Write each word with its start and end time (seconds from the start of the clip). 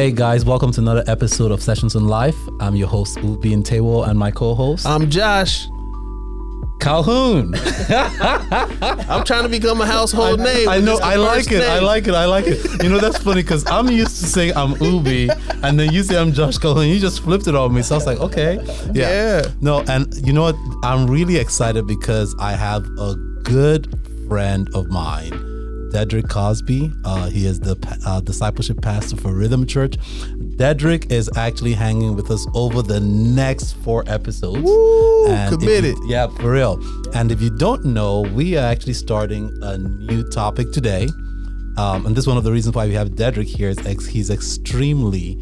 Hey 0.00 0.12
guys, 0.12 0.46
welcome 0.46 0.72
to 0.72 0.80
another 0.80 1.04
episode 1.08 1.52
of 1.52 1.62
Sessions 1.62 1.94
in 1.94 2.06
Life. 2.06 2.34
I'm 2.58 2.74
your 2.74 2.88
host 2.88 3.18
Obi 3.18 3.52
and 3.52 3.62
Tewo, 3.62 4.08
and 4.08 4.18
my 4.18 4.30
co-host 4.30 4.86
I'm 4.86 5.10
Josh. 5.10 5.68
Calhoun. 6.80 7.54
I'm 7.90 9.24
trying 9.24 9.42
to 9.42 9.50
become 9.50 9.78
a 9.82 9.84
household 9.84 10.40
name. 10.40 10.70
I 10.70 10.80
know, 10.80 10.98
I 11.02 11.16
like 11.16 11.52
it, 11.52 11.62
I 11.62 11.80
like 11.80 12.08
it, 12.08 12.14
I 12.14 12.24
like 12.24 12.46
it. 12.46 12.82
You 12.82 12.88
know 12.88 12.96
that's 12.96 13.18
funny 13.18 13.42
because 13.42 13.70
I'm 13.70 13.90
used 13.90 14.18
to 14.20 14.26
saying 14.26 14.56
I'm 14.56 14.82
Obi, 14.82 15.28
and 15.62 15.78
then 15.78 15.92
you 15.92 16.02
say 16.02 16.16
I'm 16.16 16.32
Josh 16.32 16.56
Calhoun. 16.56 16.88
You 16.88 16.98
just 16.98 17.22
flipped 17.22 17.46
it 17.46 17.54
on 17.54 17.74
me, 17.74 17.82
so 17.82 17.96
I 17.96 17.98
was 17.98 18.06
like, 18.06 18.20
okay, 18.20 18.54
yeah. 18.94 19.42
Yeah. 19.42 19.42
No, 19.60 19.82
and 19.82 20.14
you 20.26 20.32
know 20.32 20.44
what? 20.44 20.56
I'm 20.82 21.10
really 21.10 21.36
excited 21.36 21.86
because 21.86 22.34
I 22.38 22.52
have 22.52 22.86
a 22.98 23.16
good 23.44 23.94
friend 24.30 24.66
of 24.74 24.88
mine, 24.88 25.29
Dedrick 26.00 26.30
Cosby. 26.30 26.90
Uh, 27.04 27.28
he 27.28 27.44
is 27.46 27.60
the 27.60 27.76
uh, 28.06 28.20
discipleship 28.20 28.80
pastor 28.80 29.16
for 29.16 29.34
Rhythm 29.34 29.66
Church. 29.66 29.98
Dedrick 30.56 31.12
is 31.12 31.28
actually 31.36 31.74
hanging 31.74 32.16
with 32.16 32.30
us 32.30 32.46
over 32.54 32.80
the 32.80 33.00
next 33.00 33.72
four 33.84 34.02
episodes. 34.06 34.62
Woo, 34.62 35.26
And 35.26 35.34
if 35.54 35.60
you- 35.60 35.66
committed. 35.68 35.96
yeah, 36.06 36.28
for 36.28 36.52
real. 36.52 36.80
And 37.14 37.30
if 37.30 37.42
you 37.42 37.50
don't 37.50 37.84
know, 37.84 38.22
we 38.22 38.56
are 38.56 38.64
actually 38.64 38.94
starting 38.94 39.50
a 39.62 39.76
new 39.76 40.22
topic 40.30 40.72
today. 40.72 41.06
Um, 41.76 42.06
and 42.06 42.16
this 42.16 42.24
is 42.24 42.28
one 42.28 42.38
of 42.38 42.44
the 42.44 42.52
reasons 42.52 42.74
why 42.74 42.86
we 42.86 42.94
have 42.94 43.10
Dedrick 43.10 43.44
here. 43.46 43.68
Is 43.68 43.78
ex- 43.86 44.06
he's 44.06 44.30
extremely 44.30 45.38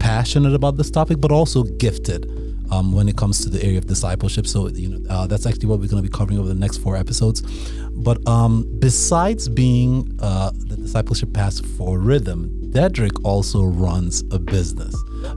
passionate 0.00 0.54
about 0.54 0.76
this 0.78 0.90
topic, 0.90 1.20
but 1.20 1.30
also 1.32 1.64
gifted 1.64 2.24
um, 2.70 2.92
when 2.92 3.08
it 3.08 3.16
comes 3.16 3.42
to 3.44 3.48
the 3.50 3.62
area 3.62 3.78
of 3.78 3.86
discipleship. 3.86 4.46
So 4.46 4.68
you 4.68 4.88
know 4.88 5.10
uh, 5.10 5.26
that's 5.26 5.46
actually 5.46 5.66
what 5.66 5.80
we're 5.80 5.88
going 5.88 6.02
to 6.02 6.08
be 6.08 6.16
covering 6.16 6.38
over 6.38 6.48
the 6.48 6.54
next 6.54 6.78
four 6.78 6.96
episodes. 6.96 7.42
But 7.90 8.26
um, 8.28 8.66
besides 8.78 9.48
being 9.48 10.16
uh, 10.20 10.50
the 10.54 10.76
discipleship 10.76 11.32
pastor 11.32 11.66
for 11.66 11.98
Rhythm, 11.98 12.50
Dedrick 12.70 13.18
also 13.24 13.64
runs 13.64 14.22
a 14.30 14.38
business. 14.38 14.94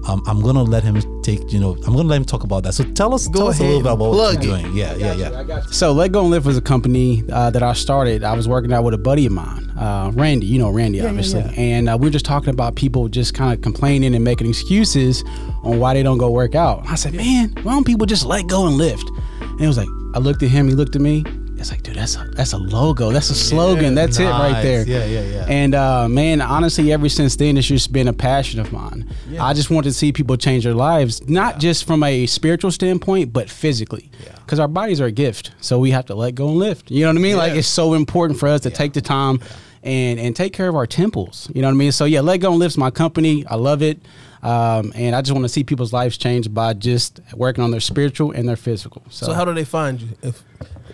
Um, 0.08 0.22
I'm 0.28 0.42
gonna 0.42 0.64
let 0.64 0.84
him 0.84 1.02
take, 1.24 1.52
you 1.52 1.60
know, 1.60 1.74
I'm 1.88 1.96
gonna 1.96 2.04
let 2.04 2.18
him 2.18 2.26
talk 2.26 2.44
about 2.44 2.64
that. 2.64 2.74
So 2.74 2.84
tell 2.84 3.14
us, 3.14 3.28
tell 3.30 3.48
us 3.48 3.60
a 3.60 3.64
little 3.64 3.78
ahead, 3.78 3.84
bit 3.84 3.92
about 3.94 3.98
what 4.00 4.14
plug 4.14 4.44
you're 4.44 4.58
it. 4.58 4.62
doing. 4.62 4.76
Yeah, 4.76 4.96
yeah, 4.96 5.14
yeah. 5.44 5.62
So 5.72 5.92
Let 5.92 6.12
Go 6.12 6.22
and 6.22 6.30
Lift 6.30 6.46
was 6.46 6.58
a 6.58 6.62
company 6.62 7.24
uh, 7.32 7.50
that 7.50 7.64
I 7.64 7.74
started. 7.74 8.24
I 8.24 8.34
was 8.36 8.48
working 8.48 8.74
out 8.74 8.84
with 8.84 8.94
a 8.94 8.98
buddy 9.00 9.26
of 9.26 9.32
mine, 9.32 9.71
uh, 9.82 10.12
Randy. 10.14 10.46
You 10.46 10.60
know 10.60 10.70
Randy, 10.70 11.02
obviously. 11.02 11.42
yeah. 11.42 11.52
And 11.52 11.90
uh, 11.90 11.98
we 12.00 12.08
were 12.08 12.12
just 12.12 12.26
talking 12.26 12.50
about 12.50 12.76
people 12.76 13.08
just 13.10 13.34
kind 13.34 13.54
of 13.54 13.62
complaining 13.62 14.16
and 14.16 14.24
making 14.24 14.48
excuses 14.48 15.24
on 15.64 15.80
why 15.80 15.94
they 15.94 16.04
don't 16.04 16.18
go 16.18 16.30
work 16.30 16.56
out. 16.56 16.88
I 16.88 16.96
said, 16.96 17.14
man, 17.14 17.50
why 17.64 17.74
don't 17.74 17.86
people 17.86 18.06
just 18.06 18.26
let 18.26 18.48
go 18.48 18.68
and 18.68 18.78
lift? 18.78 19.10
And 19.42 19.62
it 19.62 19.68
was 19.68 19.78
like, 19.78 19.90
I 20.14 20.20
looked 20.20 20.44
at 20.44 20.50
him, 20.50 20.68
he 20.68 20.76
looked 20.76 20.96
at 20.96 21.02
me. 21.02 21.24
It's 21.58 21.70
like, 21.70 21.84
dude, 21.84 21.94
that's 21.96 22.16
a 22.16 22.26
that's 22.32 22.54
a 22.54 22.58
logo, 22.58 23.12
that's 23.12 23.30
a 23.30 23.36
slogan, 23.36 23.94
that's 23.94 24.18
it 24.18 24.26
right 24.26 24.64
there. 24.64 24.84
Yeah, 24.88 25.06
yeah, 25.06 25.22
yeah. 25.22 25.46
And 25.48 25.76
uh, 25.76 26.10
man, 26.10 26.42
honestly, 26.42 26.92
ever 26.92 27.08
since 27.08 27.36
then, 27.36 27.56
it's 27.56 27.68
just 27.68 27.94
been 27.94 28.08
a 28.08 28.14
passion 28.14 28.60
of 28.60 28.74
mine. 28.74 29.08
I 29.40 29.54
just 29.54 29.70
want 29.70 29.84
to 29.84 29.94
see 29.94 30.12
people 30.12 30.38
change 30.38 30.64
their 30.64 30.74
lives, 30.74 31.28
not 31.30 31.60
just 31.60 31.86
from 31.86 32.02
a 32.02 32.26
spiritual 32.26 32.72
standpoint, 32.72 33.32
but 33.32 33.48
physically. 33.48 34.10
Yeah. 34.24 34.36
Because 34.44 34.60
our 34.60 34.68
bodies 34.68 35.00
are 35.02 35.06
a 35.06 35.12
gift, 35.12 35.52
so 35.62 35.78
we 35.78 35.92
have 35.92 36.08
to 36.08 36.16
let 36.16 36.34
go 36.34 36.48
and 36.50 36.58
lift. 36.58 36.90
You 36.90 37.02
know 37.02 37.10
what 37.10 37.18
I 37.18 37.22
mean? 37.22 37.38
Like 37.38 37.54
it's 37.54 37.68
so 37.68 37.94
important 37.94 38.40
for 38.40 38.48
us 38.50 38.62
to 38.62 38.72
take 38.72 38.94
the 38.94 39.02
time 39.02 39.40
and 39.84 40.20
and 40.20 40.36
take 40.36 40.54
care 40.54 40.68
of 40.68 40.76
our 40.76 40.86
temples. 40.88 41.50
You 41.54 41.62
know 41.62 41.68
what 41.68 41.74
I 41.74 41.78
mean? 41.78 41.92
So 41.92 42.06
yeah, 42.06 42.22
let 42.22 42.38
go 42.38 42.52
and 42.52 42.60
lift's 42.60 42.78
my 42.78 42.92
company. 42.92 43.46
I 43.48 43.56
love 43.56 43.82
it. 43.82 44.00
Um, 44.44 44.92
and 44.96 45.16
I 45.16 45.22
just 45.22 45.34
want 45.34 45.44
to 45.46 45.50
see 45.50 45.64
people's 45.64 45.94
lives 45.94 46.18
change 46.18 46.52
by 46.52 46.74
just 46.74 47.20
working 47.36 47.64
on 47.64 47.70
their 47.72 47.80
spiritual 47.80 48.32
and 48.32 48.50
their 48.50 48.56
physical. 48.56 49.04
So, 49.10 49.28
So 49.28 49.34
how 49.34 49.46
do 49.46 49.54
they 49.54 49.64
find 49.66 50.02
you? 50.02 50.10
If 50.24 50.44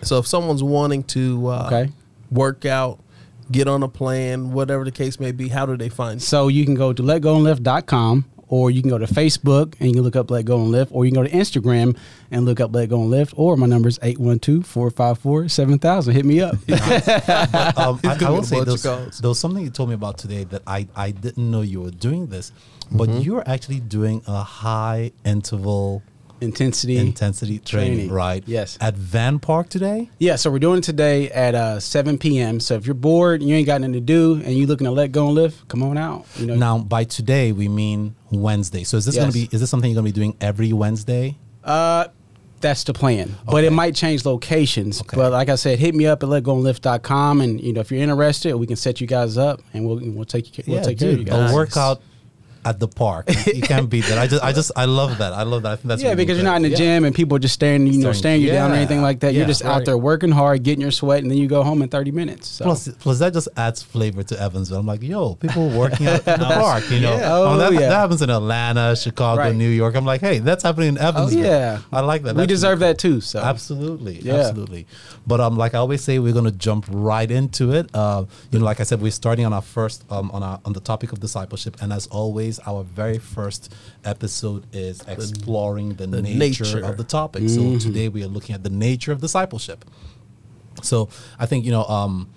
so, 0.02 0.18
if 0.18 0.26
someone's 0.26 0.62
wanting 0.62 1.02
to 1.04 1.48
uh, 1.48 1.66
Okay. 1.72 1.92
work 2.30 2.64
out, 2.66 3.00
get 3.50 3.66
on 3.66 3.82
a 3.82 3.88
plan, 3.88 4.52
whatever 4.52 4.84
the 4.84 4.90
case 4.92 5.18
may 5.18 5.32
be, 5.32 5.48
how 5.48 5.64
do 5.66 5.76
they 5.78 5.88
find 5.88 6.16
you? 6.20 6.20
So 6.26 6.48
you 6.48 6.64
can 6.66 6.74
go 6.74 6.92
to 6.92 7.02
letgoandlift.com 7.02 8.26
or 8.48 8.70
you 8.70 8.82
can 8.82 8.90
go 8.90 8.98
to 8.98 9.06
Facebook 9.06 9.74
and 9.78 9.88
you 9.88 9.94
can 9.94 10.02
look 10.02 10.16
up 10.16 10.30
Let 10.30 10.44
Go 10.44 10.60
and 10.60 10.70
Lift 10.70 10.92
or 10.94 11.04
you 11.04 11.12
can 11.12 11.22
go 11.22 11.28
to 11.28 11.34
Instagram 11.34 11.96
and 12.30 12.44
look 12.44 12.60
up 12.60 12.74
Let 12.74 12.88
Go 12.88 13.00
and 13.00 13.10
Lift 13.10 13.34
or 13.36 13.56
my 13.56 13.66
number 13.66 13.88
is 13.88 13.98
812-454-7000. 14.00 16.12
Hit 16.12 16.24
me 16.24 16.40
up. 16.40 16.54
um, 17.78 18.00
I, 18.04 18.18
I 18.20 18.30
will 18.30 18.42
say 18.42 18.64
bunch 18.64 18.82
there 18.82 18.96
was, 18.96 19.18
there 19.18 19.28
was 19.28 19.38
something 19.38 19.62
you 19.62 19.70
told 19.70 19.88
me 19.88 19.94
about 19.94 20.18
today 20.18 20.44
that 20.44 20.62
I, 20.66 20.88
I 20.94 21.10
didn't 21.10 21.50
know 21.50 21.62
you 21.62 21.82
were 21.82 21.90
doing 21.90 22.26
this, 22.26 22.52
but 22.90 23.08
Mm-hmm. 23.08 23.20
you're 23.20 23.48
actually 23.48 23.80
doing 23.80 24.22
a 24.26 24.42
high 24.42 25.12
interval 25.24 26.02
Intensity. 26.40 26.96
intensity 26.98 27.58
training, 27.58 27.94
Training. 27.94 28.12
right? 28.12 28.42
Yes. 28.46 28.78
At 28.80 28.94
Vann 28.94 29.38
Park 29.38 29.68
today? 29.68 30.10
Yeah, 30.18 30.36
so 30.36 30.50
we're 30.50 30.58
doing 30.58 30.78
it 30.78 30.84
today 30.84 31.30
at 31.30 31.54
uh, 31.54 31.80
7 31.80 32.18
p.m. 32.18 32.60
So 32.60 32.74
if 32.74 32.86
you're 32.86 32.94
bored 32.94 33.40
and 33.40 33.48
you 33.48 33.56
ain't 33.56 33.66
got 33.66 33.80
nothing 33.80 33.94
to 33.94 34.00
do 34.00 34.34
and 34.44 34.54
you 34.54 34.66
looking 34.66 34.84
to 34.86 34.90
let 34.90 35.12
go 35.12 35.26
and 35.26 35.34
lift, 35.34 35.66
come 35.68 35.82
on 35.82 35.98
out. 35.98 36.26
You 36.36 36.46
know, 36.46 36.54
Now, 36.54 36.78
by 36.78 37.04
today, 37.04 37.52
we 37.52 37.68
mean 37.68 38.14
Wednesday. 38.30 38.84
So 38.84 38.96
is 38.96 39.04
this 39.04 39.16
going 39.16 39.28
to 39.28 39.34
be, 39.34 39.48
is 39.52 39.60
this 39.60 39.70
something 39.70 39.90
you're 39.90 40.00
going 40.00 40.12
to 40.12 40.12
be 40.12 40.20
doing 40.20 40.36
every 40.40 40.72
Wednesday? 40.72 41.36
Uh, 41.64 42.06
that's 42.60 42.84
the 42.84 42.92
plan. 42.92 43.34
But 43.44 43.64
it 43.64 43.72
might 43.72 43.94
change 43.94 44.24
locations. 44.24 45.00
Okay. 45.00 45.16
But 45.16 45.32
like 45.32 45.48
I 45.48 45.54
said, 45.54 45.78
hit 45.78 45.94
me 45.94 46.06
up 46.06 46.22
at 46.22 46.28
letgoandlift.com 46.28 47.40
and 47.40 47.60
you 47.60 47.72
know 47.72 47.80
if 47.80 47.90
you're 47.90 48.00
interested, 48.02 48.56
we 48.56 48.66
can 48.66 48.76
set 48.76 49.00
you 49.00 49.06
guys 49.06 49.38
up 49.38 49.60
and 49.72 49.86
we'll 49.86 50.00
we'll 50.12 50.24
take 50.24 50.58
you 50.58 50.64
we'll 50.66 50.84
take 50.84 50.98
care 50.98 51.12
of 51.12 51.18
you 51.18 51.24
guys. 51.24 51.52
a 51.52 51.54
workout 51.54 52.02
at 52.64 52.80
the 52.80 52.88
park. 52.88 53.28
You 53.46 53.62
can't 53.62 53.88
beat 53.90 54.04
that. 54.06 54.18
I 54.18 54.26
just, 54.26 54.42
I 54.44 54.52
just, 54.52 54.72
I 54.76 54.84
love 54.84 55.18
that. 55.18 55.32
I 55.32 55.42
love 55.44 55.62
that. 55.62 55.72
I 55.72 55.76
think 55.76 55.88
that's 55.88 56.02
yeah, 56.02 56.08
really 56.10 56.24
because 56.24 56.36
you're 56.38 56.44
not 56.44 56.56
in 56.56 56.62
the 56.62 56.68
incredible. 56.68 56.94
gym 56.96 57.04
and 57.04 57.14
people 57.14 57.36
are 57.36 57.40
just 57.40 57.54
staring, 57.54 57.86
you 57.86 57.92
know, 57.94 58.12
Staring- 58.12 58.14
staring 58.14 58.40
you 58.42 58.50
down 58.50 58.72
or 58.72 58.74
anything 58.74 59.00
like 59.02 59.20
that. 59.20 59.32
yeah, 59.32 59.38
You're 59.38 59.46
just 59.46 59.64
out 59.64 59.84
there 59.84 59.96
working 59.98 60.30
hard, 60.30 60.62
getting 60.62 60.80
your 60.80 60.90
sweat, 60.90 61.22
and 61.22 61.30
then 61.30 61.38
you 61.38 61.46
go 61.48 61.62
home 61.62 61.82
in 61.82 61.88
30 61.88 62.10
minutes. 62.10 62.48
So. 62.48 62.64
Plus, 62.64 62.88
plus 62.98 63.18
that 63.20 63.32
just 63.32 63.48
adds 63.56 63.82
flavor 63.82 64.22
to 64.22 64.40
Evansville. 64.40 64.78
I'm 64.80 64.86
like, 64.86 65.02
yo, 65.02 65.34
people 65.36 65.68
working 65.70 66.06
out 66.06 66.26
in 66.26 66.40
the 66.40 66.46
park, 66.60 66.90
you 66.90 67.00
know. 67.00 67.16
Yeah. 67.16 67.28
Oh, 67.32 67.56
that, 67.58 67.72
yeah. 67.72 67.80
that 67.80 67.90
happens 67.92 68.22
in 68.22 68.30
Atlanta, 68.30 68.96
Chicago, 68.96 69.40
Right. 69.42 69.54
New 69.54 69.68
York. 69.68 69.94
I'm 69.94 70.04
like, 70.04 70.20
hey, 70.20 70.38
that's 70.38 70.62
happening 70.62 70.88
in 70.90 70.98
oh 70.98 71.08
Evansville. 71.08 71.44
yeah, 71.44 71.80
I 71.92 72.00
like 72.00 72.22
that. 72.22 72.34
We 72.34 72.40
That's 72.42 72.48
deserve 72.48 72.80
really 72.80 72.92
that 72.92 72.98
too. 72.98 73.20
So 73.20 73.40
Absolutely, 73.40 74.20
Yeah. 74.20 74.34
absolutely. 74.34 74.86
But 75.26 75.40
um, 75.40 75.56
like 75.56 75.74
I 75.74 75.78
always 75.78 76.02
say, 76.02 76.18
we're 76.18 76.32
gonna 76.32 76.50
jump 76.50 76.86
right 76.88 77.30
into 77.30 77.72
it. 77.72 77.90
Uh, 77.94 78.24
you 78.50 78.58
know, 78.58 78.64
like 78.64 78.80
I 78.80 78.84
said, 78.84 79.00
we're 79.00 79.10
starting 79.10 79.44
on 79.44 79.52
our 79.52 79.62
first 79.62 80.04
um 80.10 80.30
on 80.32 80.42
our 80.42 80.58
on 80.64 80.72
the 80.72 80.80
topic 80.80 81.12
of 81.12 81.20
discipleship, 81.20 81.76
and 81.82 81.92
as 81.92 82.06
always, 82.08 82.47
our 82.66 82.84
very 82.84 83.18
first 83.18 83.74
episode 84.04 84.64
is 84.72 85.02
exploring 85.06 85.94
the, 85.94 86.06
the 86.06 86.22
nature, 86.22 86.64
nature. 86.64 86.84
of 86.84 86.96
the 86.96 87.04
topic. 87.04 87.48
So 87.48 87.78
today 87.78 88.08
we 88.08 88.22
are 88.24 88.28
looking 88.28 88.54
at 88.54 88.62
the 88.62 88.70
nature 88.70 89.12
of 89.12 89.20
discipleship. 89.20 89.84
So 90.82 91.08
I 91.38 91.46
think 91.46 91.64
you 91.64 91.72
know, 91.72 91.84
um, 91.84 92.28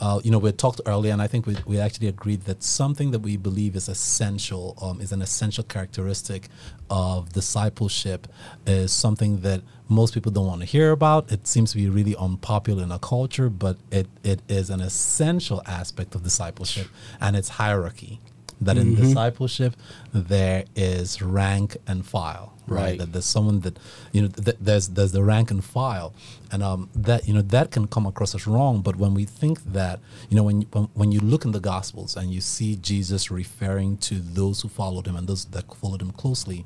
uh, 0.00 0.20
you 0.24 0.30
know, 0.30 0.38
we 0.38 0.50
talked 0.52 0.80
earlier, 0.86 1.12
and 1.12 1.22
I 1.22 1.26
think 1.26 1.46
we, 1.46 1.56
we 1.66 1.78
actually 1.78 2.08
agreed 2.08 2.42
that 2.42 2.62
something 2.62 3.10
that 3.12 3.20
we 3.20 3.36
believe 3.36 3.76
is 3.76 3.88
essential, 3.88 4.76
um, 4.82 5.00
is 5.00 5.12
an 5.12 5.22
essential 5.22 5.64
characteristic 5.64 6.48
of 6.90 7.32
discipleship, 7.32 8.26
is 8.66 8.92
something 8.92 9.40
that 9.40 9.62
most 9.88 10.14
people 10.14 10.32
don't 10.32 10.46
want 10.46 10.60
to 10.60 10.66
hear 10.66 10.90
about. 10.90 11.30
It 11.30 11.46
seems 11.46 11.70
to 11.72 11.76
be 11.76 11.88
really 11.88 12.16
unpopular 12.16 12.82
in 12.82 12.92
our 12.92 12.98
culture, 12.98 13.48
but 13.48 13.76
it, 13.90 14.08
it 14.22 14.40
is 14.48 14.70
an 14.70 14.80
essential 14.80 15.62
aspect 15.66 16.14
of 16.14 16.22
discipleship, 16.22 16.88
and 17.20 17.36
it's 17.36 17.50
hierarchy. 17.50 18.20
That 18.64 18.76
in 18.78 18.94
discipleship 18.94 19.72
there 20.12 20.64
is 20.74 21.20
rank 21.22 21.76
and 21.86 22.04
file, 22.06 22.52
right? 22.66 22.82
Right. 22.84 22.98
That 22.98 23.12
there's 23.12 23.24
someone 23.36 23.60
that 23.60 23.78
you 24.12 24.22
know 24.22 24.28
th- 24.28 24.56
there's 24.60 24.88
there's 24.88 25.12
the 25.12 25.22
rank 25.22 25.50
and 25.50 25.62
file 25.64 26.12
and 26.52 26.62
um 26.62 26.88
that 27.08 27.20
you 27.28 27.34
know 27.34 27.42
that 27.56 27.70
can 27.70 27.86
come 27.94 28.06
across 28.06 28.34
as 28.34 28.46
wrong 28.46 28.74
but 28.82 28.94
when 28.96 29.12
we 29.14 29.24
think 29.24 29.56
that 29.78 29.98
you 30.28 30.36
know 30.36 30.42
when 30.48 30.60
you, 30.62 30.66
when, 30.72 30.84
when 31.00 31.10
you 31.14 31.20
look 31.32 31.44
in 31.44 31.52
the 31.52 31.60
gospels 31.60 32.10
and 32.16 32.26
you 32.34 32.40
see 32.40 32.70
jesus 32.90 33.22
referring 33.30 33.96
to 34.08 34.14
those 34.40 34.56
who 34.62 34.68
followed 34.68 35.06
him 35.08 35.16
and 35.16 35.26
those 35.26 35.44
that 35.46 35.64
followed 35.82 36.02
him 36.02 36.12
closely 36.22 36.64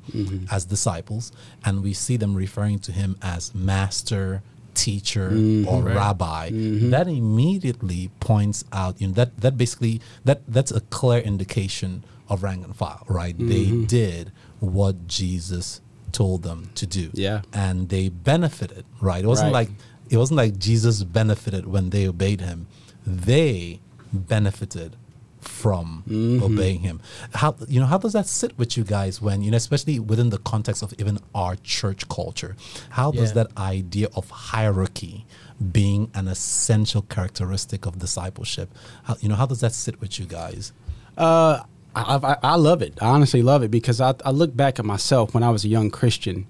as 0.51 0.65
disciples 0.65 1.31
and 1.65 1.73
we 1.83 1.93
see 1.93 2.17
them 2.17 2.33
referring 2.35 2.77
to 2.79 2.91
him 2.91 3.15
as 3.21 3.53
master 3.55 4.41
teacher 4.79 5.29
mm-hmm. 5.31 5.67
or 5.67 5.83
rabbi 5.83 6.49
mm-hmm. 6.49 6.89
that 6.89 7.07
immediately 7.07 8.09
points 8.21 8.63
out 8.71 8.93
you 9.01 9.07
know 9.07 9.13
that 9.13 9.35
that 9.43 9.57
basically 9.57 9.99
that 10.23 10.39
that's 10.47 10.71
a 10.71 10.79
clear 10.97 11.19
indication 11.19 11.91
of 12.29 12.43
rank 12.43 12.63
and 12.63 12.75
file 12.75 13.03
right? 13.09 13.35
They 13.37 13.65
mm-hmm. 13.65 13.85
did 13.85 14.31
what 14.59 14.95
jesus 15.07 15.81
told 16.11 16.43
them 16.43 16.69
to 16.75 16.85
do. 16.87 17.11
Yeah. 17.13 17.41
and 17.51 17.89
they 17.89 18.07
benefited 18.09 18.85
right? 19.01 19.21
It 19.23 19.27
wasn't 19.27 19.53
Right. 19.53 19.67
like 19.67 19.71
it 20.09 20.17
wasn't 20.17 20.37
like 20.37 20.57
jesus 20.57 21.03
benefited 21.03 21.67
when 21.67 21.89
they 21.89 22.07
obeyed 22.07 22.41
him. 22.41 22.67
They 23.05 23.81
benefited 24.13 24.95
from 25.41 26.03
Mm-hmm. 26.07 26.43
obeying 26.43 26.79
him 26.81 27.01
how 27.33 27.55
you 27.67 27.79
know 27.79 27.85
how 27.85 27.97
does 27.97 28.13
that 28.13 28.27
sit 28.27 28.57
with 28.57 28.75
you 28.77 28.83
guys 28.83 29.21
when 29.21 29.41
you 29.41 29.51
know 29.51 29.57
especially 29.57 29.99
within 29.99 30.29
the 30.29 30.37
context 30.39 30.81
of 30.83 30.93
even 30.97 31.19
our 31.33 31.55
church 31.57 32.07
culture 32.09 32.55
how 32.91 33.11
does 33.11 33.33
that 33.33 33.47
idea 33.57 34.07
of 34.15 34.29
hierarchy 34.29 35.25
being 35.71 36.09
an 36.13 36.27
essential 36.27 37.01
characteristic 37.03 37.85
of 37.85 37.99
discipleship 37.99 38.69
how 39.03 39.15
you 39.21 39.29
know 39.29 39.35
how 39.35 39.45
does 39.45 39.59
that 39.61 39.73
sit 39.73 39.99
with 40.01 40.19
you 40.19 40.25
guys 40.25 40.73
Uh, 41.17 41.63
I, 41.95 42.15
I, 42.31 42.37
I 42.53 42.55
love 42.55 42.81
it. 42.83 42.93
I 43.01 43.07
honestly 43.07 43.41
love 43.41 43.63
it 43.63 43.71
because 43.71 43.99
I, 43.99 44.13
I 44.23 44.29
look 44.31 44.55
back 44.55 44.77
at 44.79 44.85
myself 44.85 45.33
when 45.33 45.41
I 45.43 45.49
was 45.49 45.65
a 45.65 45.67
young 45.67 45.89
Christian, 45.89 46.45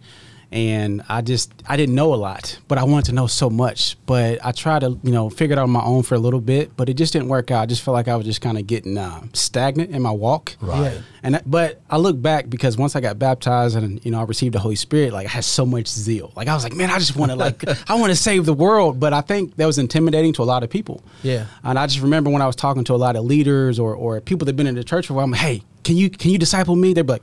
and 0.52 1.04
I 1.08 1.22
just 1.22 1.52
I 1.68 1.78
didn't 1.78 1.94
know 1.96 2.14
a 2.14 2.16
lot, 2.18 2.58
but 2.68 2.78
I 2.80 2.84
wanted 2.84 3.06
to 3.06 3.12
know 3.14 3.28
so 3.28 3.50
much. 3.50 3.98
But 4.06 4.44
I 4.44 4.52
tried 4.52 4.80
to 4.80 5.00
you 5.04 5.12
know 5.12 5.30
figure 5.30 5.54
it 5.54 5.60
out 5.60 5.64
on 5.64 5.70
my 5.70 5.84
own 5.84 6.02
for 6.04 6.16
a 6.16 6.20
little 6.20 6.42
bit, 6.42 6.76
but 6.76 6.90
it 6.90 6.96
just 6.96 7.14
didn't 7.14 7.28
work 7.28 7.52
out. 7.52 7.62
I 7.62 7.66
just 7.68 7.84
felt 7.84 7.94
like 7.94 8.08
I 8.08 8.16
was 8.16 8.26
just 8.26 8.42
kind 8.42 8.58
of 8.58 8.66
getting 8.66 8.98
uh, 8.98 9.22
stagnant 9.34 9.92
in 9.92 10.02
my 10.02 10.12
walk. 10.12 10.56
Right. 10.60 10.94
Yeah. 10.94 11.02
And 11.22 11.36
that- 11.36 11.50
but 11.50 11.82
I 11.90 11.98
look 11.98 12.20
back 12.22 12.50
because 12.50 12.78
once 12.78 12.96
I 12.96 13.02
got 13.02 13.20
baptized 13.20 13.76
and 13.78 14.04
you 14.04 14.10
know 14.12 14.20
I 14.20 14.24
received 14.24 14.56
the 14.56 14.60
Holy 14.60 14.76
Spirit, 14.76 15.14
like 15.14 15.28
I 15.28 15.30
had 15.30 15.44
so 15.44 15.66
much 15.66 15.88
zeal. 15.88 16.32
Like 16.36 16.48
I 16.48 16.56
was 16.56 16.64
like, 16.64 16.74
man, 16.76 16.90
I 16.90 16.98
just 16.98 17.16
want 17.16 17.32
to 17.32 17.36
like 17.36 17.64
I 17.90 17.96
want 17.96 18.12
to 18.12 18.16
save 18.16 18.46
the 18.46 18.54
world. 18.54 19.00
But 19.00 19.14
I 19.14 19.22
think 19.22 19.56
that 19.58 19.66
was 19.68 19.78
intimidating 19.78 20.34
to 20.34 20.42
a 20.42 20.46
lot 20.46 20.64
of 20.64 20.70
people. 20.72 21.04
Yeah. 21.22 21.46
And 21.64 21.78
I 21.78 21.86
just 21.86 22.02
remember 22.02 22.30
when 22.32 22.42
I 22.42 22.48
was 22.48 22.56
talking 22.56 22.84
to 22.86 22.94
a 22.94 22.98
lot 22.98 23.16
of 23.16 23.24
leaders 23.24 23.78
or 23.80 23.94
or 23.94 24.20
people 24.22 24.46
that've 24.46 24.58
been 24.58 24.68
in 24.68 24.76
the 24.76 24.84
church 24.84 25.06
for 25.08 25.14
a 25.14 25.16
while, 25.18 25.26
I'm 25.26 25.32
like, 25.32 25.42
hey, 25.42 25.64
can 25.84 25.96
you 25.96 26.10
can 26.10 26.32
you 26.32 26.40
disciple 26.40 26.76
me? 26.76 26.94
They're 26.94 27.04
like. 27.04 27.22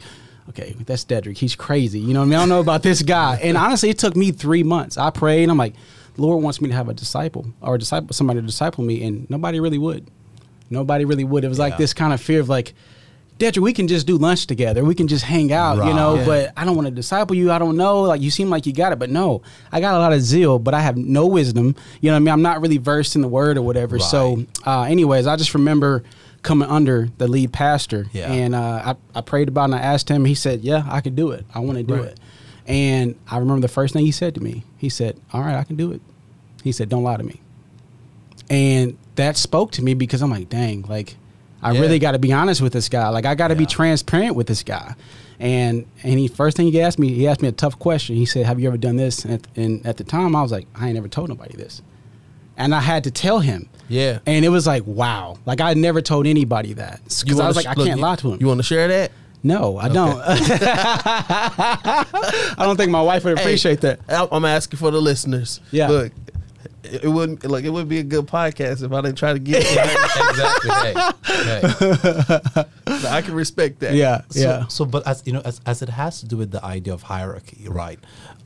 Okay, 0.51 0.77
that's 0.87 1.05
Dedrick. 1.05 1.39
He's 1.39 1.57
crazy. 1.57 1.99
You 1.99 2.15
know 2.15 2.21
what 2.21 2.27
I 2.27 2.29
mean? 2.29 2.39
I 2.39 2.43
don't 2.43 2.49
know 2.49 2.61
about 2.61 2.83
this 2.83 3.03
guy. 3.03 3.39
And 3.43 3.57
honestly, 3.57 3.91
it 3.91 3.99
took 3.99 4.15
me 4.17 4.31
three 4.31 4.63
months. 4.63 4.97
I 4.97 5.11
prayed. 5.11 5.49
I'm 5.49 5.59
like, 5.59 5.75
Lord 6.17 6.43
wants 6.43 6.61
me 6.61 6.69
to 6.69 6.75
have 6.75 6.89
a 6.89 6.95
disciple 6.95 7.47
or 7.61 7.75
a 7.75 7.79
disciple, 7.79 8.13
somebody 8.15 8.41
to 8.41 8.47
disciple 8.47 8.85
me, 8.85 9.05
and 9.05 9.29
nobody 9.29 9.61
really 9.61 9.79
would. 9.79 10.09
Nobody 10.71 11.05
really 11.05 11.25
would. 11.25 11.45
It 11.45 11.49
was 11.49 11.59
like 11.59 11.77
this 11.77 11.93
kind 11.93 12.13
of 12.13 12.21
fear 12.21 12.41
of 12.41 12.49
like, 12.49 12.75
Dedrick, 13.39 13.63
we 13.63 13.75
can 13.75 13.87
just 13.87 14.07
do 14.07 14.17
lunch 14.17 14.47
together. 14.47 14.83
We 14.83 14.95
can 14.95 15.09
just 15.09 15.23
hang 15.23 15.53
out, 15.53 15.87
you 15.87 15.93
know. 15.93 16.17
Right. 16.17 16.27
But 16.27 16.53
I 16.57 16.65
don't 16.65 16.75
want 16.75 16.89
to 16.89 16.95
disciple 16.95 17.37
you. 17.37 17.53
I 17.53 17.59
don't 17.59 17.77
know. 17.77 18.01
Like 18.03 18.23
you 18.23 18.31
seem 18.31 18.49
like 18.49 18.65
you 18.65 18.73
got 18.73 18.93
it, 18.93 18.99
but 18.99 19.11
no, 19.11 19.43
I 19.71 19.81
got 19.81 19.95
a 19.95 19.99
lot 19.99 20.15
of 20.15 20.23
zeal, 20.23 20.59
but 20.59 20.73
I 20.73 20.81
have 20.81 20.97
no 20.97 21.27
wisdom. 21.27 21.77
You 22.01 22.11
know 22.11 22.15
what 22.15 22.17
I 22.17 22.21
mean? 22.21 22.33
I'm 22.33 22.43
not 22.43 22.63
really 22.63 22.79
versed 22.79 23.15
in 23.15 23.21
the 23.21 23.29
word 23.29 23.59
or 23.59 23.63
whatever. 23.63 23.99
So, 23.99 24.47
uh, 24.65 24.83
anyways, 24.85 25.27
I 25.27 25.37
just 25.37 25.53
remember 25.53 26.03
coming 26.47 26.69
under 26.69 27.11
the 27.19 27.29
lead 27.29 27.53
pastor, 27.53 28.07
Yeah. 28.13 28.33
and 28.33 28.55
uh, 28.55 28.95
I 29.15 29.19
I 29.19 29.21
prayed 29.21 29.49
about 29.49 29.63
it 29.63 29.65
and 29.67 29.75
I 29.75 29.81
asked 29.81 30.09
him. 30.09 30.25
He 30.25 30.35
said, 30.35 30.63
"Yeah, 30.63 30.85
I 30.89 31.01
can 31.03 31.15
do 31.15 31.31
it. 31.33 31.45
I 31.55 31.59
want 31.59 31.77
to 31.77 31.83
do 31.85 31.95
Right. 31.97 32.05
it." 32.07 32.21
And 32.67 33.15
I 33.31 33.37
remember 33.39 33.61
the 33.61 33.69
first 33.73 33.93
thing 33.93 34.05
he 34.07 34.13
said 34.13 34.35
to 34.37 34.41
me. 34.43 34.65
He 34.79 34.89
said, 34.89 35.19
"All 35.33 35.43
right, 35.43 35.55
I 35.57 35.65
can 35.65 35.77
do 35.77 35.93
it." 35.93 36.01
He 36.65 36.73
said, 36.73 36.89
"Don't 36.89 37.03
lie 37.03 37.17
to 37.19 37.23
me." 37.23 37.41
And 38.49 38.97
that 39.17 39.37
spoke 39.37 39.73
to 39.73 39.83
me 39.83 39.95
because 39.95 40.23
I'm 40.23 40.31
like, 40.31 40.49
dang, 40.49 40.83
like 40.89 41.17
I 41.63 41.73
Yeah. 41.73 41.81
really 41.81 41.99
got 41.99 42.13
to 42.13 42.19
be 42.19 42.33
honest 42.33 42.61
with 42.61 42.73
this 42.73 42.89
guy. 42.89 43.09
Like 43.09 43.27
I 43.27 43.35
got 43.35 43.49
to 43.49 43.57
be 43.57 43.67
transparent 43.67 44.37
with 44.37 44.47
this 44.47 44.63
guy. 44.63 44.95
And 45.41 45.85
and 46.03 46.19
he 46.19 46.29
first 46.29 46.57
thing 46.57 46.71
he 46.71 46.81
asked 46.81 46.99
me, 46.99 47.13
he 47.13 47.27
asked 47.29 47.43
me 47.43 47.49
a 47.49 47.53
tough 47.53 47.79
question. 47.79 48.17
He 48.17 48.25
said, 48.25 48.47
"Have 48.47 48.59
you 48.61 48.69
ever 48.69 48.77
done 48.79 48.97
this?" 48.97 49.25
And 49.25 49.35
at, 49.35 49.47
and 49.57 49.85
at 49.87 49.97
the 49.97 50.05
time, 50.05 50.35
I 50.37 50.43
was 50.43 50.53
like, 50.53 50.67
"I 50.75 50.87
ain't 50.87 50.95
never 50.95 51.09
told 51.09 51.29
nobody 51.29 51.57
this," 51.57 51.83
and 52.57 52.75
I 52.75 52.81
had 52.81 53.05
to 53.05 53.11
tell 53.11 53.41
him. 53.41 53.69
Yeah. 53.89 54.19
And 54.27 54.45
it 54.45 54.49
was 54.49 54.67
like, 54.67 54.83
wow, 54.87 55.39
like 55.47 55.61
I 55.61 55.75
never 55.75 56.01
told 56.03 56.27
anybody 56.27 56.73
that 56.75 57.01
because 57.05 57.23
I 57.25 57.35
wanna 57.35 57.47
was 57.49 57.57
like, 57.57 57.65
sh- 57.65 57.69
I 57.69 57.75
look, 57.75 57.87
can't 57.87 57.99
you- 57.99 58.03
lie 58.05 58.17
to 58.17 58.33
him. 58.33 58.41
You 58.41 58.47
want 58.49 58.59
to 58.59 58.65
share 58.65 58.89
that? 58.89 59.13
no, 59.43 59.79
I 59.79 59.89
don't. 59.89 60.21
I 60.27 62.05
don't 62.59 62.77
think 62.77 62.91
my 62.91 63.03
wife 63.03 63.25
would 63.25 63.39
appreciate 63.39 63.81
Hey, 63.83 63.97
that. 64.07 64.09
I- 64.09 64.29
I'm 64.33 64.45
asking 64.45 64.79
for 64.79 64.91
the 64.91 65.01
listeners. 65.01 65.61
Yeah. 65.71 65.89
Look, 65.89 66.13
it 66.85 67.05
it 67.05 67.09
wouldn't 67.09 67.45
like 67.45 67.65
it 67.65 67.71
would 67.71 67.89
be 67.89 67.99
a 67.99 68.03
good 68.05 68.27
podcast 68.27 68.83
if 68.85 68.93
I 68.93 69.01
didn't 69.03 69.19
try 69.19 69.33
to 69.33 69.39
get 69.39 69.63
it. 69.67 69.79
exactly. 70.31 70.71
Hey, 70.71 70.95
hey. 72.93 73.09
I 73.09 73.23
can 73.23 73.35
respect 73.35 73.81
that. 73.81 73.95
Yeah, 73.95 74.23
So, 74.31 74.41
yeah. 74.41 74.67
So, 74.69 74.85
but 74.85 75.07
as 75.07 75.23
you 75.27 75.33
know, 75.33 75.43
as, 75.45 75.61
as 75.67 75.83
it 75.83 75.89
has 75.91 76.21
to 76.21 76.27
do 76.27 76.37
with 76.37 76.51
the 76.53 76.65
idea 76.65 76.95
of 76.95 77.03
hierarchy, 77.03 77.67
right? 77.69 77.99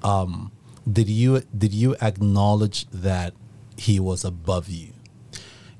Um, 0.02 0.52
did 0.90 1.08
you 1.08 1.42
did 1.56 1.72
you 1.74 1.96
acknowledge 2.00 2.86
that 2.90 3.34
he 3.76 4.00
was 4.00 4.24
above 4.24 4.68
you? 4.68 4.89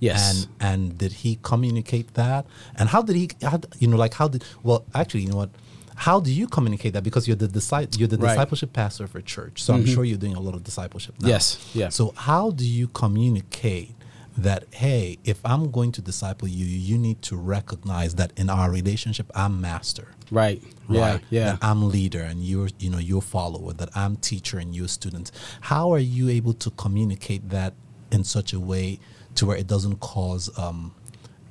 Yes. 0.01 0.21
And 0.33 0.49
and 0.61 0.99
did 0.99 1.13
he 1.13 1.39
communicate 1.43 2.15
that? 2.15 2.47
And 2.77 2.89
how 2.89 3.03
did 3.03 3.17
he? 3.17 3.31
How, 3.43 3.61
you 3.79 3.89
know, 3.89 3.97
like 3.97 4.15
how 4.15 4.29
did? 4.29 4.45
Well, 4.63 4.85
actually, 4.95 5.23
you 5.23 5.29
know 5.29 5.37
what? 5.37 5.51
How 5.95 6.19
do 6.19 6.33
you 6.33 6.47
communicate 6.49 6.95
that? 6.95 7.05
Because 7.05 7.29
you're 7.29 7.37
the 7.37 7.47
disci- 7.49 7.99
you're 7.99 8.09
the 8.09 8.17
Right. 8.17 8.31
discipleship 8.31 8.73
pastor 8.73 9.07
for 9.07 9.21
church, 9.21 9.63
so 9.63 9.75
I'm 9.75 9.85
mm-hmm. 9.85 9.95
sure 9.95 10.05
you're 10.05 10.19
doing 10.19 10.35
a 10.35 10.41
lot 10.41 10.55
of 10.55 10.65
discipleship. 10.65 11.15
Now. 11.21 11.29
Yes, 11.29 11.59
yeah. 11.75 11.91
So 11.91 12.15
how 12.17 12.51
do 12.51 12.67
you 12.67 12.89
communicate 12.89 13.95
that? 14.39 14.65
Hey, 14.73 15.19
if 15.25 15.39
I'm 15.45 15.71
going 15.71 15.93
to 15.93 16.01
disciple 16.01 16.49
you, 16.49 16.65
you 16.65 16.97
need 16.97 17.21
to 17.23 17.37
recognize 17.37 18.15
that 18.15 18.33
in 18.37 18.49
our 18.49 18.71
relationship, 18.71 19.31
I'm 19.35 19.61
master 19.61 20.09
right. 20.31 20.63
Yeah. 20.89 21.01
right? 21.01 21.21
Yeah. 21.31 21.45
That 21.53 21.59
I'm 21.63 21.89
leader 21.91 22.23
and 22.23 22.43
you're, 22.43 22.69
you 22.79 22.91
know, 22.91 22.99
you're 22.99 23.21
follower. 23.21 23.73
That 23.73 23.91
I'm 23.95 24.17
teacher 24.17 24.59
and 24.59 24.75
you're 24.75 24.89
student. 24.89 25.31
How 25.61 25.93
are 25.93 25.99
you 25.99 26.29
able 26.29 26.55
to 26.55 26.71
communicate 26.71 27.49
that 27.51 27.75
in 28.11 28.25
such 28.25 28.53
a 28.53 28.61
way 28.61 28.99
to 29.37 29.47
where 29.47 29.57
it 29.57 29.67
doesn't 29.67 30.01
cause, 30.01 30.51
um, 30.59 30.95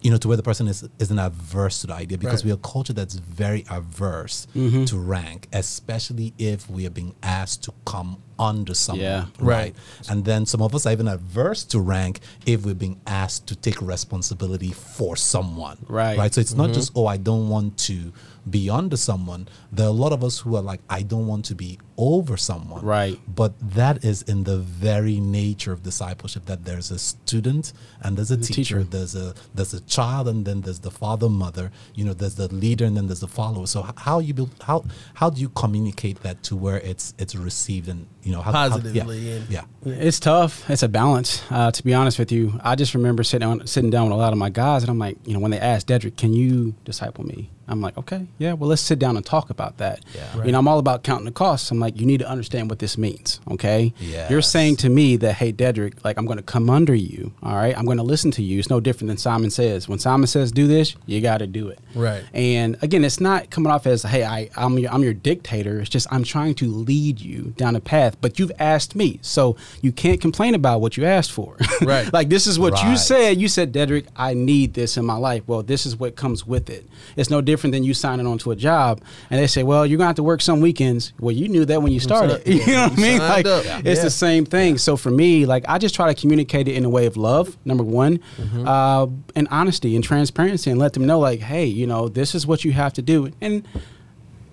you 0.01 0.09
know, 0.11 0.17
to 0.17 0.27
where 0.27 0.37
the 0.37 0.43
person 0.43 0.67
is 0.67 0.87
isn't 0.99 1.19
averse 1.19 1.81
to 1.81 1.87
the 1.87 1.93
idea 1.93 2.17
because 2.17 2.43
Right. 2.45 2.51
we're 2.51 2.55
a 2.55 2.71
culture 2.71 2.93
that's 2.93 3.15
very 3.15 3.65
averse 3.69 4.47
Mm-hmm. 4.55 4.85
to 4.85 4.97
rank, 4.97 5.47
especially 5.53 6.33
if 6.37 6.69
we 6.69 6.85
are 6.85 6.89
being 6.91 7.15
asked 7.23 7.63
to 7.63 7.73
come 7.85 8.21
under 8.39 8.73
someone, 8.73 9.03
Yeah. 9.03 9.25
right? 9.39 9.75
And 10.09 10.23
then 10.25 10.45
some 10.45 10.61
of 10.61 10.73
us 10.73 10.85
are 10.85 10.91
even 10.93 11.07
averse 11.07 11.63
to 11.65 11.79
rank 11.79 12.21
if 12.45 12.65
we're 12.65 12.73
being 12.73 12.99
asked 13.05 13.45
to 13.47 13.55
take 13.55 13.81
responsibility 13.81 14.71
for 14.71 15.15
someone, 15.15 15.77
Right. 15.87 16.17
Right. 16.17 16.33
So 16.33 16.41
it's 16.41 16.53
not 16.55 16.65
mm-hmm. 16.67 16.73
just 16.73 16.91
oh, 16.95 17.05
I 17.05 17.17
don't 17.17 17.49
want 17.49 17.77
to 17.89 18.13
be 18.49 18.69
under 18.69 18.97
someone. 18.97 19.47
There 19.71 19.85
are 19.85 19.89
a 19.89 20.01
lot 20.05 20.11
of 20.13 20.23
us 20.23 20.39
who 20.39 20.55
are 20.55 20.61
like, 20.61 20.79
I 20.89 21.03
don't 21.03 21.27
want 21.27 21.45
to 21.45 21.55
be 21.55 21.77
over 21.97 22.37
someone, 22.37 22.83
Right. 22.83 23.19
But 23.27 23.53
that 23.75 24.03
is 24.05 24.21
in 24.23 24.45
the 24.45 24.57
very 24.57 25.19
nature 25.19 25.73
of 25.73 25.83
discipleship 25.83 26.45
that 26.45 26.63
there's 26.65 26.89
a 26.91 26.97
student 26.97 27.73
and 28.01 28.17
there's 28.17 28.31
a 28.31 28.37
There's 28.37 28.49
a 28.49 28.53
teacher, 28.53 28.77
teacher. 28.79 28.89
there's 28.89 29.15
a 29.15 29.33
there's 29.53 29.73
a 29.73 29.81
child 29.81 30.27
and 30.29 30.45
then 30.45 30.61
there's 30.61 30.79
the 30.79 30.91
father, 30.91 31.29
mother. 31.29 31.71
You 31.93 32.05
know, 32.05 32.13
there's 32.13 32.35
the 32.35 32.47
leader 32.53 32.85
and 32.85 32.95
then 32.97 33.07
there's 33.07 33.19
the 33.19 33.27
follower. 33.27 33.67
So 33.67 33.85
h- 33.85 33.93
how 33.97 34.19
you 34.19 34.33
build 34.33 34.51
how 34.61 34.85
how 35.15 35.29
do 35.29 35.41
you 35.41 35.49
communicate 35.49 36.23
that 36.23 36.41
to 36.43 36.55
where 36.55 36.79
it's 36.79 37.13
it's 37.19 37.35
received 37.35 37.87
and 37.89 38.07
you 38.29 38.35
know 38.35 38.41
how 38.43 38.51
how- 38.51 38.69
Positively 38.69 39.17
yeah, 39.17 39.39
yeah. 39.49 39.63
It's 40.05 40.19
tough. 40.19 40.69
It's 40.69 40.83
a 40.83 40.87
balance. 40.87 41.41
Uh, 41.49 41.71
to 41.71 41.83
be 41.83 41.93
honest 41.95 42.19
with 42.19 42.31
you, 42.31 42.59
I 42.63 42.75
just 42.75 42.93
remember 42.93 43.23
sitting 43.23 43.47
on, 43.47 43.65
sitting 43.65 43.89
down 43.89 44.03
with 44.05 44.13
a 44.13 44.17
lot 44.17 44.33
of 44.33 44.37
my 44.37 44.49
guys, 44.51 44.83
and 44.83 44.89
I'm 44.91 44.99
like, 44.99 45.17
you 45.25 45.33
know, 45.33 45.39
when 45.39 45.49
they 45.51 45.59
asked 45.59 45.87
Dedrick, 45.87 46.15
"Can 46.15 46.33
you 46.33 46.75
disciple 46.85 47.25
me?" 47.25 47.49
I'm 47.69 47.81
like, 47.81 47.97
okay, 47.97 48.25
yeah, 48.37 48.53
well, 48.53 48.69
let's 48.69 48.81
sit 48.81 48.99
down 48.99 49.15
and 49.17 49.25
talk 49.25 49.49
about 49.49 49.77
that. 49.77 50.03
Yeah. 50.15 50.43
You 50.43 50.51
know, 50.51 50.59
I'm 50.59 50.67
all 50.67 50.79
about 50.79 51.03
counting 51.03 51.25
the 51.25 51.31
costs. 51.31 51.71
I'm 51.71 51.79
like, 51.79 51.99
you 51.99 52.05
need 52.05 52.19
to 52.19 52.29
understand 52.29 52.69
what 52.69 52.79
this 52.79 52.97
means. 52.97 53.39
Okay. 53.49 53.93
You're 54.29 54.41
saying 54.41 54.77
to 54.77 54.89
me 54.89 55.15
that, 55.17 55.33
hey, 55.33 55.53
Dedrick, 55.53 56.03
like 56.03 56.17
I'm 56.17 56.25
going 56.25 56.37
to 56.37 56.43
come 56.43 56.69
under 56.69 56.95
you. 56.95 57.31
All 57.43 57.55
right. 57.55 57.77
I'm 57.77 57.85
going 57.85 57.97
to 57.97 58.03
listen 58.03 58.31
to 58.31 58.43
you. 58.43 58.59
It's 58.59 58.69
no 58.69 58.79
different 58.79 59.09
than 59.09 59.17
Simon 59.17 59.49
says. 59.49 59.87
When 59.87 59.99
Simon 59.99 60.27
says 60.27 60.51
do 60.51 60.67
this, 60.67 60.95
you 61.05 61.21
got 61.21 61.39
to 61.39 61.47
do 61.47 61.67
it. 61.69 61.79
Right. 61.95 62.23
And 62.33 62.77
again, 62.81 63.03
it's 63.03 63.19
not 63.19 63.49
coming 63.49 63.71
off 63.71 63.85
as, 63.85 64.03
hey, 64.03 64.23
I, 64.23 64.49
I'm 64.57 64.77
your, 64.79 64.91
I'm 64.91 65.03
your 65.03 65.13
dictator. 65.13 65.79
It's 65.79 65.89
just 65.89 66.07
I'm 66.11 66.23
trying 66.23 66.55
to 66.55 66.67
lead 66.67 67.21
you 67.21 67.53
down 67.57 67.75
a 67.75 67.79
path. 67.81 68.17
But 68.19 68.39
you've 68.39 68.51
asked 68.59 68.95
me, 68.95 69.19
so 69.21 69.55
you 69.81 69.91
can't 69.91 70.19
complain 70.19 70.55
about 70.55 70.81
what 70.81 70.97
you 70.97 71.05
asked 71.05 71.31
for. 71.31 71.57
Right. 71.81 72.11
like 72.11 72.27
this 72.27 72.45
is 72.45 72.59
what 72.59 72.83
you 72.83 72.97
said. 72.97 73.39
You 73.39 73.47
said, 73.47 73.73
Dedrick, 73.73 74.07
I 74.15 74.33
need 74.33 74.73
this 74.73 74.97
in 74.97 75.05
my 75.05 75.15
life. 75.15 75.43
Well, 75.47 75.63
this 75.63 75.85
is 75.85 75.95
what 75.95 76.15
comes 76.17 76.45
with 76.45 76.69
it. 76.69 76.85
It's 77.15 77.29
no 77.29 77.39
different 77.39 77.58
than 77.71 77.83
you 77.83 77.93
signing 77.93 78.25
on 78.25 78.37
to 78.39 78.51
a 78.51 78.55
job, 78.55 79.01
and 79.29 79.39
they 79.41 79.47
say, 79.47 79.63
well, 79.63 79.85
you're 79.85 79.97
gonna 79.97 80.07
have 80.07 80.15
to 80.15 80.23
work 80.23 80.41
some 80.41 80.61
weekends. 80.61 81.13
Well, 81.19 81.35
you 81.35 81.47
knew 81.49 81.65
that 81.65 81.81
when 81.81 81.91
you 81.91 81.99
started. 81.99 82.41
Yeah, 82.45 82.53
you 82.65 82.73
know 82.73 82.83
what 82.89 82.91
I 82.97 83.01
mean? 83.01 83.19
Like 83.19 83.45
it's 83.85 84.01
the 84.01 84.09
same 84.09 84.45
thing. 84.45 84.77
So 84.77 84.95
for 84.97 85.11
me, 85.11 85.45
like 85.45 85.65
I 85.67 85.77
just 85.77 85.93
try 85.95 86.11
to 86.13 86.19
communicate 86.19 86.67
it 86.67 86.75
in 86.75 86.85
a 86.85 86.89
way 86.89 87.05
of 87.05 87.17
love, 87.17 87.57
number 87.65 87.83
one, 87.83 88.19
Mm-hmm. 88.37 88.67
uh, 88.67 89.07
and 89.35 89.47
honesty 89.51 89.95
and 89.95 90.03
transparency, 90.03 90.71
and 90.71 90.79
let 90.79 90.93
them 90.93 91.05
know, 91.05 91.19
like, 91.19 91.39
hey, 91.41 91.65
you 91.65 91.85
know, 91.85 92.07
this 92.09 92.33
is 92.35 92.47
what 92.47 92.63
you 92.65 92.71
have 92.71 92.93
to 92.93 93.01
do. 93.01 93.31
And 93.41 93.67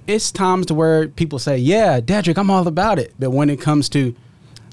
it's 0.07 0.31
times 0.31 0.67
to 0.67 0.75
where 0.75 1.09
people 1.09 1.39
say, 1.39 1.59
yeah, 1.59 2.01
Dedrick, 2.01 2.39
I'm 2.39 2.51
all 2.51 2.67
about 2.69 2.99
it. 2.99 3.15
But 3.19 3.31
when 3.31 3.51
it 3.51 3.61
comes 3.61 3.89
to, 3.91 4.15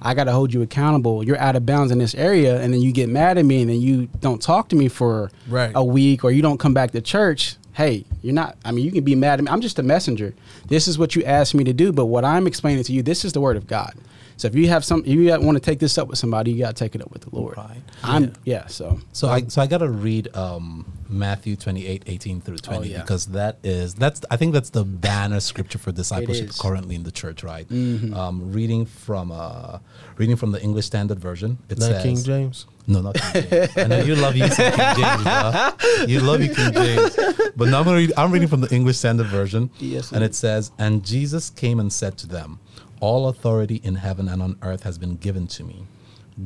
I 0.01 0.13
got 0.13 0.25
to 0.25 0.31
hold 0.31 0.53
you 0.53 0.61
accountable. 0.61 1.23
You're 1.23 1.39
out 1.39 1.55
of 1.55 1.65
bounds 1.65 1.91
in 1.91 1.97
this 1.97 2.13
area, 2.13 2.61
and 2.61 2.73
then 2.73 2.81
you 2.81 2.91
get 2.91 3.09
mad 3.09 3.37
at 3.37 3.45
me, 3.45 3.61
and 3.61 3.69
then 3.69 3.79
you 3.81 4.07
don't 4.19 4.41
talk 4.41 4.69
to 4.69 4.75
me 4.75 4.89
for 4.89 5.31
Right. 5.47 5.71
a 5.73 5.83
week, 5.83 6.23
or 6.23 6.31
you 6.31 6.41
don't 6.41 6.59
come 6.59 6.73
back 6.73 6.91
to 6.91 7.01
church. 7.01 7.55
Hey, 7.73 8.05
you're 8.21 8.33
not. 8.33 8.57
I 8.63 8.71
mean, 8.71 8.85
you 8.85 8.91
can 8.91 9.03
be 9.03 9.15
mad 9.15 9.39
at 9.39 9.45
me. 9.45 9.51
I'm 9.51 9.61
just 9.61 9.79
a 9.79 9.83
messenger. 9.83 10.33
This 10.67 10.87
is 10.87 10.97
what 10.97 11.15
you 11.15 11.23
asked 11.23 11.55
me 11.55 11.63
to 11.63 11.73
do, 11.73 11.91
but 11.91 12.05
what 12.05 12.23
I'm 12.23 12.47
explaining 12.47 12.83
to 12.83 12.93
you, 12.93 13.01
this 13.01 13.25
is 13.25 13.33
the 13.33 13.41
word 13.41 13.57
of 13.57 13.67
God. 13.67 13.93
So 14.37 14.47
if 14.47 14.55
you 14.55 14.67
have 14.69 14.83
some, 14.83 15.01
if 15.01 15.07
you 15.07 15.29
want 15.39 15.55
to 15.55 15.61
take 15.61 15.79
this 15.79 15.97
up 15.97 16.07
with 16.07 16.17
somebody, 16.17 16.51
you 16.51 16.59
got 16.59 16.75
to 16.75 16.83
take 16.83 16.95
it 16.95 17.01
up 17.01 17.11
with 17.11 17.21
the 17.21 17.35
Lord. 17.35 17.57
Right. 17.57 17.81
I'm 18.03 18.33
yeah. 18.43 18.67
So 18.67 18.99
So 19.11 19.29
I 19.29 19.43
so 19.43 19.61
I 19.61 19.67
gotta 19.67 19.89
read 19.89 20.35
um, 20.35 20.91
Matthew 21.07 21.55
28, 21.55 22.03
18 22.07 22.41
through 22.41 22.57
20 22.57 22.89
yeah. 22.89 23.01
because 23.01 23.27
that 23.27 23.59
is 23.63 23.93
that's 23.93 24.21
I 24.31 24.37
think 24.37 24.53
that's 24.53 24.71
the 24.71 24.83
banner 24.83 25.39
scripture 25.39 25.77
for 25.77 25.91
discipleship 25.91 26.51
currently 26.59 26.95
in 26.95 27.03
the 27.03 27.11
church, 27.11 27.43
right? 27.43 27.69
Um, 27.71 28.51
reading 28.51 28.85
from 28.85 29.31
uh, 29.31 29.79
reading 30.17 30.35
from 30.35 30.51
the 30.51 30.61
English 30.61 30.85
Standard 30.85 31.19
Version. 31.19 31.59
It 31.69 31.79
Not 31.79 31.85
says, 31.85 32.03
King 32.03 32.23
James. 32.23 32.65
No, 32.85 33.01
not 33.01 33.15
King 33.15 33.43
James. 33.49 33.77
I 33.77 33.87
know 33.87 33.99
you 33.99 34.15
love 34.15 34.35
you 34.35 34.47
some 34.49 34.71
King 34.71 34.95
James, 34.95 35.23
bro. 35.23 36.05
You 36.07 36.19
love 36.19 36.41
you 36.41 36.53
King 36.53 36.73
James. 36.73 37.15
But 37.55 37.69
now 37.69 37.79
I'm, 37.79 37.85
gonna 37.85 37.97
read, 37.97 38.13
I'm 38.17 38.31
reading 38.31 38.47
from 38.47 38.61
the 38.61 38.73
English 38.73 38.97
Standard 38.97 39.27
Version. 39.27 39.69
Yes, 39.79 40.11
and 40.11 40.23
it 40.23 40.35
says, 40.35 40.71
And 40.77 41.05
Jesus 41.05 41.49
came 41.49 41.79
and 41.79 41.91
said 41.91 42.17
to 42.19 42.27
them, 42.27 42.59
All 42.99 43.27
authority 43.29 43.79
in 43.83 43.95
heaven 43.95 44.27
and 44.27 44.41
on 44.41 44.57
earth 44.61 44.83
has 44.83 44.97
been 44.97 45.15
given 45.15 45.47
to 45.47 45.63
me. 45.63 45.85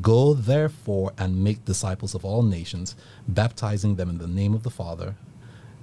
Go 0.02 0.34
therefore 0.34 1.14
and 1.18 1.44
make 1.44 1.64
disciples 1.66 2.14
of 2.14 2.26
all 2.26 2.44
nations, 2.44 2.96
baptizing 3.28 3.96
them 3.96 4.10
in 4.10 4.18
the 4.18 4.28
name 4.28 4.54
of 4.54 4.64
the 4.64 4.70
Father 4.70 5.16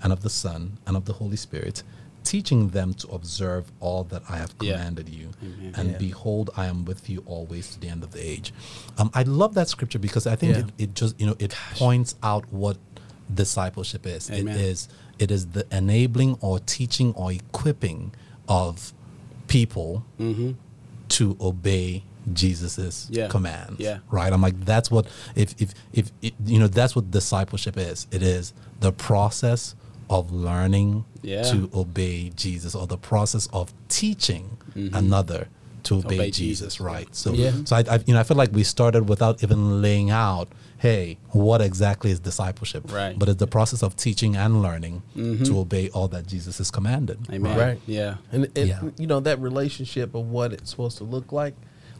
and 0.03 0.13
of 0.13 0.23
the 0.23 0.31
Son 0.31 0.79
and 0.87 0.97
of 0.97 1.07
the 1.07 1.15
Holy 1.15 1.37
Spirit, 1.37 1.83
teaching 2.25 2.71
them 2.71 2.95
to 2.95 3.09
observe 3.09 3.71
all 3.81 4.03
that 4.05 4.23
I 4.29 4.37
have 4.39 4.55
Yeah. 4.61 4.73
commanded 4.73 5.09
you. 5.09 5.31
Amen. 5.43 5.73
And 5.77 5.91
Yeah. 5.93 5.99
behold, 5.99 6.51
I 6.57 6.67
am 6.67 6.85
with 6.85 7.09
you 7.09 7.23
always 7.27 7.69
to 7.73 7.81
the 7.81 7.89
end 7.89 8.03
of 8.03 8.11
the 8.13 8.25
age. 8.27 8.53
Um, 8.99 9.11
I 9.15 9.23
love 9.23 9.55
that 9.55 9.69
scripture 9.69 9.99
because 9.99 10.27
I 10.27 10.35
think 10.37 10.53
Yeah. 10.57 10.61
it, 10.63 10.67
it 10.79 10.95
just 10.95 11.15
you 11.21 11.27
know 11.27 11.37
it 11.39 11.55
points 11.77 12.15
out 12.23 12.45
what 12.53 12.79
discipleship 13.33 14.07
is. 14.07 14.31
Amen. 14.31 14.55
It 14.57 14.61
is 14.61 14.89
it 15.19 15.31
is 15.31 15.47
the 15.49 15.65
enabling 15.71 16.37
or 16.41 16.59
teaching 16.59 17.15
or 17.15 17.31
equipping 17.33 18.13
of 18.49 18.93
people 19.47 20.05
to 21.09 21.37
obey 21.41 22.03
Jesus's 22.33 23.07
Yeah. 23.11 23.29
commands. 23.29 23.79
Yeah. 23.79 23.99
Right. 24.11 24.33
I'm 24.33 24.41
like 24.43 24.65
that's 24.65 24.91
what 24.91 25.07
if 25.37 25.55
if 25.61 25.75
if 25.93 26.11
it, 26.23 26.35
you 26.45 26.59
know 26.59 26.67
that's 26.69 26.97
what 26.97 27.11
discipleship 27.11 27.77
is. 27.77 28.07
It 28.11 28.23
is 28.23 28.53
the 28.81 28.93
process 28.93 29.75
of 30.11 30.33
learning 30.33 31.05
Yeah. 31.23 31.43
to 31.43 31.71
obey 31.75 32.31
Jesus 32.37 32.75
or 32.75 32.87
the 32.87 32.99
process 32.99 33.49
of 33.53 33.73
teaching 33.89 34.59
another 34.93 35.49
to 35.85 35.97
obey, 35.97 36.03
Mm-hmm. 36.03 36.21
Obey 36.21 36.31
Jesus, 36.31 36.75
Jesus, 36.75 36.81
right? 36.81 37.09
So, 37.15 37.33
Yeah. 37.33 37.53
so 37.65 37.77
I, 37.77 37.85
I, 37.91 38.01
you 38.07 38.15
know, 38.15 38.21
I 38.21 38.23
feel 38.23 38.37
like 38.37 38.53
we 38.53 38.65
started 38.65 39.09
without 39.09 39.43
even 39.43 39.83
laying 39.83 40.11
out, 40.11 40.49
hey, 40.79 41.19
what 41.31 41.61
exactly 41.61 42.11
is 42.11 42.21
discipleship? 42.21 42.91
Right. 42.93 43.19
But 43.19 43.29
it's 43.29 43.39
the 43.39 43.47
process 43.47 43.83
of 43.83 43.95
teaching 43.97 44.35
and 44.37 44.63
learning 44.63 45.03
to 45.15 45.59
obey 45.59 45.89
all 45.91 46.09
that 46.09 46.27
Jesus 46.27 46.59
has 46.59 46.71
commanded. 46.71 47.19
Amen. 47.31 47.59
Right. 47.59 47.81
Yeah. 47.87 48.17
And 48.33 48.45
it, 48.55 48.67
Yeah. 48.69 48.81
you 48.99 49.07
know 49.07 49.21
that 49.21 49.39
relationship 49.41 50.15
of 50.15 50.31
what 50.31 50.53
it's 50.53 50.71
supposed 50.71 50.99
to 50.99 51.05
look 51.05 51.33
like. 51.33 51.55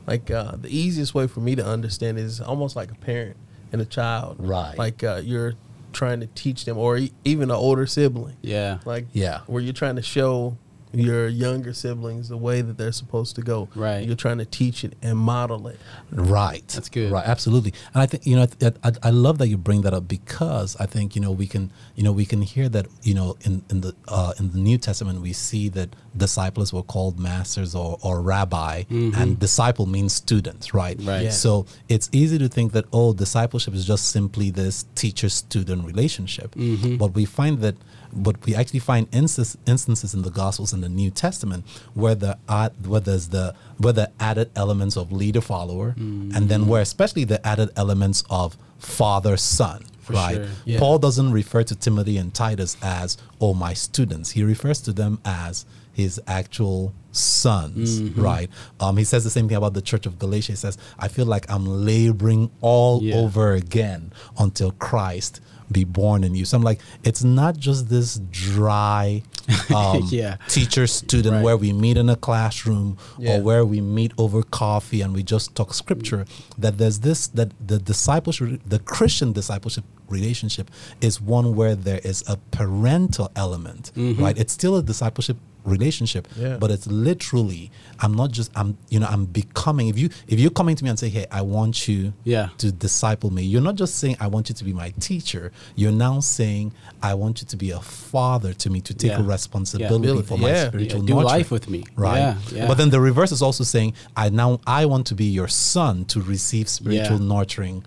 Like 0.07 0.31
uh, 0.31 0.57
the 0.61 0.69
easiest 0.69 1.15
way 1.15 1.27
for 1.27 1.41
me 1.41 1.55
to 1.55 1.65
understand 1.65 2.19
is 2.19 2.41
almost 2.41 2.77
like 2.77 2.91
a 2.91 2.95
parent 2.95 3.37
and 3.73 3.81
a 3.81 3.87
child. 3.87 4.37
Right. 4.39 4.77
Like 4.77 5.03
uh, 5.05 5.21
you're 5.25 5.55
trying 5.95 6.21
to 6.21 6.27
teach 6.29 6.65
them, 6.67 6.77
or 6.77 6.99
e- 6.99 7.13
even 7.25 7.51
an 7.51 7.57
older 7.57 7.87
sibling. 7.87 8.37
Yeah. 8.43 8.79
Like 8.85 9.07
Yeah. 9.13 9.41
where 9.47 9.63
you're 9.63 9.73
trying 9.73 9.97
to 9.97 10.03
show 10.03 10.59
your 10.93 11.27
younger 11.27 11.73
siblings 11.73 12.29
the 12.29 12.37
way 12.37 12.61
that 12.63 12.79
they're 12.79 12.93
supposed 12.93 13.35
to 13.35 13.43
go. 13.43 13.69
Right. 13.75 14.07
You're 14.07 14.15
trying 14.15 14.39
to 14.39 14.45
teach 14.45 14.85
it 14.85 14.93
and 15.03 15.19
model 15.19 15.67
it. 15.67 15.77
Right. 16.13 16.67
That's 16.69 16.89
good. 16.89 17.11
Right. 17.11 17.27
Absolutely. 17.27 17.75
And 17.93 18.03
I 18.03 18.07
think 18.07 18.25
you 18.27 18.37
know 18.37 18.47
I, 18.63 18.73
I, 18.85 18.93
I 19.03 19.11
love 19.11 19.39
that 19.39 19.49
you 19.49 19.57
bring 19.59 19.81
that 19.83 19.93
up 19.93 20.07
because 20.07 20.77
I 20.79 20.87
think 20.87 21.17
you 21.17 21.21
know 21.21 21.33
we 21.33 21.49
can 21.49 21.73
you 21.97 22.05
know 22.05 22.13
we 22.13 22.25
can 22.25 22.43
hear 22.43 22.69
that 22.69 22.87
you 23.03 23.15
know 23.15 23.37
in 23.41 23.65
in 23.71 23.81
the 23.81 23.93
uh, 24.07 24.35
in 24.39 24.53
the 24.53 24.59
New 24.59 24.79
Testament 24.79 25.21
we 25.21 25.33
see 25.33 25.69
that 25.71 25.97
disciples 26.17 26.73
were 26.73 26.83
called 26.83 27.19
masters 27.19 27.75
or 27.75 27.99
or 28.03 28.23
rabbi 28.23 28.85
and 28.91 29.39
disciple 29.39 29.87
means 29.87 30.13
student, 30.15 30.73
Right. 30.73 30.97
Mm-hmm. 30.99 31.09
Right. 31.09 31.25
Yeah. 31.25 31.31
So 31.31 31.67
it's 31.89 32.09
easy 32.13 32.39
to 32.39 32.49
think 32.49 32.73
that 32.73 32.85
oh 32.93 33.13
discipleship 33.13 33.75
is 33.75 33.85
just 33.87 34.09
simply 34.11 34.51
this 34.51 34.85
teacher 34.95 35.29
student 35.29 35.85
relationship, 35.85 36.55
Mm-hmm. 36.55 36.97
but 36.97 37.15
we 37.15 37.25
find 37.25 37.59
that. 37.61 37.77
But 38.17 38.37
we 38.47 38.55
actually 38.55 38.79
find 38.79 39.09
instances, 39.11 39.59
instances 39.67 40.15
in 40.15 40.23
the 40.23 40.31
Gospels 40.31 40.73
in 40.73 40.81
the 40.83 40.89
New 40.89 41.11
Testament 41.11 41.65
where 41.95 42.15
the 42.15 42.39
add, 42.49 42.73
where 42.87 43.01
there's 43.01 43.29
the 43.31 43.57
where 43.79 43.93
the 43.93 44.09
added 44.21 44.51
elements 44.55 44.97
of 44.97 45.11
leader 45.11 45.41
follower, 45.41 45.89
and 45.97 46.31
Mm-hmm. 46.33 46.47
then 46.47 46.69
where 46.69 46.81
especially 46.83 47.25
the 47.25 47.45
added 47.45 47.71
elements 47.77 48.23
of 48.31 48.57
father 48.79 49.37
son. 49.37 49.83
right. 50.09 50.37
sure. 50.37 50.47
Yeah. 50.65 50.79
Paul 50.79 50.99
doesn't 51.01 51.33
refer 51.33 51.63
to 51.65 51.75
Timothy 51.75 52.17
and 52.19 52.33
Titus 52.33 52.77
as 52.83 53.17
oh 53.41 53.53
my 53.53 53.75
students. 53.75 54.31
He 54.31 54.43
refers 54.45 54.81
to 54.83 54.93
them 54.93 55.19
as 55.25 55.67
his 55.95 56.21
actual 56.27 56.93
sons. 57.13 58.01
Mm-hmm. 58.01 58.21
Right. 58.21 58.51
Um, 58.81 58.97
he 58.97 59.05
says 59.05 59.25
the 59.25 59.31
same 59.31 59.49
thing 59.49 59.57
about 59.57 59.75
the 59.75 59.83
Church 59.83 60.05
of 60.07 60.19
Galatia. 60.19 60.53
He 60.53 60.57
says, 60.57 60.77
"I 60.99 61.09
feel 61.09 61.27
like 61.27 61.49
I'm 61.51 61.65
laboring 61.65 62.51
all 62.61 63.03
Yeah. 63.03 63.17
over 63.17 63.53
again 63.53 64.13
until 64.39 64.73
Christ." 64.73 65.41
Be 65.73 65.85
born 65.85 66.25
in 66.25 66.35
you. 66.35 66.45
So 66.45 66.59
I'm 66.59 66.63
like, 66.63 66.81
it's 67.05 67.25
not 67.25 67.57
just 67.57 67.89
this 67.89 68.21
dry 68.31 69.23
um, 69.75 70.03
Yeah. 70.11 70.37
teacher 70.47 70.87
student 70.87 71.37
Right. 71.37 71.43
where 71.45 71.57
we 71.57 71.73
meet 71.73 71.97
in 71.97 72.11
a 72.11 72.17
classroom 72.17 72.99
Yeah. 73.19 73.37
or 73.39 73.43
where 73.43 73.65
we 73.65 73.81
meet 73.81 74.13
over 74.19 74.43
coffee 74.43 75.01
and 75.01 75.15
we 75.15 75.23
just 75.23 75.55
talk 75.55 75.73
scripture 75.73 76.27
that 76.59 76.77
there's 76.77 76.99
this 77.01 77.29
that 77.29 77.53
the 77.67 77.79
discipleship 77.79 78.61
the 78.67 78.79
christian 78.79 79.33
discipleship 79.33 79.85
relationship 80.09 80.71
is 81.01 81.21
one 81.21 81.55
where 81.57 81.75
there 81.75 82.01
is 82.05 82.23
a 82.29 82.37
parental 82.51 83.31
element 83.37 83.91
Mm-hmm. 83.97 84.23
right 84.23 84.37
it's 84.39 84.53
still 84.53 84.77
a 84.77 84.83
discipleship 84.83 85.37
relationship 85.65 86.29
Yeah. 86.37 86.59
but 86.59 86.71
it's 86.71 86.87
literally 86.87 87.71
i'm 88.01 88.13
not 88.15 88.31
just 88.33 88.51
i'm 88.55 88.77
you 88.91 89.01
know 89.01 89.07
i'm 89.07 89.25
becoming 89.25 89.89
if 89.89 89.99
you 89.99 90.11
if 90.29 90.39
you're 90.39 90.51
coming 90.51 90.77
to 90.77 90.85
me 90.85 90.91
and 90.91 90.99
say 90.99 91.09
hey 91.09 91.25
i 91.31 91.41
want 91.41 91.89
you 91.89 92.13
Yeah. 92.23 92.51
to 92.59 92.71
disciple 92.71 93.31
me 93.33 93.43
you're 93.43 93.63
not 93.63 93.77
just 93.77 93.95
saying 93.97 94.17
i 94.21 94.27
want 94.27 94.51
you 94.51 94.55
to 94.55 94.65
be 94.65 94.75
my 94.75 94.91
teacher 95.01 95.53
you're 95.75 95.91
now 96.09 96.21
saying 96.21 96.73
i 97.03 97.15
want 97.15 97.41
you 97.41 97.47
to 97.49 97.57
be 97.57 97.71
a 97.71 97.81
father 97.81 98.53
to 98.53 98.69
me 98.69 98.83
to 98.83 98.93
take 98.93 99.13
Yeah. 99.13 99.27
responsibility 99.27 100.23
for 100.23 100.37
my 100.37 100.55
spiritual 100.67 101.01
do 101.03 101.15
life 101.23 101.51
with 101.51 101.69
me. 101.71 101.85
right 101.97 102.37
but 102.69 102.75
then 102.75 102.91
the 102.91 103.01
reverse 103.01 103.33
is 103.33 103.41
also 103.41 103.65
saying 103.65 103.95
i 104.17 104.29
now 104.29 104.61
i 104.67 104.85
want 104.85 105.07
to 105.07 105.15
be 105.15 105.25
your 105.25 105.49
son 105.49 106.05
to 106.07 106.21
receive 106.21 106.69
spiritual 106.69 107.19
nurturing 107.19 107.85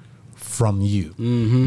from 0.57 0.81
you 0.81 1.13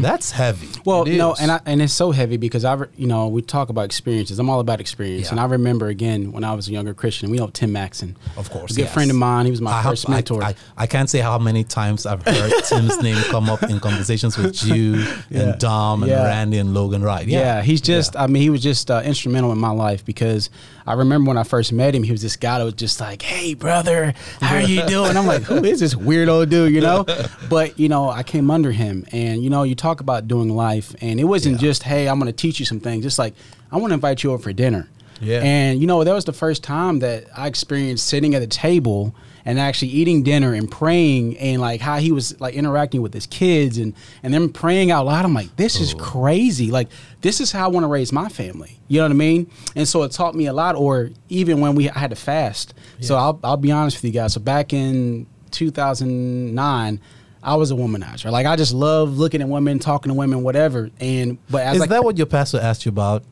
that's 0.01 0.31
heavy 0.31 0.67
Well, 0.85 1.03
It 1.03 1.15
no, 1.17 1.31
is. 1.33 1.39
and 1.39 1.51
I, 1.51 1.59
and 1.65 1.81
it's 1.81 1.93
so 1.93 2.11
heavy 2.11 2.35
because 2.37 2.65
I, 2.65 2.75
you 2.97 3.07
know, 3.07 3.27
we 3.29 3.41
talk 3.41 3.69
about 3.69 3.85
experiences. 3.85 4.37
I'm 4.39 4.49
all 4.49 4.59
about 4.59 4.81
experience, 4.81 5.27
Yeah. 5.27 5.31
and 5.31 5.39
I 5.39 5.45
remember 5.45 5.87
again 5.87 6.31
when 6.33 6.43
I 6.43 6.53
was 6.53 6.67
a 6.67 6.71
younger 6.71 6.93
Christian. 6.93 7.29
We 7.31 7.37
know 7.37 7.47
Tim 7.47 7.71
Maxon, 7.71 8.17
Of 8.37 8.49
course, 8.49 8.71
a 8.71 8.75
good 8.75 8.81
yes. 8.83 8.93
friend 8.93 9.09
of 9.09 9.15
mine. 9.17 9.45
He 9.45 9.51
was 9.51 9.61
my 9.61 9.79
I, 9.79 9.83
first 9.83 10.09
I- 10.09 10.13
mentor. 10.13 10.43
I, 10.43 10.55
I 10.77 10.87
can't 10.87 11.09
say 11.09 11.19
how 11.19 11.37
many 11.39 11.63
times 11.63 12.05
I've 12.05 12.21
heard 12.23 12.51
Tim's 12.65 13.01
name 13.01 13.17
come 13.29 13.49
up 13.49 13.63
in 13.63 13.79
conversations 13.79 14.37
with 14.37 14.61
you 14.65 14.95
Yeah. 15.29 15.39
and 15.41 15.59
Dom 15.59 16.03
and 16.03 16.11
Yeah. 16.11 16.25
Randy 16.25 16.57
and 16.57 16.73
Logan 16.73 17.01
Wright. 17.01 17.25
yeah. 17.27 17.39
Yeah, 17.39 17.61
he's 17.61 17.81
just. 17.81 18.15
I 18.17 18.27
mean, 18.27 18.41
he 18.41 18.49
was 18.49 18.61
just 18.61 18.91
uh, 18.91 19.01
instrumental 19.05 19.51
in 19.53 19.57
my 19.57 19.71
life 19.71 20.03
because 20.05 20.49
I 20.85 20.93
remember 20.93 21.29
when 21.29 21.37
I 21.37 21.43
first 21.43 21.71
met 21.71 21.95
him, 21.95 22.03
he 22.03 22.11
was 22.11 22.21
this 22.21 22.35
guy 22.35 22.57
that 22.59 22.65
was 22.65 22.73
just 22.73 22.99
like, 22.99 23.21
"Hey, 23.21 23.53
brother, 23.53 24.13
how 24.41 24.55
are 24.55 24.61
you 24.61 24.85
doing?" 24.95 25.15
I'm 25.15 25.27
like, 25.27 25.43
"Who 25.43 25.63
is 25.63 25.79
this 25.79 25.93
weirdo 25.95 26.49
dude?" 26.49 26.73
You 26.73 26.81
know. 26.81 27.05
But 27.49 27.79
you 27.79 27.87
know, 27.89 28.09
I 28.09 28.23
came 28.23 28.49
under 28.51 28.71
him, 28.71 28.80
and 28.81 29.43
you 29.43 29.49
know, 29.49 29.63
you 29.63 29.75
talk 29.75 30.01
about 30.01 30.27
doing 30.27 30.49
life, 30.49 30.95
and 31.01 31.19
it 31.19 31.25
wasn't 31.25 31.55
Yeah. 31.55 31.67
just, 31.67 31.83
"Hey, 31.83 32.07
I'm 32.07 32.19
going 32.19 32.31
to 32.31 32.35
teach 32.35 32.59
you 32.59 32.65
some 32.65 32.79
things." 32.79 33.05
It's 33.05 33.19
like, 33.19 33.33
I 33.71 33.77
want 33.77 33.91
to 33.91 33.95
invite 33.95 34.23
you 34.23 34.31
over 34.31 34.41
for 34.41 34.53
dinner. 34.53 34.87
Yeah. 35.21 35.41
And 35.43 35.79
you 35.79 35.87
know, 35.87 36.03
that 36.03 36.13
was 36.13 36.25
the 36.25 36.33
first 36.33 36.63
time 36.63 36.99
that 36.99 37.25
I 37.35 37.47
experienced 37.47 38.07
sitting 38.07 38.33
at 38.33 38.41
a 38.41 38.47
table 38.47 39.13
and 39.45 39.59
actually 39.59 39.89
eating 39.89 40.23
dinner 40.23 40.53
and 40.53 40.69
praying 40.69 41.37
and 41.37 41.61
like 41.61 41.81
how 41.81 41.97
he 41.97 42.11
was 42.11 42.39
like 42.39 42.53
interacting 42.53 43.01
with 43.01 43.13
his 43.13 43.25
kids 43.27 43.77
and 43.77 43.93
and 44.23 44.33
them 44.33 44.49
praying 44.49 44.91
out 44.91 45.05
loud. 45.05 45.25
I'm 45.25 45.33
like, 45.33 45.55
this 45.57 45.79
is 45.79 45.93
oh. 45.93 45.97
crazy. 45.97 46.71
Like 46.71 46.89
this 47.21 47.39
is 47.39 47.51
how 47.51 47.65
I 47.65 47.67
want 47.67 47.83
to 47.83 47.87
raise 47.87 48.11
my 48.11 48.29
family. 48.29 48.79
You 48.87 48.97
know 48.99 49.05
what 49.05 49.11
I 49.11 49.15
mean? 49.15 49.49
And 49.75 49.87
so 49.87 50.03
it 50.03 50.11
taught 50.11 50.35
me 50.35 50.47
a 50.47 50.53
lot. 50.53 50.75
Or 50.75 51.11
even 51.29 51.59
when 51.59 51.75
we 51.75 51.89
I 51.89 51.99
had 51.99 52.09
to 52.09 52.15
fast. 52.15 52.73
So 52.99 53.15
I'll 53.15 53.39
I'll 53.43 53.57
be 53.57 53.71
honest 53.71 53.97
with 53.97 54.05
you 54.05 54.11
guys. 54.11 54.33
So 54.33 54.39
back 54.39 54.73
in 54.73 55.27
2009. 55.51 56.99
I 57.43 57.55
was 57.55 57.71
a 57.71 57.73
womanizer. 57.75 58.31
Like 58.31 58.45
I 58.45 58.55
just 58.55 58.73
love 58.73 59.17
looking 59.17 59.41
at 59.41 59.47
women, 59.47 59.79
talking 59.79 60.09
to 60.09 60.13
women, 60.13 60.43
whatever. 60.43 60.89
And 60.99 61.37
but 61.49 61.63
as 61.63 61.75
Is 61.75 61.79
like, 61.81 61.89
that 61.89 62.03
what 62.03 62.17
your 62.17 62.27
pastor 62.27 62.59
asked 62.59 62.85
you 62.85 62.89
about? 62.89 63.23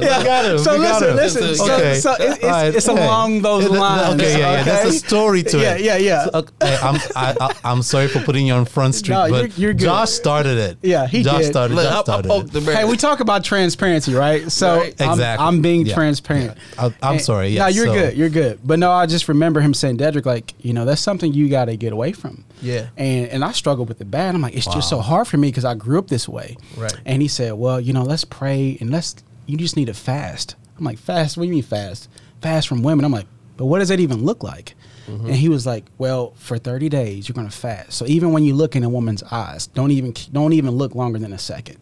we 0.00 0.06
got 0.06 0.44
him. 0.44 0.58
So 0.58 0.72
we 0.78 0.84
got 0.84 1.00
listen, 1.00 1.08
him. 1.10 1.16
listen. 1.16 1.54
So, 1.56 1.74
Okay. 1.74 1.94
so 1.94 2.12
it- 2.14 2.20
it's, 2.20 2.44
All 2.44 2.50
right, 2.50 2.74
it's 2.74 2.88
okay. 2.88 3.04
along 3.04 3.42
those 3.42 3.64
Okay, 3.66 3.78
lines. 3.78 4.14
Okay, 4.14 4.32
yeah, 4.38 4.52
yeah. 4.58 4.62
There's 4.64 4.94
a 4.94 4.98
story 4.98 5.42
to 5.44 5.58
yeah, 5.58 5.74
it. 5.74 5.80
Yeah, 5.82 5.96
yeah, 5.96 6.24
So, 6.24 6.30
okay, 6.34 6.76
I'm 6.82 6.94
I, 7.16 7.36
I, 7.40 7.54
I'm 7.64 7.82
sorry 7.82 8.08
for 8.08 8.20
putting 8.20 8.46
you 8.46 8.54
on 8.54 8.64
front 8.64 8.94
street, 8.94 9.14
No, 9.14 9.28
but 9.30 9.36
you're- 9.36 9.52
you're 9.56 9.72
good. 9.74 9.84
Josh 9.84 10.10
started 10.10 10.58
it. 10.58 10.78
Yeah, 10.82 11.06
he 11.06 11.22
Josh 11.22 11.42
did. 11.42 11.46
started. 11.52 11.74
Look, 11.74 11.86
I, 11.86 11.90
Josh 11.90 11.98
I 12.00 12.02
started 12.22 12.54
it. 12.56 12.62
Hey, 12.76 12.84
we 12.84 12.96
talk 12.96 13.20
about 13.20 13.44
transparency, 13.44 14.12
right? 14.14 14.50
So 14.50 14.78
Right. 14.78 15.00
I'm, 15.00 15.10
Exactly. 15.12 15.46
I'm 15.46 15.60
being 15.62 15.86
Yeah. 15.86 15.94
transparent. 15.94 16.56
Yeah. 16.74 16.84
I- 16.86 16.94
I'm 17.02 17.12
And- 17.14 17.22
sorry, 17.22 17.54
No, 17.54 17.66
yes, 17.66 17.76
you're 17.76 17.86
so- 17.86 17.94
good. 17.94 18.16
You're 18.16 18.28
good. 18.28 18.58
But 18.64 18.78
no, 18.78 18.90
I 18.90 19.06
just 19.06 19.28
remember 19.28 19.60
him 19.60 19.72
saying, 19.74 19.98
Dedrick, 19.98 20.26
like, 20.26 20.54
you 20.60 20.72
know, 20.72 20.84
that's 20.84 21.00
something 21.00 21.32
you 21.32 21.48
got 21.48 21.66
to 21.66 21.76
get 21.76 21.92
away 21.92 22.12
from. 22.12 22.44
Yeah. 22.62 22.86
And 22.96 23.28
and 23.28 23.44
I 23.44 23.52
struggled 23.52 23.88
with 23.88 24.00
it 24.00 24.10
bad. 24.10 24.34
I'm 24.34 24.40
like, 24.40 24.54
it's 24.56 24.66
just 24.66 24.88
so 24.88 25.00
hard 25.06 25.26
for 25.28 25.36
me 25.36 25.48
because 25.48 25.64
I 25.64 25.74
grew 25.74 25.98
up 25.98 26.08
this 26.08 26.28
way. 26.28 26.56
Right. 26.76 26.94
And 27.04 27.22
he 27.22 27.28
said, 27.28 27.54
well, 27.54 27.80
you 27.80 27.92
know, 27.92 28.02
let's 28.02 28.24
pray 28.24 28.76
and 28.80 28.90
let's, 28.90 29.16
you 29.46 29.56
just 29.56 29.76
need 29.76 29.86
to 29.86 29.94
fast. 29.94 30.56
I'm 30.78 30.84
like, 30.84 30.98
fast? 30.98 31.36
What 31.36 31.44
do 31.44 31.48
you 31.48 31.54
mean 31.54 31.62
fast? 31.62 32.08
Fast 32.42 32.68
from 32.68 32.82
women. 32.82 33.04
I'm 33.04 33.12
like, 33.12 33.26
but 33.56 33.66
what 33.66 33.78
does 33.78 33.88
that 33.88 34.00
even 34.00 34.24
look 34.24 34.42
like? 34.42 34.74
Mm-hmm. 35.06 35.26
And 35.26 35.34
he 35.36 35.48
was 35.48 35.66
like, 35.66 35.84
"Well, 35.98 36.34
for 36.36 36.58
30 36.58 36.88
days, 36.88 37.28
you're 37.28 37.34
gonna 37.34 37.50
fast. 37.50 37.92
So 37.92 38.06
even 38.06 38.32
when 38.32 38.44
you 38.44 38.54
look 38.54 38.76
in 38.76 38.82
a 38.82 38.88
woman's 38.88 39.22
eyes, 39.22 39.68
don't 39.68 39.90
even 39.92 40.14
don't 40.32 40.52
even 40.52 40.72
look 40.72 40.94
longer 40.94 41.18
than 41.18 41.32
a 41.32 41.38
second. 41.38 41.78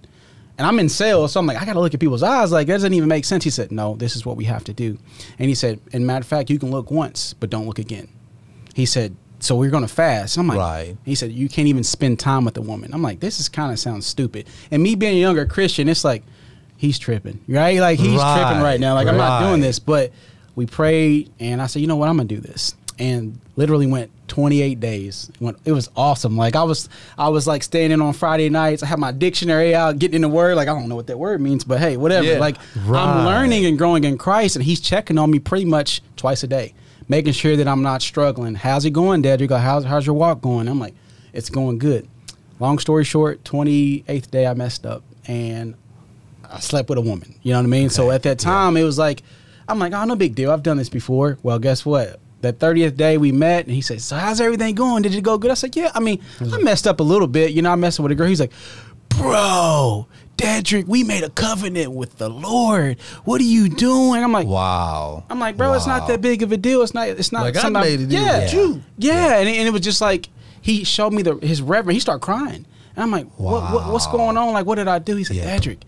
And 0.57 0.67
I'm 0.67 0.79
in 0.79 0.89
sales, 0.89 1.33
so 1.33 1.41
I'm 1.41 1.47
like, 1.47 1.61
I 1.61 1.65
gotta 1.65 1.81
look 1.81 1.95
at 1.95 2.01
people's 2.01 2.23
eyes. 2.23 2.53
Like, 2.53 2.69
that 2.69 2.75
doesn't 2.75 2.95
even 2.95 3.09
make 3.09 3.25
sense. 3.25 3.43
He 3.43 3.51
said, 3.51 3.73
No, 3.73 3.97
this 3.97 4.15
is 4.15 4.25
what 4.25 4.37
we 4.37 4.45
have 4.45 4.63
to 4.65 4.73
do. 4.73 4.99
And 5.39 5.49
he 5.49 5.55
said, 5.55 5.81
and 5.93 6.07
matter 6.07 6.21
of 6.21 6.27
fact, 6.27 6.49
you 6.51 6.59
can 6.59 6.71
look 6.71 6.91
once, 6.91 7.35
but 7.35 7.51
don't 7.51 7.67
look 7.67 7.81
again. 7.81 8.09
He 8.75 8.87
said, 8.87 9.17
So 9.45 9.57
we're 9.57 9.71
gonna 9.71 9.89
fast. 9.89 10.37
And 10.37 10.43
I'm 10.51 10.57
like, 10.57 10.59
Right. 10.59 10.97
He 11.05 11.15
said, 11.15 11.33
You 11.33 11.49
can't 11.49 11.69
even 11.69 11.85
spend 11.85 12.19
time 12.19 12.45
with 12.45 12.57
a 12.57 12.63
woman. 12.63 12.93
I'm 12.95 13.03
like, 13.03 13.21
this 13.21 13.39
is 13.41 13.49
kind 13.49 13.73
of 13.73 13.79
sounds 13.79 14.07
stupid. 14.07 14.47
And 14.71 14.83
me 14.83 14.95
being 14.95 15.17
a 15.17 15.21
younger 15.21 15.47
Christian, 15.47 15.89
it's 15.89 16.05
like, 16.05 16.23
he's 16.77 16.99
tripping, 16.99 17.41
right? 17.49 17.79
Like 17.81 17.99
he's 17.99 18.19
Right, 18.19 18.41
tripping 18.43 18.63
right 18.63 18.81
now. 18.81 18.95
Like 18.95 19.07
I'm 19.09 19.17
not 19.17 19.41
doing 19.49 19.61
this. 19.61 19.79
But 19.79 20.13
we 20.57 20.67
prayed, 20.67 21.31
and 21.41 21.61
I 21.61 21.67
said, 21.67 21.81
you 21.83 21.89
know 21.89 21.97
what? 21.97 22.09
I'm 22.09 22.17
gonna 22.17 22.29
do 22.29 22.41
this. 22.41 22.75
and 22.99 23.39
literally 23.57 23.87
went 23.89 24.09
28 24.29 24.79
days. 24.81 25.29
Went, 25.41 25.59
it 25.65 25.73
was 25.73 25.89
awesome. 25.97 26.37
Like 26.37 26.55
I 26.57 26.63
was, 26.63 26.89
I 27.19 27.29
was 27.29 27.45
like 27.47 27.63
standing 27.65 28.01
on 28.01 28.13
Friday 28.13 28.49
nights. 28.51 28.83
I 28.85 28.87
had 28.87 28.99
my 29.01 29.11
dictionary 29.13 29.75
out, 29.75 29.99
getting 29.99 30.15
in 30.17 30.23
the 30.23 30.29
word. 30.29 30.55
Like 30.57 30.69
I 30.69 30.73
don't 30.75 30.89
know 30.89 30.95
what 30.97 31.09
that 31.09 31.19
word 31.19 31.41
means, 31.41 31.65
but 31.65 31.81
hey, 31.81 31.97
whatever. 31.97 32.25
Yeah. 32.27 32.39
Like 32.39 32.57
Right. 32.87 33.03
I'm 33.05 33.27
learning 33.27 33.67
and 33.67 33.77
growing 33.77 34.05
in 34.05 34.17
Christ, 34.17 34.55
and 34.57 34.65
He's 34.65 34.81
checking 34.81 35.19
on 35.19 35.31
me 35.31 35.39
pretty 35.41 35.65
much 35.65 36.03
twice 36.17 36.43
a 36.45 36.47
day, 36.47 36.73
making 37.09 37.33
sure 37.33 37.57
that 37.57 37.69
I'm 37.69 37.83
not 37.83 38.03
struggling. 38.03 38.55
How's 38.55 38.85
it 38.85 38.91
going, 38.91 39.23
Dad? 39.23 39.41
You 39.41 39.47
go, 39.47 39.57
how's 39.59 39.85
how's 39.85 40.07
your 40.07 40.15
walk 40.15 40.41
going? 40.41 40.69
I'm 40.69 40.79
like, 40.81 40.95
it's 41.33 41.51
going 41.51 41.79
good. 41.79 42.09
Long 42.61 42.79
story 42.79 43.05
short, 43.05 43.43
28th 43.45 44.31
day 44.31 44.47
I 44.47 44.55
messed 44.55 44.87
up 44.87 45.03
and 45.27 45.75
I 46.49 46.61
slept 46.61 46.89
with 46.89 46.99
a 46.99 47.03
woman. 47.03 47.35
You 47.43 47.53
know 47.53 47.59
what 47.59 47.65
I 47.65 47.69
mean? 47.69 47.91
So 47.91 48.11
at 48.11 48.23
that 48.23 48.39
time, 48.39 48.77
it 48.77 48.85
was 48.85 48.99
like, 48.99 49.23
I'm 49.69 49.79
like, 49.79 49.93
oh, 49.93 50.05
no 50.05 50.15
big 50.15 50.35
deal. 50.35 50.51
I've 50.53 50.63
done 50.63 50.77
this 50.77 50.89
before. 50.89 51.39
Well, 51.43 51.59
guess 51.59 51.85
what? 51.85 52.21
That 52.43 52.59
30th 52.59 52.97
day 52.97 53.17
we 53.17 53.33
met, 53.33 53.65
and 53.65 53.75
he 53.75 53.81
said, 53.81 54.03
So, 54.03 54.17
how's 54.17 54.39
everything 54.41 54.75
going? 54.75 55.03
Did 55.03 55.15
it 55.15 55.23
go 55.23 55.39
good? 55.39 55.51
I 55.51 55.55
said, 55.55 55.75
Yeah. 55.75 55.91
I 55.95 56.01
mean, 56.01 56.23
I 56.53 56.59
messed 56.59 56.87
up 56.87 57.01
a 57.01 57.03
little 57.03 57.27
bit. 57.27 57.53
You 57.53 57.63
know, 57.63 57.71
I 57.71 57.75
messed 57.75 57.99
with 57.99 58.13
a 58.13 58.15
girl. 58.15 58.29
He's 58.29 58.41
like, 58.41 58.53
Bro, 59.09 60.07
Dedrick, 60.37 60.87
we 60.87 61.05
made 61.05 61.23
a 61.23 61.31
covenant 61.31 61.93
with 61.93 62.19
the 62.19 62.29
Lord. 62.29 62.99
What 63.25 63.41
are 63.41 63.45
you 63.45 63.69
doing? 63.69 64.23
I'm 64.23 64.33
like, 64.33 64.47
Wow. 64.47 65.25
I'm 65.31 65.39
like, 65.39 65.57
bro, 65.57 65.73
it's 65.75 65.87
not 65.87 66.09
that 66.09 66.21
big 66.21 66.43
of 66.43 66.51
a 66.53 66.57
deal. 66.57 66.83
It's 66.83 66.93
not. 66.95 67.09
It's 67.09 67.31
not. 67.33 67.43
Like, 67.43 67.57
I 67.65 67.69
made 67.69 68.01
a 68.01 68.07
deal 68.07 68.21
yeah, 68.23 68.39
with 68.41 68.53
you. 68.53 68.83
Yeah, 68.99 69.37
And, 69.39 69.49
it, 69.49 69.57
and 69.57 69.69
it 69.69 69.71
was 69.71 69.83
just 69.83 70.01
like 70.01 70.29
he 70.61 70.83
showed 70.85 71.13
me 71.13 71.23
the 71.23 71.37
his 71.37 71.63
reverend. 71.63 71.95
He 71.95 72.01
started 72.01 72.21
crying, 72.25 72.67
and 72.97 73.03
I'm 73.03 73.11
like, 73.11 73.27
what, 73.39 73.73
what 73.73 73.93
what's 73.93 74.07
going 74.09 74.37
on? 74.37 74.53
Like, 74.53 74.67
what 74.67 74.75
did 74.77 74.89
I 74.89 74.99
do? 74.99 75.15
He 75.17 75.25
said, 75.25 75.37
Yeah. 75.37 75.57
Dedrick, 75.57 75.79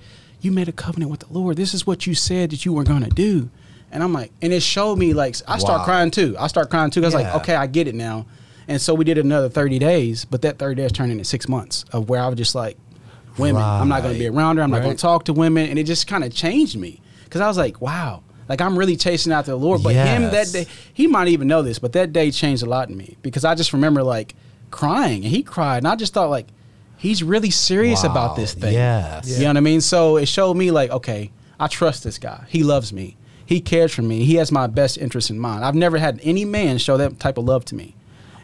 you 0.40 0.52
made 0.52 0.68
a 0.68 0.72
covenant 0.72 1.10
with 1.10 1.20
the 1.20 1.32
Lord. 1.32 1.56
This 1.56 1.74
is 1.74 1.86
what 1.86 2.06
you 2.06 2.14
said 2.14 2.50
that 2.50 2.64
you 2.64 2.72
were 2.72 2.84
going 2.84 3.02
to 3.02 3.10
do. 3.10 3.50
And 3.90 4.02
I'm 4.02 4.12
like, 4.12 4.30
and 4.42 4.52
it 4.52 4.62
showed 4.62 4.96
me 4.98 5.12
like 5.12 5.36
I 5.48 5.58
start 5.58 5.80
Wow. 5.80 5.84
crying 5.84 6.10
too. 6.10 6.36
I 6.38 6.46
start 6.46 6.70
crying 6.70 6.90
too. 6.90 7.02
I 7.02 7.06
was 7.06 7.14
Yeah. 7.14 7.20
like, 7.20 7.34
okay, 7.42 7.54
I 7.56 7.66
get 7.66 7.88
it 7.88 7.94
now. 7.94 8.26
And 8.68 8.80
so 8.80 8.94
we 8.94 9.04
did 9.04 9.16
another 9.16 9.48
30 9.48 9.78
days, 9.78 10.24
but 10.24 10.42
that 10.42 10.58
30 10.58 10.74
days 10.82 10.92
turned 10.92 11.12
into 11.12 11.24
six 11.24 11.48
months 11.48 11.84
of 11.92 12.08
where 12.08 12.20
I 12.20 12.26
was 12.26 12.36
just 12.36 12.54
like, 12.56 12.76
women. 13.38 13.62
I'm 13.62 13.88
not 13.88 14.02
going 14.02 14.14
to 14.14 14.18
be 14.18 14.28
Right. 14.28 14.36
around 14.36 14.56
her. 14.56 14.62
I'm 14.62 14.70
not 14.70 14.82
going 14.82 14.96
to 14.96 15.00
talk 15.00 15.24
to 15.26 15.32
women. 15.32 15.68
And 15.68 15.78
it 15.78 15.84
just 15.84 16.06
kind 16.06 16.24
of 16.24 16.34
changed 16.34 16.76
me 16.76 17.00
because 17.24 17.40
I 17.40 17.48
was 17.48 17.56
like, 17.58 17.80
wow, 17.80 18.22
like 18.48 18.60
I'm 18.60 18.78
really 18.78 18.96
chasing 18.96 19.32
after 19.32 19.50
the 19.50 19.56
Lord. 19.58 19.82
But 19.82 19.94
him 19.94 20.22
that 20.22 20.50
day, 20.52 20.66
he 20.94 21.06
might 21.06 21.28
even 21.28 21.48
know 21.48 21.62
this, 21.62 21.78
but 21.78 21.92
that 21.92 22.12
day 22.12 22.30
changed 22.30 22.62
a 22.62 22.66
lot 22.66 22.88
in 22.88 22.96
me 22.96 23.16
because 23.22 23.44
I 23.44 23.54
just 23.54 23.72
remember 23.72 24.02
like 24.02 24.34
crying 24.70 25.24
and 25.24 25.32
he 25.32 25.42
cried. 25.42 25.78
And 25.78 25.88
I 25.88 25.96
just 25.96 26.14
thought 26.14 26.30
like, 26.30 26.46
he's 26.96 27.22
really 27.22 27.50
serious 27.50 28.04
Wow. 28.04 28.10
about 28.12 28.36
this 28.36 28.54
thing. 28.54 28.72
Yes. 28.74 29.28
You 29.28 29.42
know 29.44 29.50
what 29.50 29.56
I 29.56 29.60
mean? 29.60 29.80
So 29.80 30.16
it 30.16 30.26
showed 30.26 30.54
me 30.54 30.70
like, 30.70 30.90
okay, 30.90 31.30
I 31.58 31.66
trust 31.66 32.04
this 32.04 32.18
guy. 32.18 32.44
He 32.48 32.62
loves 32.62 32.92
me. 32.92 33.16
He 33.44 33.60
cares 33.60 33.92
for 33.94 34.02
me. 34.02 34.24
He 34.24 34.36
has 34.36 34.50
my 34.52 34.66
best 34.66 34.96
interest 34.98 35.30
in 35.30 35.38
mind. 35.38 35.64
I've 35.64 35.74
never 35.74 35.98
had 35.98 36.20
any 36.22 36.44
man 36.44 36.78
show 36.78 36.96
that 36.96 37.18
type 37.20 37.38
of 37.38 37.44
love 37.44 37.64
to 37.66 37.74
me. 37.74 37.94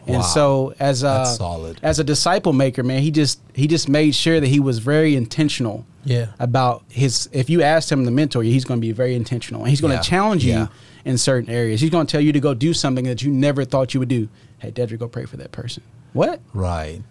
And 0.05 0.17
Wow. 0.17 0.21
so 0.21 0.73
as 0.79 1.03
a 1.03 1.75
as 1.81 1.99
a 1.99 2.03
disciple 2.03 2.51
maker, 2.53 2.83
man, 2.83 3.01
he 3.01 3.09
just 3.11 3.39
he 3.53 3.67
just 3.67 3.87
made 3.87 4.13
sure 4.15 4.39
that 4.39 4.47
he 4.47 4.59
was 4.59 4.79
very 4.79 5.15
intentional 5.15 5.85
Yeah. 6.03 6.27
about 6.39 6.83
his 6.89 7.29
if 7.31 7.49
you 7.49 7.61
asked 7.61 7.91
him 7.91 8.03
to 8.05 8.11
mentor 8.11 8.43
you, 8.43 8.51
he's 8.51 8.65
going 8.65 8.79
to 8.81 8.85
be 8.85 8.91
very 8.91 9.15
intentional. 9.15 9.61
And 9.61 9.69
he's 9.69 9.79
going 9.81 9.91
to 9.91 9.97
Yeah. 9.97 10.01
challenge 10.01 10.43
you 10.45 10.51
Yeah. 10.53 10.67
in 11.05 11.17
certain 11.17 11.49
areas. 11.49 11.79
He's 11.79 11.89
going 11.89 12.05
to 12.05 12.11
tell 12.11 12.21
you 12.21 12.33
to 12.33 12.39
go 12.41 12.53
do 12.53 12.73
something 12.73 13.05
that 13.05 13.21
you 13.21 13.31
never 13.31 13.63
thought 13.65 13.93
you 13.93 13.99
would 14.01 14.09
do. 14.09 14.27
Hey, 14.59 14.71
Dedrick, 14.71 14.99
go 14.99 15.07
pray 15.07 15.25
for 15.25 15.37
that 15.37 15.51
person. 15.53 15.83
What? 16.13 16.41
Right. 16.53 17.01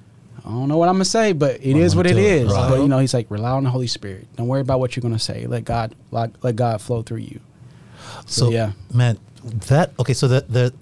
I 0.44 0.49
don't 0.50 0.68
know 0.68 0.76
what 0.76 0.88
I'm 0.88 0.94
gonna 0.96 1.04
say, 1.04 1.32
but 1.32 1.61
it 1.62 1.75
I'm 1.75 1.80
is 1.80 1.94
what 1.94 2.04
it 2.06 2.16
it, 2.16 2.18
is. 2.18 2.50
right. 2.52 2.68
But 2.68 2.80
you 2.80 2.88
know, 2.88 2.99
he's 2.99 3.14
like, 3.14 3.30
rely 3.30 3.50
on 3.50 3.62
the 3.64 3.70
Holy 3.70 3.87
Spirit. 3.87 4.26
Don't 4.37 4.49
worry 4.49 4.61
about 4.61 4.80
what 4.80 4.96
you're 4.96 5.00
gonna 5.02 5.18
say. 5.18 5.46
Let 5.46 5.64
God, 5.64 5.94
let, 6.11 6.32
let 6.42 6.56
God 6.56 6.80
flow 6.80 7.02
through 7.02 7.18
you. 7.18 7.38
So 8.26 8.50
yeah. 8.50 8.72
man, 8.92 9.18
that 9.68 9.92
okay. 10.00 10.14
So 10.14 10.26
the 10.28 10.44
the 10.49 10.72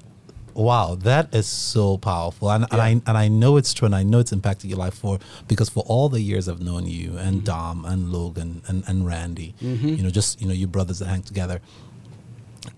wow, 0.61 0.95
that 0.97 1.35
is 1.35 1.47
so 1.47 1.97
powerful, 1.99 2.51
and, 2.51 2.67
and 2.71 2.81
I 2.81 2.89
and 2.91 3.17
I 3.25 3.29
know 3.29 3.57
it's 3.57 3.73
true, 3.75 3.87
and 3.87 3.95
I 3.95 4.03
know 4.03 4.19
it's 4.21 4.33
impacted 4.33 4.69
your 4.71 4.79
life 4.79 4.95
for 4.95 5.19
because 5.49 5.69
for 5.69 5.83
all 5.87 6.09
the 6.09 6.21
years 6.21 6.49
I've 6.49 6.61
known 6.61 6.87
you 6.87 7.17
and 7.19 7.37
Mm-hmm. 7.37 7.45
Dom 7.45 7.85
and 7.85 8.13
Logan 8.13 8.63
and 8.69 8.85
and 8.87 9.07
Randy, 9.07 9.55
you 9.61 10.03
know, 10.03 10.11
just 10.11 10.41
you 10.41 10.47
know, 10.49 10.55
you 10.55 10.67
brothers 10.67 10.99
that 11.01 11.07
hang 11.09 11.23
together. 11.23 11.61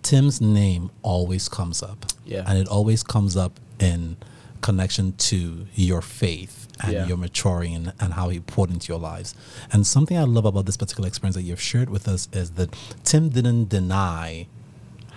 Tim's 0.02 0.40
name 0.40 0.90
always 1.02 1.48
comes 1.48 1.82
up, 1.82 2.06
Yeah. 2.24 2.44
and 2.46 2.58
it 2.58 2.68
always 2.68 3.02
comes 3.02 3.36
up 3.36 3.58
in 3.78 4.16
connection 4.60 5.12
to 5.30 5.66
your 5.74 6.00
faith 6.02 6.68
and 6.80 6.92
Yeah. 6.92 7.06
your 7.06 7.16
maturing 7.16 7.74
and, 7.74 7.92
and 8.00 8.12
how 8.14 8.28
he 8.28 8.38
poured 8.40 8.70
into 8.70 8.92
your 8.92 9.00
lives. 9.00 9.34
And 9.72 9.86
something 9.86 10.16
I 10.16 10.22
love 10.22 10.44
about 10.44 10.66
this 10.66 10.76
particular 10.76 11.08
experience 11.08 11.34
that 11.36 11.42
you've 11.42 11.60
shared 11.60 11.90
with 11.90 12.06
us 12.08 12.28
is 12.32 12.52
that 12.52 12.74
Tim 13.04 13.28
didn't 13.28 13.68
deny 13.68 14.46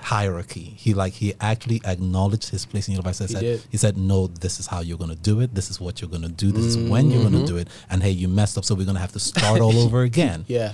hierarchy. 0.05 0.73
He 0.77 0.93
like 0.93 1.13
he 1.13 1.33
actually 1.41 1.81
acknowledged 1.85 2.49
his 2.49 2.65
place 2.65 2.87
in 2.87 2.93
your 2.93 3.03
life. 3.03 3.19
He 3.19 3.27
said, 3.27 3.39
did. 3.41 3.61
he 3.71 3.77
said, 3.77 3.97
no, 3.97 4.27
this 4.27 4.59
is 4.59 4.67
how 4.67 4.79
you're 4.81 4.97
gonna 4.97 5.15
do 5.15 5.39
it. 5.41 5.53
This 5.55 5.69
is 5.69 5.79
what 5.81 5.99
you're 6.01 6.09
gonna 6.09 6.29
do. 6.29 6.51
This 6.51 6.65
is 6.65 6.77
when 6.77 7.11
you're 7.11 7.21
Mm-hmm. 7.23 7.33
gonna 7.37 7.47
do 7.47 7.57
it. 7.57 7.67
And 7.89 8.01
hey, 8.03 8.11
you 8.11 8.27
messed 8.27 8.57
up, 8.57 8.65
so 8.65 8.75
we're 8.75 8.85
gonna 8.85 8.99
have 8.99 9.13
to 9.13 9.19
start 9.19 9.61
all 9.61 9.77
over 9.77 10.01
again. 10.11 10.45
Yeah. 10.47 10.73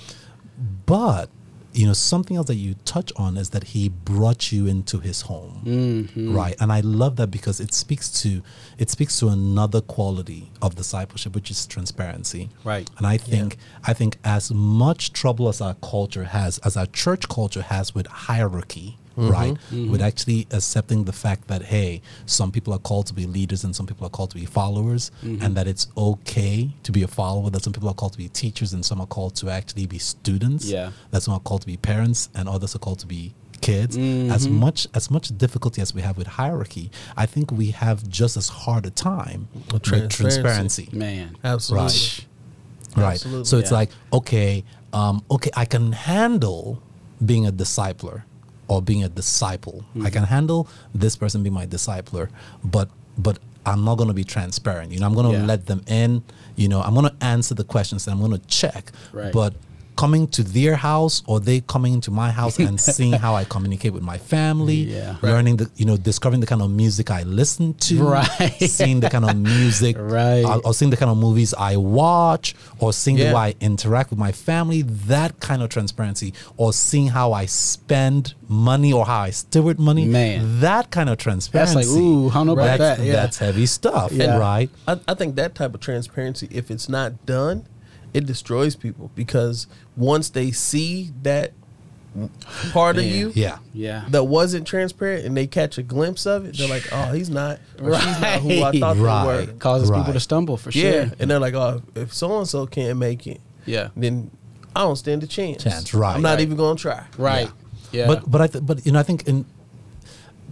But 0.86 1.30
you 1.74 1.88
know 1.88 1.94
something 1.94 2.36
else 2.36 2.48
that 2.48 2.56
you 2.56 2.76
touch 2.84 3.14
on 3.16 3.38
is 3.38 3.52
that 3.52 3.64
he 3.64 3.88
brought 3.88 4.52
you 4.52 4.68
into 4.68 5.00
his 5.00 5.22
home, 5.22 5.62
Mm-hmm. 5.66 6.36
right? 6.36 6.54
And 6.60 6.70
I 6.70 6.82
love 6.82 7.16
that 7.16 7.28
because 7.32 7.62
it 7.62 7.74
speaks 7.74 8.10
to 8.24 8.42
it 8.78 8.90
speaks 8.90 9.18
to 9.20 9.30
another 9.30 9.80
quality 9.80 10.52
of 10.62 10.76
discipleship, 10.76 11.34
which 11.34 11.50
is 11.50 11.66
transparency, 11.66 12.50
Right. 12.66 12.90
And 12.98 13.08
I 13.08 13.16
think 13.18 13.56
I 13.86 13.94
think 13.94 14.18
as 14.26 14.52
much 14.52 15.14
trouble 15.14 15.48
as 15.48 15.62
our 15.62 15.76
culture 15.76 16.26
has, 16.26 16.58
as 16.60 16.76
our 16.76 16.88
church 16.88 17.30
culture 17.30 17.62
has 17.62 17.96
with 17.96 18.08
hierarchy. 18.08 18.98
Right, 19.18 19.58
with 19.72 20.02
actually 20.02 20.48
accepting 20.52 21.04
the 21.04 21.12
fact 21.14 21.48
that 21.50 21.62
hey, 21.64 22.02
some 22.26 22.52
people 22.52 22.74
are 22.74 22.80
called 22.80 23.08
to 23.08 23.14
be 23.14 23.26
leaders 23.26 23.64
and 23.64 23.76
some 23.76 23.86
people 23.86 24.06
are 24.08 24.10
called 24.10 24.32
to 24.32 24.38
be 24.38 24.46
followers, 24.46 25.12
and 25.24 25.56
that 25.56 25.68
it's 25.68 25.88
okay 25.98 26.72
to 26.84 26.92
be 26.92 27.04
a 27.04 27.08
follower. 27.08 27.50
That 27.50 27.64
some 27.64 27.74
people 27.74 27.90
are 27.90 27.94
called 27.94 28.14
to 28.14 28.18
be 28.18 28.30
teachers 28.30 28.74
and 28.74 28.86
some 28.86 29.02
are 29.02 29.08
called 29.08 29.36
to 29.38 29.50
actually 29.50 29.86
be 29.86 29.98
students 30.00 30.66
Yeah. 30.66 30.92
that's 31.12 31.28
not 31.28 31.44
called 31.44 31.62
to 31.62 31.68
be 31.68 31.78
parents 31.78 32.30
and 32.36 32.48
others 32.48 32.76
are 32.76 32.80
called 32.80 33.00
to 33.00 33.08
be 33.08 33.34
kids 33.62 33.96
Mm-hmm. 33.96 34.32
as 34.32 34.48
much 34.48 34.88
as 34.96 35.12
much 35.12 35.38
difficulty 35.38 35.82
as 35.84 35.94
we 35.94 36.02
have 36.02 36.18
with 36.18 36.26
hierarchy 36.26 36.90
i 37.16 37.28
think 37.28 37.52
we 37.52 37.70
have 37.70 38.08
just 38.10 38.36
as 38.36 38.50
hard 38.50 38.88
a 38.88 38.90
time 38.90 39.48
with 39.72 39.84
transparency. 39.84 40.88
transparency 40.88 40.90
Man. 40.94 41.38
Absolutely. 41.44 41.86
Right. 41.86 42.26
right 42.98 43.12
Absolutely. 43.14 43.46
so 43.46 43.58
it's 43.60 43.70
Yeah. 43.72 43.78
like 43.78 43.90
okay 44.14 44.64
um, 44.94 45.24
okay 45.30 45.52
i 45.56 45.66
can 45.66 45.92
handle 45.92 46.82
being 47.24 47.46
a 47.46 47.52
discipler 47.52 48.24
or 48.72 48.82
being 48.90 49.04
a 49.04 49.10
disciple 49.22 49.78
i 50.08 50.10
can 50.16 50.24
handle 50.36 50.62
this 51.04 51.16
person 51.22 51.38
being 51.46 51.58
my 51.62 51.68
discipler 51.76 52.26
but 52.76 52.88
but 53.28 53.36
i'm 53.70 53.82
not 53.88 53.96
going 54.00 54.08
to 54.14 54.20
be 54.24 54.24
transparent 54.36 54.88
you 54.94 55.00
know 55.00 55.08
i'm 55.10 55.14
going 55.20 55.30
to 55.34 55.38
Yeah. 55.40 55.52
let 55.54 55.62
them 55.72 55.82
in 56.02 56.24
you 56.62 56.68
know 56.72 56.80
i'm 56.86 56.94
going 57.00 57.10
to 57.14 57.18
answer 57.34 57.54
the 57.62 57.68
questions 57.76 58.08
and 58.08 58.12
i'm 58.14 58.22
going 58.26 58.38
to 58.40 58.48
check 58.62 58.84
Right. 59.20 59.34
but 59.40 59.54
coming 59.96 60.28
to 60.28 60.44
their 60.44 60.76
house 60.76 61.22
or 61.28 61.40
they 61.40 61.62
coming 61.62 61.94
into 61.94 62.12
my 62.12 62.32
house 62.32 62.58
and 62.60 62.80
seeing 62.98 63.14
how 63.14 63.36
I 63.36 63.44
communicate 63.44 63.94
with 63.94 64.04
my 64.04 64.18
family, 64.18 64.76
Yeah. 64.76 65.16
learning 65.22 65.58
the 65.58 65.70
you 65.76 65.86
know 65.86 65.98
discovering 65.98 66.40
the 66.42 66.48
kind 66.48 66.62
of 66.62 66.72
music 66.72 67.12
I 67.12 67.24
listen 67.24 67.74
to, 67.76 68.04
Right. 68.04 68.52
seeing 68.60 69.00
the 69.00 69.10
kind 69.10 69.26
of 69.26 69.36
music, 69.38 69.96
Right. 70.00 70.44
or, 70.46 70.62
or 70.66 70.74
seeing 70.74 70.92
the 70.92 70.98
kind 70.98 71.12
of 71.12 71.18
movies 71.18 71.54
I 71.54 71.78
watch, 71.78 72.56
or 72.80 72.94
seeing 72.94 73.18
the 73.18 73.26
way 73.26 73.34
I 73.36 73.56
interact 73.60 74.10
with 74.10 74.20
my 74.20 74.32
family. 74.32 74.82
That 74.84 75.40
kind 75.40 75.62
of 75.62 75.70
transparency, 75.70 76.34
or 76.58 76.74
seeing 76.74 77.08
how 77.10 77.34
I 77.34 77.46
spend 77.46 78.34
money 78.48 78.92
or 78.94 79.06
how 79.06 79.22
I 79.22 79.30
steward 79.32 79.80
money. 79.80 80.06
Man. 80.06 80.60
that 80.62 80.92
kind 80.92 81.10
of 81.10 81.18
transparency. 81.18 81.88
ooh, 81.90 82.30
I 82.30 82.34
don't 82.34 82.48
know 82.48 82.54
about 82.54 82.78
that's, 82.80 83.00
that, 83.00 83.06
yeah. 83.06 83.14
That's 83.14 83.38
heavy 83.38 83.66
stuff, 83.66 84.12
Yeah. 84.12 84.38
right? 84.38 84.70
I, 84.88 85.00
I 85.08 85.14
think 85.14 85.36
that 85.36 85.56
type 85.56 85.74
of 85.74 85.80
transparency, 85.82 86.48
if 86.52 86.70
it's 86.72 86.88
not 86.90 87.26
done, 87.26 87.68
it 88.14 88.26
destroys 88.26 88.76
people 88.76 89.12
because 89.16 89.68
once 89.96 90.30
they 90.30 90.52
see 90.52 91.12
that 91.24 91.54
part 92.74 92.98
of 92.98 93.06
you 93.06 93.32
Yeah. 93.36 93.60
Yeah. 93.74 94.04
that 94.10 94.26
wasn't 94.26 94.68
transparent 94.68 95.26
and 95.26 95.36
they 95.38 95.48
catch 95.48 95.78
a 95.78 95.84
glimpse 95.84 96.26
of 96.26 96.46
it, 96.46 96.58
they're 96.58 96.68
like, 96.68 96.88
"Oh, 96.92 97.14
he's 97.14 97.30
not, 97.30 97.60
or 97.82 97.98
she's 97.98 98.20
not 98.20 98.42
who 98.42 98.62
I 98.64 98.78
thought 98.78 98.98
Right. 98.98 99.38
they 99.46 99.46
were." 99.46 99.58
Causes 99.60 99.90
people 99.90 100.12
to 100.12 100.20
stumble 100.20 100.58
for 100.58 100.72
Yeah, 100.72 100.92
sure. 101.06 101.12
and 101.20 101.32
they're 101.32 101.40
like, 101.40 101.54
"Oh, 101.54 101.82
if 101.96 102.14
so 102.14 102.38
and 102.38 102.48
so 102.48 102.66
can't 102.66 103.00
make 103.00 103.28
it, 103.28 103.40
Yeah. 103.66 103.90
then 103.96 104.30
I 104.76 104.82
don't 104.82 104.98
stand 104.98 105.24
a 105.24 105.28
chance. 105.28 105.64
Chance, 105.64 105.94
right. 105.94 106.16
I'm 106.16 106.22
not 106.22 106.32
Right. 106.32 106.42
even 106.42 106.58
gonna 106.58 106.76
try." 106.78 107.04
Right. 107.18 107.50
Yeah. 107.94 108.08
But 108.08 108.30
but 108.30 108.42
I 108.42 108.48
th- 108.48 108.66
but 108.66 108.86
you 108.86 108.92
know 108.92 109.00
I 109.00 109.04
think 109.04 109.26
in 109.28 109.46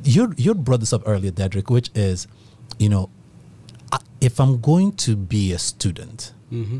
you 0.06 0.34
you 0.38 0.54
brought 0.56 0.80
this 0.80 0.94
up 0.94 1.04
earlier, 1.06 1.32
Dedrick, 1.32 1.70
which 1.70 1.90
is 1.94 2.26
you 2.78 2.88
know 2.88 3.10
I, 3.92 3.98
if 4.22 4.40
I'm 4.40 4.62
going 4.62 4.94
to 4.94 5.18
be 5.18 5.52
a 5.52 5.60
student. 5.60 6.32
Mm-hmm. 6.54 6.80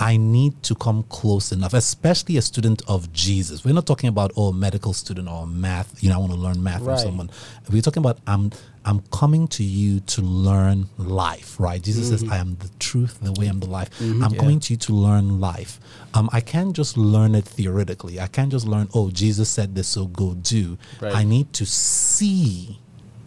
I 0.00 0.16
need 0.16 0.62
to 0.62 0.74
come 0.74 1.02
close 1.04 1.52
enough, 1.52 1.74
especially 1.74 2.38
a 2.38 2.42
student 2.42 2.80
of 2.88 3.12
Jesus. 3.12 3.66
We're 3.66 3.74
not 3.74 3.86
talking 3.86 4.08
about 4.08 4.32
oh, 4.34 4.50
medical 4.50 4.94
student 4.94 5.28
or 5.28 5.46
math. 5.46 6.02
You 6.02 6.08
know, 6.08 6.14
I 6.14 6.18
want 6.18 6.32
to 6.32 6.38
learn 6.38 6.62
math 6.62 6.82
from 6.82 6.96
someone. 6.96 7.30
We're 7.70 7.82
talking 7.82 8.02
about 8.02 8.18
I'm 8.26 8.50
I'm 8.86 9.00
coming 9.12 9.46
to 9.48 9.62
you 9.62 10.00
to 10.00 10.22
learn 10.22 10.88
life, 10.96 11.60
right? 11.60 11.82
Jesus 11.82 12.08
says, 12.08 12.24
"I 12.30 12.38
am 12.38 12.56
the 12.56 12.70
truth, 12.78 13.20
the 13.20 13.32
way, 13.38 13.46
I'm 13.46 13.60
the 13.60 13.68
life." 13.68 13.90
I'm 14.00 14.34
coming 14.34 14.58
to 14.60 14.72
you 14.72 14.78
to 14.78 14.92
learn 14.94 15.38
life. 15.38 15.78
Um, 16.14 16.30
I 16.32 16.40
can't 16.40 16.74
just 16.74 16.96
learn 16.96 17.34
it 17.34 17.44
theoretically. 17.44 18.18
I 18.18 18.26
can't 18.26 18.50
just 18.50 18.66
learn. 18.66 18.88
Oh, 18.94 19.10
Jesus 19.10 19.50
said 19.50 19.74
this, 19.74 19.88
so 19.88 20.06
go 20.06 20.32
do. 20.34 20.78
Right. 21.00 21.14
I 21.14 21.24
need 21.24 21.52
to 21.54 21.66
see 21.66 22.78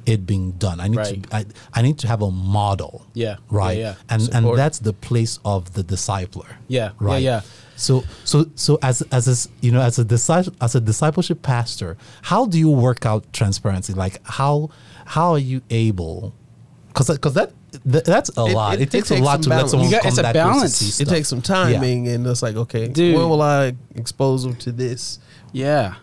it 0.06 0.26
being 0.26 0.52
done. 0.54 0.80
I 0.80 0.88
need 0.88 0.98
Right. 0.98 1.24
to 1.30 1.36
I, 1.36 1.46
I 1.74 1.82
need 1.82 1.98
to 2.00 2.08
have 2.08 2.22
a 2.22 2.32
model. 2.32 3.06
Yeah. 3.14 3.38
Right. 3.50 3.78
Yeah, 3.78 3.84
yeah. 3.84 3.96
And 4.10 4.22
Support. 4.24 4.44
and 4.46 4.58
that's 4.60 4.80
the 4.80 4.94
place 4.94 5.40
of 5.46 5.74
the 5.74 5.84
discipler. 5.84 6.48
Yeah. 6.68 6.84
Yeah, 6.84 6.90
Right. 7.00 7.24
yeah. 7.24 7.42
So 7.76 8.04
so 8.24 8.46
so 8.56 8.78
as 8.82 9.02
as 9.12 9.28
a, 9.28 9.36
you 9.66 9.72
know 9.72 9.82
as 9.82 9.98
a 10.00 10.04
disciple 10.04 10.54
as 10.62 10.76
a 10.76 10.82
discipleship 10.82 11.42
pastor, 11.42 11.98
how 12.24 12.46
do 12.46 12.58
you 12.60 12.70
work 12.70 13.06
out 13.06 13.32
transparency? 13.34 13.94
Like 13.94 14.20
how 14.26 14.70
how 15.06 15.32
are 15.34 15.40
you 15.40 15.62
able? 15.70 16.34
Because 16.88 17.08
because 17.10 17.34
that, 17.34 17.52
that 17.86 18.06
that's 18.06 18.30
a 18.38 18.46
It- 18.46 18.54
lot. 18.54 18.74
it- 18.76 18.82
It, 18.82 18.84
it 18.84 18.92
takes 18.92 19.10
a 19.12 19.16
lot 19.18 19.34
some 19.34 19.42
to 19.44 19.50
let 19.50 19.56
balance. 19.56 19.72
someone 19.72 19.90
got- 19.90 20.02
come 20.04 20.10
it's 20.10 20.18
a 20.20 20.22
back 20.22 20.34
close 20.36 20.44
to 20.46 20.54
balance. 20.54 20.76
see 20.76 21.04
It 21.04 21.08
It 21.08 21.12
takes 21.12 21.28
some 21.28 21.42
timing, 21.42 22.08
and 22.08 22.28
it's 22.28 22.44
like, 22.44 22.56
okay, 22.56 22.88
Dude. 22.88 23.16
when 23.18 23.28
will 23.30 23.42
I 23.42 23.74
expose 23.96 24.44
them 24.44 24.56
to 24.58 24.72
this? 24.72 25.18
Yeah. 25.52 25.96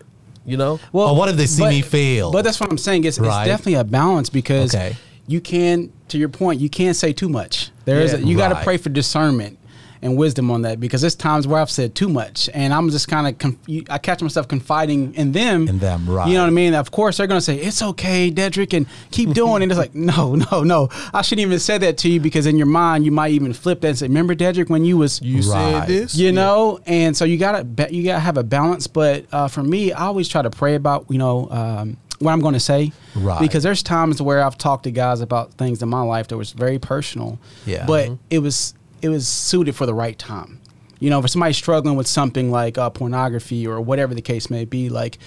You 0.45 0.57
know, 0.57 0.79
Well, 0.91 1.09
Or 1.09 1.15
what 1.15 1.29
if 1.29 1.35
they 1.37 1.45
see 1.45 1.67
me 1.67 1.81
fail? 1.81 2.31
But 2.31 2.43
that's 2.43 2.59
what 2.59 2.69
I'm 2.71 2.77
saying. 2.77 3.03
It's, 3.03 3.19
Right. 3.19 3.41
it's 3.41 3.47
definitely 3.47 3.75
a 3.75 3.83
balance 3.83 4.29
because 4.29 4.73
Okay. 4.73 4.95
you 5.27 5.39
can, 5.39 5.91
to 6.07 6.17
your 6.17 6.29
point, 6.29 6.59
you 6.59 6.69
can't 6.69 6.95
say 6.95 7.13
too 7.13 7.29
much. 7.29 7.69
There 7.85 8.01
is, 8.01 8.11
Yeah. 8.13 8.19
a, 8.19 8.21
you 8.21 8.35
got 8.37 8.49
to 8.49 8.55
pray 8.63 8.77
for 8.77 8.89
discernment 8.89 9.57
and 10.03 10.17
wisdom 10.17 10.49
on 10.49 10.63
that 10.63 10.79
because 10.79 11.01
there's 11.01 11.15
times 11.15 11.47
where 11.47 11.61
I've 11.61 11.69
said 11.69 11.93
too 11.93 12.09
much 12.09 12.49
and 12.53 12.73
I'm 12.73 12.89
just 12.89 13.07
kind 13.07 13.27
of 13.27 13.37
conf- 13.37 13.85
I 13.89 13.97
catch 13.97 14.21
myself 14.21 14.47
confiding 14.47 15.13
in 15.15 15.31
them. 15.31 15.67
In 15.67 15.79
them, 15.79 16.09
right. 16.09 16.27
You 16.27 16.33
know 16.35 16.41
what 16.41 16.47
I 16.47 16.51
mean? 16.51 16.73
Of 16.73 16.91
course, 16.91 17.17
they're 17.17 17.27
gonna 17.27 17.41
say 17.41 17.57
it's 17.57 17.81
okay, 17.81 18.31
Dedrick, 18.31 18.75
and 18.75 18.87
keep 19.11 19.29
doing 19.33 19.61
it. 19.61 19.69
It's 19.69 19.77
like 19.77 19.93
no, 19.95 20.35
no, 20.51 20.63
no. 20.63 20.89
I 21.13 21.21
shouldn't 21.21 21.45
even 21.45 21.59
say 21.59 21.77
that 21.77 21.97
to 21.99 22.09
you 22.09 22.19
because 22.19 22.45
in 22.45 22.57
your 22.57 22.65
mind 22.67 23.05
you 23.05 23.11
might 23.11 23.31
even 23.31 23.53
flip 23.53 23.81
that 23.81 23.87
and 23.89 23.97
say, 23.97 24.07
"Remember, 24.07 24.33
Dedrick, 24.35 24.69
when 24.69 24.85
you 24.85 24.97
was 24.97 25.21
you 25.21 25.41
Right. 25.51 25.71
said 25.81 25.87
this, 25.87 26.15
you 26.15 26.31
know 26.31 26.79
and 26.85 27.15
so 27.15 27.25
you 27.25 27.37
gotta 27.37 27.63
ba- 27.63 27.93
you 27.93 28.03
gotta 28.03 28.19
have 28.19 28.37
a 28.37 28.43
balance 28.43 28.87
but 28.87 29.25
uh, 29.31 29.47
for 29.47 29.61
me 29.63 29.91
i 29.93 30.01
always 30.05 30.27
try 30.27 30.41
to 30.41 30.49
pray 30.49 30.75
about 30.75 31.05
you 31.09 31.17
know 31.17 31.47
um, 31.51 31.97
what 32.19 32.31
i'm 32.31 32.39
going 32.41 32.53
to 32.53 32.59
say 32.59 32.91
Right. 33.15 33.39
because 33.39 33.63
there's 33.63 33.81
times 33.83 34.21
where 34.21 34.43
i've 34.43 34.57
talked 34.57 34.83
to 34.85 34.91
guys 34.91 35.21
about 35.21 35.53
things 35.53 35.81
in 35.81 35.89
my 35.89 36.01
life 36.01 36.27
that 36.29 36.37
was 36.37 36.51
very 36.53 36.79
personal 36.79 37.39
Yeah. 37.65 37.85
but 37.85 38.11
it 38.29 38.39
was 38.39 38.73
it 39.01 39.09
was 39.09 39.27
suited 39.27 39.75
for 39.75 39.85
the 39.85 39.93
right 39.93 40.17
time. 40.17 40.59
You 40.99 41.09
know 41.09 41.21
for 41.21 41.27
somebody 41.27 41.53
struggling 41.53 41.95
with 41.95 42.07
something 42.07 42.51
like 42.51 42.77
uh, 42.77 42.89
pornography 42.91 43.65
or 43.65 43.81
whatever 43.81 44.13
the 44.13 44.21
case 44.21 44.49
may 44.49 44.65
be 44.65 44.89
like 44.89 45.17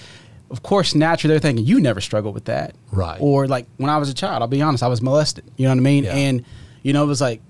of 0.49 0.63
course 0.63 0.95
naturally 0.95 1.33
they're 1.33 1.39
thinking 1.39 1.65
you 1.65 1.79
never 1.81 1.99
struggled 1.99 2.33
with 2.33 2.45
that. 2.45 2.75
Right. 2.91 3.17
or 3.19 3.47
like 3.47 3.65
when 3.77 3.89
i 3.89 3.97
was 3.97 4.09
a 4.09 4.13
child 4.13 4.41
i'll 4.41 4.47
be 4.47 4.61
honest 4.61 4.83
i 4.83 4.87
was 4.87 5.01
molested. 5.01 5.43
You 5.57 5.65
know 5.65 5.71
what 5.71 5.77
i 5.79 5.81
mean? 5.81 6.03
Yeah. 6.05 6.15
and 6.15 6.45
you 6.83 6.93
know 6.93 7.03
it 7.03 7.07
was 7.07 7.19
like 7.19 7.41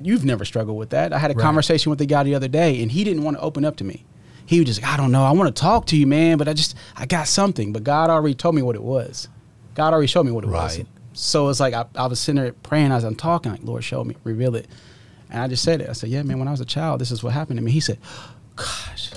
you've 0.00 0.24
never 0.24 0.44
struggled 0.44 0.76
with 0.78 0.90
that. 0.90 1.12
I 1.12 1.18
had 1.18 1.30
a 1.30 1.34
Right. 1.34 1.42
conversation 1.42 1.90
with 1.90 1.98
the 1.98 2.06
guy 2.06 2.22
the 2.22 2.34
other 2.34 2.48
day 2.48 2.80
and 2.82 2.90
he 2.92 3.02
didn't 3.04 3.24
want 3.24 3.36
to 3.36 3.42
open 3.42 3.64
up 3.64 3.76
to 3.76 3.84
me. 3.84 4.04
He 4.46 4.60
was 4.60 4.68
just 4.68 4.80
like, 4.82 4.90
i 4.92 4.96
don't 4.96 5.12
know 5.12 5.24
i 5.24 5.32
want 5.32 5.54
to 5.54 5.60
talk 5.60 5.86
to 5.86 5.96
you 5.98 6.06
man 6.06 6.38
but 6.38 6.48
i 6.48 6.54
just 6.54 6.74
i 6.96 7.04
got 7.04 7.28
something. 7.28 7.74
But 7.74 7.84
god 7.84 8.08
already 8.08 8.34
told 8.34 8.54
me 8.54 8.62
what 8.62 8.74
it 8.76 8.82
was. 8.82 9.28
God 9.74 9.92
already 9.92 10.06
showed 10.06 10.24
me 10.24 10.32
what 10.32 10.44
it 10.44 10.48
was. 10.50 10.78
Right. 10.78 10.86
so 11.12 11.48
it's 11.50 11.60
like 11.60 11.74
I, 11.74 11.84
I 11.94 12.06
was 12.06 12.20
sitting 12.20 12.40
there 12.40 12.52
praying 12.52 12.92
as 12.92 13.04
i'm 13.04 13.16
talking 13.16 13.52
like 13.52 13.62
lord 13.64 13.84
show 13.84 14.02
me 14.04 14.16
reveal 14.24 14.54
it 14.54 14.66
and 15.30 15.40
i 15.42 15.48
just 15.48 15.62
said 15.62 15.80
it 15.80 15.88
i 15.88 15.92
said 15.92 16.08
yeah 16.10 16.22
man 16.22 16.38
when 16.38 16.48
i 16.48 16.50
was 16.50 16.60
a 16.60 16.64
child 16.64 17.00
this 17.00 17.10
is 17.10 17.22
what 17.22 17.32
happened 17.32 17.58
to 17.58 17.62
me 17.64 17.70
he 17.70 17.80
said 17.80 17.98
gosh 18.56 19.10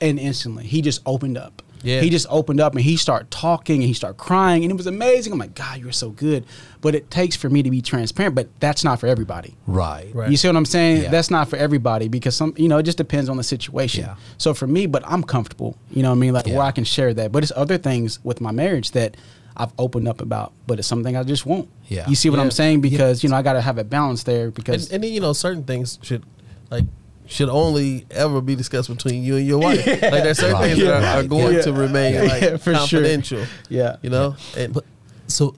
and 0.00 0.18
instantly 0.18 0.64
he 0.64 0.82
just 0.82 1.00
opened 1.06 1.36
up 1.38 1.62
Yeah. 1.82 2.00
he 2.00 2.10
just 2.10 2.26
opened 2.30 2.60
up 2.60 2.74
and 2.74 2.82
he 2.82 2.96
started 2.96 3.30
talking 3.30 3.76
and 3.76 3.84
he 3.84 3.94
started 3.94 4.16
crying 4.18 4.62
and 4.64 4.70
it 4.70 4.76
was 4.76 4.86
amazing 4.86 5.32
i'm 5.32 5.38
like 5.38 5.54
god 5.54 5.80
you're 5.80 5.92
so 5.92 6.10
good 6.10 6.44
but 6.80 6.94
it 6.94 7.10
takes 7.10 7.34
for 7.36 7.48
me 7.48 7.62
to 7.62 7.70
be 7.70 7.80
transparent 7.80 8.34
but 8.34 8.48
that's 8.60 8.84
not 8.84 9.00
for 9.00 9.06
everybody 9.06 9.56
Right. 9.66 10.14
Right. 10.14 10.30
you 10.30 10.36
see 10.36 10.46
what 10.48 10.56
I'm 10.56 10.66
saying? 10.66 11.02
Yeah. 11.04 11.10
That's 11.10 11.30
not 11.30 11.48
for 11.48 11.56
everybody 11.56 12.08
because 12.08 12.36
some, 12.36 12.52
you 12.58 12.68
know, 12.68 12.76
it 12.78 12.82
just 12.82 12.98
depends 12.98 13.28
on 13.30 13.38
the 13.38 13.42
situation. 13.42 14.04
Yeah. 14.04 14.16
So 14.36 14.52
for 14.52 14.66
me, 14.66 14.84
but 14.86 15.02
I'm 15.06 15.22
comfortable, 15.24 15.76
you 15.90 16.02
know 16.02 16.10
what 16.10 16.16
I 16.16 16.18
mean? 16.18 16.34
Like 16.34 16.46
Yeah. 16.46 16.56
where 16.58 16.66
I 16.66 16.70
can 16.70 16.84
share 16.84 17.14
that. 17.14 17.32
But 17.32 17.42
it's 17.42 17.52
other 17.56 17.78
things 17.78 18.22
with 18.22 18.40
my 18.42 18.52
marriage 18.52 18.90
that 18.90 19.16
I've 19.56 19.72
opened 19.78 20.08
up 20.08 20.20
about, 20.20 20.52
but 20.66 20.78
it's 20.78 20.88
something 20.88 21.16
I 21.16 21.22
just 21.22 21.46
won't. 21.46 21.68
Yeah. 21.88 22.08
You 22.08 22.14
see 22.16 22.28
what 22.30 22.38
Yeah. 22.38 22.42
I'm 22.44 22.50
saying? 22.50 22.80
Because, 22.80 23.22
you 23.22 23.28
know, 23.30 23.36
I 23.36 23.42
got 23.42 23.52
to 23.54 23.60
have 23.60 23.78
a 23.78 23.84
balance 23.84 24.24
there 24.24 24.50
because. 24.50 24.84
and, 24.86 24.94
and 24.94 25.04
then 25.04 25.12
you 25.12 25.20
know 25.20 25.32
certain 25.32 25.62
things 25.64 25.98
should 26.02 26.24
like 26.70 26.84
should 27.26 27.48
only 27.48 28.04
ever 28.10 28.40
be 28.40 28.54
discussed 28.54 28.88
between 28.90 29.22
you 29.22 29.36
and 29.36 29.46
your 29.46 29.58
wife. 29.58 29.86
Like 29.86 30.00
there's 30.00 30.38
certain 30.38 30.54
Right. 30.56 30.74
things 30.74 30.84
that 30.84 31.02
are, 31.02 31.20
are 31.20 31.22
going 31.26 31.54
Yeah. 31.56 31.62
to 31.62 31.72
remain 31.72 32.14
Yeah, 32.14 32.22
like 32.22 32.42
for 32.60 32.74
sure. 32.74 32.74
confidential. 32.74 33.44
Yeah. 33.68 33.96
you 34.02 34.10
know, 34.10 34.36
and 34.56 34.74
But 34.74 34.84
so, 35.28 35.54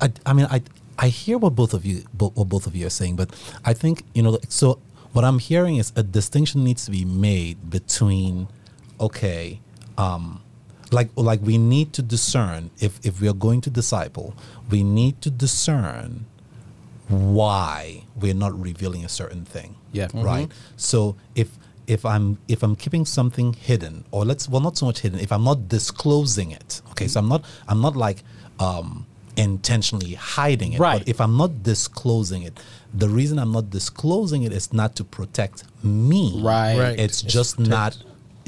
I, 0.00 0.12
I 0.26 0.32
mean, 0.32 0.46
I 0.50 0.62
I 0.98 1.08
hear 1.08 1.38
what 1.38 1.54
both 1.54 1.74
of 1.74 1.86
you 1.86 2.04
bo- 2.12 2.30
what 2.34 2.48
both 2.48 2.66
of 2.66 2.76
you 2.76 2.86
are 2.86 2.90
saying, 2.90 3.16
but 3.16 3.30
I 3.64 3.72
think 3.72 4.04
you 4.14 4.22
know. 4.22 4.38
So 4.48 4.78
what 5.12 5.24
I'm 5.24 5.38
hearing 5.38 5.76
is 5.76 5.92
a 5.96 6.02
distinction 6.02 6.64
needs 6.64 6.84
to 6.84 6.90
be 6.90 7.04
made 7.04 7.70
between, 7.70 8.46
okay, 9.00 9.60
um, 9.96 10.42
like 10.92 11.10
like 11.16 11.40
we 11.42 11.58
need 11.58 11.92
to 11.94 12.02
discern 12.02 12.70
if 12.80 12.98
if 13.04 13.20
we 13.20 13.28
are 13.28 13.34
going 13.34 13.60
to 13.62 13.70
disciple, 13.70 14.34
we 14.70 14.82
need 14.82 15.20
to 15.22 15.30
discern 15.30 16.26
why 17.08 18.04
we're 18.16 18.34
not 18.34 18.58
revealing 18.60 19.04
a 19.04 19.08
certain 19.08 19.44
thing. 19.44 19.76
Yeah. 19.92 20.08
Right. 20.14 20.50
So 20.76 21.16
if 21.34 21.58
if 21.86 22.04
I'm 22.04 22.38
if 22.48 22.62
I'm 22.62 22.76
keeping 22.76 23.04
something 23.04 23.54
hidden, 23.54 24.04
or 24.10 24.24
let's 24.24 24.48
well 24.48 24.60
not 24.60 24.76
so 24.76 24.86
much 24.86 25.00
hidden, 25.00 25.18
if 25.20 25.32
I'm 25.32 25.44
not 25.44 25.68
disclosing 25.68 26.50
it, 26.50 26.82
okay, 26.90 27.08
so 27.08 27.20
I'm 27.20 27.28
not 27.28 27.44
I'm 27.66 27.80
not 27.80 27.96
like 27.96 28.22
um 28.60 29.06
intentionally 29.36 30.14
hiding 30.14 30.72
it. 30.74 30.80
Right. 30.80 30.98
But 31.00 31.08
if 31.08 31.20
I'm 31.20 31.36
not 31.36 31.62
disclosing 31.62 32.42
it, 32.42 32.58
the 32.92 33.08
reason 33.08 33.38
I'm 33.38 33.52
not 33.52 33.70
disclosing 33.70 34.42
it 34.42 34.52
is 34.52 34.72
not 34.72 34.96
to 34.96 35.04
protect 35.04 35.64
me. 35.82 36.32
Right. 36.42 36.76
Right. 36.78 36.98
It's 36.98 37.22
It's 37.22 37.32
just 37.32 37.56
protect- 37.56 37.70
not 37.70 37.96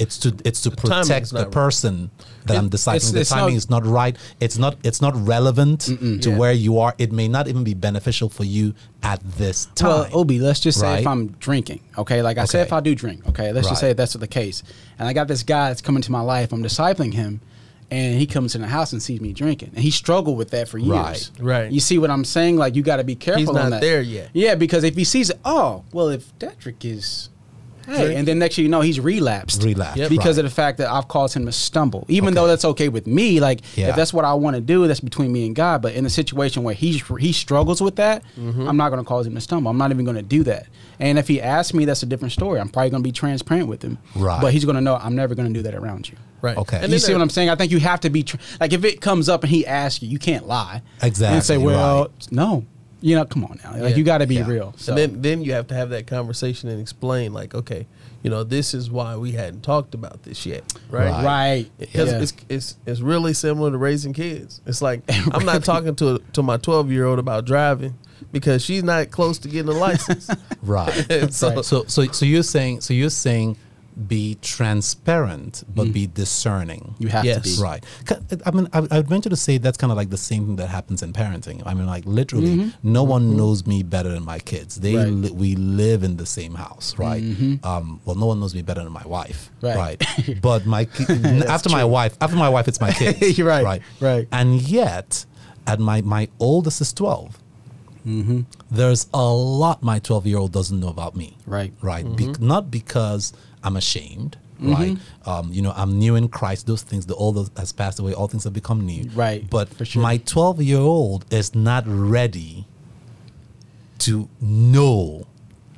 it's 0.01 0.17
to 0.19 0.35
it's 0.43 0.61
to 0.61 0.69
timing 0.71 1.01
protect 1.03 1.29
the 1.29 1.35
not 1.35 1.43
right. 1.45 1.51
person 1.51 2.09
that 2.45 2.55
It- 2.55 2.57
I'm 2.57 2.65
it's- 2.65 2.85
discipling. 2.85 3.13
The 3.13 3.19
it's 3.21 3.29
timing 3.29 3.53
not- 3.53 3.57
is 3.57 3.69
not 3.69 3.85
right. 3.85 4.15
It's 4.39 4.57
not 4.57 4.75
it's 4.83 5.01
not 5.01 5.13
relevant 5.27 5.81
to 5.81 6.29
Yeah. 6.29 6.37
where 6.37 6.51
you 6.53 6.79
are. 6.79 6.93
It 6.97 7.11
may 7.11 7.27
not 7.27 7.47
even 7.47 7.63
be 7.63 7.73
beneficial 7.75 8.27
for 8.29 8.43
you 8.43 8.73
at 9.03 9.21
this 9.37 9.67
time. 9.75 9.89
Well, 9.89 10.07
Obi, 10.13 10.39
let's 10.39 10.59
just 10.59 10.79
say 10.79 10.99
if 11.01 11.07
I'm 11.07 11.27
drinking, 11.39 11.81
okay? 11.97 12.21
Like 12.21 12.37
I 12.37 12.45
said, 12.45 12.61
Okay. 12.61 12.67
if 12.67 12.73
I 12.73 12.79
do 12.79 12.95
drink, 12.95 13.27
okay, 13.29 13.51
let's 13.53 13.69
just 13.69 13.79
say 13.81 13.93
that's 13.93 14.13
the 14.13 14.27
case. 14.27 14.63
And 14.99 15.07
I 15.07 15.13
got 15.13 15.27
this 15.27 15.43
guy 15.43 15.69
that's 15.69 15.81
coming 15.81 16.01
to 16.03 16.11
my 16.11 16.21
life, 16.21 16.51
I'm 16.51 16.63
discipling 16.63 17.13
him, 17.13 17.41
and 17.91 18.17
he 18.17 18.25
comes 18.25 18.55
in 18.55 18.61
the 18.61 18.67
house 18.67 18.93
and 18.93 19.03
sees 19.03 19.19
me 19.19 19.33
drinking. 19.33 19.71
And 19.75 19.83
he 19.83 19.91
struggled 19.91 20.37
with 20.37 20.51
that 20.51 20.67
for 20.69 20.77
years. 20.77 20.89
Right. 20.89 21.31
Right. 21.39 21.71
You 21.71 21.79
see 21.81 21.97
what 21.97 22.09
I'm 22.09 22.23
saying? 22.23 22.55
Like, 22.57 22.75
you 22.75 22.83
got 22.83 22.97
to 22.97 23.03
be 23.03 23.15
careful 23.15 23.39
He's 23.41 23.49
on 23.49 23.55
not 23.55 23.69
that. 23.71 23.81
there 23.81 24.01
yet. 24.01 24.29
Yeah, 24.33 24.55
because 24.55 24.83
if 24.85 24.95
he 24.95 25.03
sees 25.03 25.29
it, 25.29 25.39
oh, 25.43 25.83
well, 25.91 26.07
if 26.09 26.31
Dedrick 26.39 26.85
is. 26.85 27.27
Hey, 27.85 28.15
and 28.15 28.27
then 28.27 28.39
next 28.39 28.57
year 28.57 28.63
you 28.63 28.69
know, 28.69 28.81
he's 28.81 28.99
relapsed. 28.99 29.63
Relapsed, 29.63 29.97
Yep. 29.97 30.09
Because 30.09 30.37
right. 30.37 30.45
of 30.45 30.51
the 30.51 30.55
fact 30.55 30.77
that 30.79 30.89
I've 30.89 31.07
caused 31.07 31.35
him 31.35 31.45
to 31.45 31.51
stumble. 31.51 32.05
Even 32.07 32.29
Okay. 32.29 32.35
though 32.35 32.47
that's 32.47 32.65
okay 32.65 32.89
with 32.89 33.07
me, 33.07 33.39
like 33.39 33.61
Yeah. 33.75 33.89
if 33.89 33.95
that's 33.95 34.13
what 34.13 34.25
I 34.25 34.33
want 34.33 34.55
to 34.55 34.61
do, 34.61 34.87
that's 34.87 34.99
between 34.99 35.31
me 35.31 35.45
and 35.45 35.55
God. 35.55 35.81
But 35.81 35.93
in 35.93 36.05
a 36.05 36.09
situation 36.09 36.63
where 36.63 36.73
he 36.75 37.01
he 37.19 37.31
struggles 37.33 37.81
with 37.81 37.95
that, 37.97 38.23
Mm-hmm. 38.39 38.67
I'm 38.67 38.77
not 38.77 38.89
going 38.89 39.01
to 39.03 39.07
cause 39.07 39.25
him 39.27 39.35
to 39.35 39.41
stumble. 39.41 39.69
I'm 39.71 39.77
not 39.77 39.91
even 39.91 40.05
going 40.05 40.17
to 40.17 40.21
do 40.23 40.43
that. 40.43 40.67
And 40.99 41.17
if 41.17 41.27
he 41.27 41.41
asks 41.41 41.73
me, 41.73 41.85
that's 41.85 42.03
a 42.03 42.05
different 42.05 42.31
story. 42.31 42.59
I'm 42.59 42.69
probably 42.69 42.91
going 42.91 43.01
to 43.03 43.07
be 43.07 43.11
transparent 43.11 43.67
with 43.67 43.81
him. 43.81 43.97
Right. 44.15 44.39
But 44.41 44.53
he's 44.53 44.65
going 44.65 44.75
to 44.75 44.81
know 44.81 44.95
I'm 44.95 45.15
never 45.15 45.33
going 45.35 45.47
to 45.51 45.53
do 45.53 45.63
that 45.63 45.73
around 45.75 46.09
you. 46.09 46.15
right. 46.41 46.57
Okay. 46.57 46.77
And 46.77 46.85
you 46.85 46.89
then 46.91 46.99
see 46.99 47.07
there- 47.07 47.15
what 47.17 47.21
I'm 47.23 47.29
saying? 47.29 47.49
I 47.49 47.55
think 47.55 47.71
you 47.71 47.79
have 47.79 47.99
to 48.01 48.09
be 48.09 48.23
tr- 48.23 48.37
like 48.59 48.73
if 48.73 48.83
it 48.85 49.01
comes 49.01 49.29
up 49.29 49.43
and 49.43 49.49
he 49.51 49.65
asks 49.65 50.01
you, 50.03 50.09
you 50.09 50.19
can't 50.19 50.47
lie. 50.47 50.81
Exactly, 51.01 51.35
And 51.37 51.43
say, 51.45 51.57
well, 51.57 52.01
right. 52.03 52.31
no. 52.31 52.65
You 53.01 53.15
know, 53.15 53.25
come 53.25 53.43
on 53.45 53.59
now. 53.63 53.71
Like 53.71 53.81
Yeah. 53.91 53.95
you 53.95 54.03
got 54.03 54.19
to 54.19 54.27
be 54.27 54.35
Yeah. 54.35 54.47
real. 54.47 54.73
So. 54.77 54.91
And 54.93 54.97
then 54.97 55.21
then 55.21 55.41
you 55.43 55.53
have 55.53 55.67
to 55.67 55.73
have 55.75 55.89
that 55.89 56.07
conversation 56.07 56.69
and 56.69 56.79
explain 56.79 57.33
like, 57.33 57.55
okay, 57.55 57.87
you 58.23 58.29
know, 58.29 58.43
this 58.43 58.73
is 58.75 58.91
why 58.91 59.15
we 59.17 59.31
hadn't 59.31 59.61
talked 59.63 59.95
about 59.95 60.21
this 60.23 60.45
yet, 60.45 60.63
right? 60.91 61.09
Right. 61.09 61.25
right. 61.25 61.71
Because 61.79 62.11
Yeah. 62.11 62.21
it's, 62.21 62.33
it's 62.49 62.75
it's 62.85 63.01
really 63.01 63.33
similar 63.33 63.71
to 63.71 63.77
raising 63.77 64.13
kids. 64.13 64.61
It's 64.67 64.81
like 64.81 65.01
I'm 65.33 65.45
not 65.45 65.63
talking 65.63 65.95
to 65.95 66.19
to 66.33 66.43
my 66.43 66.57
12 66.57 66.91
year 66.91 67.05
old 67.05 67.17
about 67.19 67.45
driving 67.45 67.95
because 68.31 68.63
she's 68.63 68.83
not 68.83 69.09
close 69.09 69.39
to 69.39 69.47
getting 69.47 69.73
a 69.73 69.77
license. 69.77 70.29
Right. 70.61 70.93
So- 71.33 71.61
so, 71.63 71.83
so 71.87 72.05
so 72.11 72.23
you're 72.25 72.43
saying 72.43 72.81
so 72.81 72.93
you're 72.93 73.09
saying 73.09 73.57
be 74.07 74.37
transparent 74.41 75.63
but 75.73 75.91
be 75.93 76.03
mm-hmm. 76.05 76.13
discerning. 76.13 76.95
you 76.99 77.07
have 77.09 77.25
Yes. 77.25 77.37
to 77.43 77.57
be. 77.57 77.61
right 77.61 77.83
I 78.45 78.51
mean, 78.51 78.67
I, 78.73 78.79
I 78.91 78.97
would 78.97 79.07
venture 79.07 79.29
to 79.29 79.35
say 79.35 79.57
that's 79.57 79.77
kind 79.77 79.91
of 79.91 79.97
like 79.97 80.09
the 80.09 80.17
same 80.17 80.45
thing 80.45 80.55
that 80.57 80.67
happens 80.67 81.01
in 81.03 81.13
parenting. 81.13 81.61
I 81.65 81.73
mean, 81.73 81.85
like 81.85 82.05
literally, 82.05 82.55
mm-hmm. 82.57 82.69
no 82.93 83.03
one 83.03 83.23
mm-hmm. 83.23 83.37
knows 83.37 83.65
me 83.67 83.83
better 83.83 84.09
than 84.09 84.23
my 84.25 84.39
kids. 84.39 84.75
They 84.75 84.95
Right. 84.95 85.07
li- 85.07 85.31
we 85.31 85.55
live 85.55 86.03
in 86.03 86.17
the 86.17 86.25
same 86.25 86.55
house, 86.55 86.97
right? 86.97 87.23
Um, 87.63 87.99
well, 88.05 88.15
no 88.15 88.25
one 88.27 88.39
knows 88.39 88.53
me 88.55 88.61
better 88.61 88.83
than 88.83 88.91
my 88.91 89.05
wife, 89.05 89.49
Right. 89.61 89.75
right? 89.77 90.41
but 90.41 90.65
my 90.65 90.85
ki- 90.85 91.05
after 91.47 91.69
my 91.69 91.83
wife, 91.83 92.17
after 92.21 92.35
my 92.35 92.49
wife, 92.49 92.67
it's 92.67 92.81
my 92.81 92.91
kids, 92.91 93.37
You're 93.37 93.47
right, 93.47 93.63
Right. 93.63 93.81
right. 93.99 94.27
And 94.31 94.61
yet, 94.61 95.25
at 95.67 95.79
my 95.79 96.01
my 96.01 96.27
oldest 96.39 96.81
is 96.81 96.91
12 96.93 97.37
Mm-hmm. 98.05 98.41
There's 98.71 99.07
a 99.13 99.29
lot 99.29 99.83
my 99.83 99.99
12 99.99 100.25
year 100.25 100.37
old 100.39 100.51
doesn't 100.51 100.79
know 100.79 100.87
about 100.89 101.15
me 101.15 101.37
Right. 101.45 101.71
right? 101.81 102.03
Be- 102.15 102.33
not 102.39 102.71
because 102.71 103.31
I'm 103.63 103.77
ashamed, 103.77 104.37
right? 104.59 104.97
Um, 105.25 105.51
you 105.53 105.61
know, 105.61 105.73
I'm 105.75 105.97
new 105.99 106.15
in 106.15 106.27
Christ. 106.29 106.67
Those 106.67 106.81
things, 106.83 107.05
the 107.05 107.15
old 107.15 107.51
has 107.57 107.71
passed 107.71 107.99
away. 107.99 108.13
All 108.13 108.27
things 108.27 108.43
have 108.43 108.53
become 108.53 108.85
new. 108.85 109.09
Right, 109.13 109.47
But 109.49 109.69
for 109.69 109.85
sure. 109.85 110.01
my 110.01 110.17
12 110.17 110.61
year 110.61 110.79
old 110.79 111.25
is 111.31 111.53
not 111.55 111.83
ready 111.87 112.65
to 113.99 114.27
know 114.39 115.27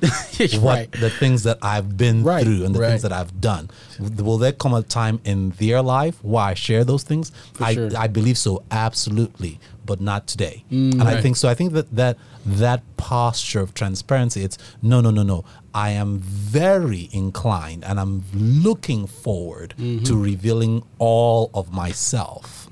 what 0.00 0.60
right. 0.62 0.92
the 0.92 1.08
things 1.10 1.44
that 1.44 1.58
I've 1.62 1.96
been 1.96 2.24
Right, 2.24 2.44
through 2.44 2.64
and 2.64 2.74
the 2.74 2.80
right. 2.80 2.88
things 2.90 3.02
that 3.02 3.12
I've 3.12 3.40
done. 3.40 3.70
Will 3.98 4.38
there 4.38 4.52
come 4.52 4.74
a 4.74 4.82
time 4.82 5.20
in 5.24 5.50
their 5.52 5.80
life 5.82 6.22
where 6.22 6.42
I 6.44 6.54
share 6.54 6.84
those 6.84 7.02
things? 7.04 7.32
I, 7.60 7.74
sure. 7.74 7.90
I 7.96 8.06
believe 8.08 8.36
so, 8.36 8.62
absolutely. 8.70 9.60
But 9.84 10.00
not 10.00 10.26
today. 10.26 10.64
and 10.70 11.02
I 11.02 11.20
think 11.20 11.36
so. 11.36 11.48
I 11.48 11.54
think 11.54 11.72
that 11.72 11.94
that 11.94 12.16
that 12.46 12.82
posture 12.96 13.60
of 13.60 13.72
transparency, 13.74 14.42
it's 14.42 14.58
no, 14.82 15.00
no, 15.00 15.10
no, 15.10 15.22
no. 15.22 15.44
I 15.76 15.90
am 15.90 16.20
very 16.20 17.08
inclined, 17.12 17.84
and 17.84 17.98
I'm 17.98 18.22
looking 18.34 19.06
forward 19.08 19.74
Mm-hmm. 19.78 20.04
to 20.04 20.16
revealing 20.16 20.82
all 20.98 21.50
of 21.52 21.72
myself 21.72 22.68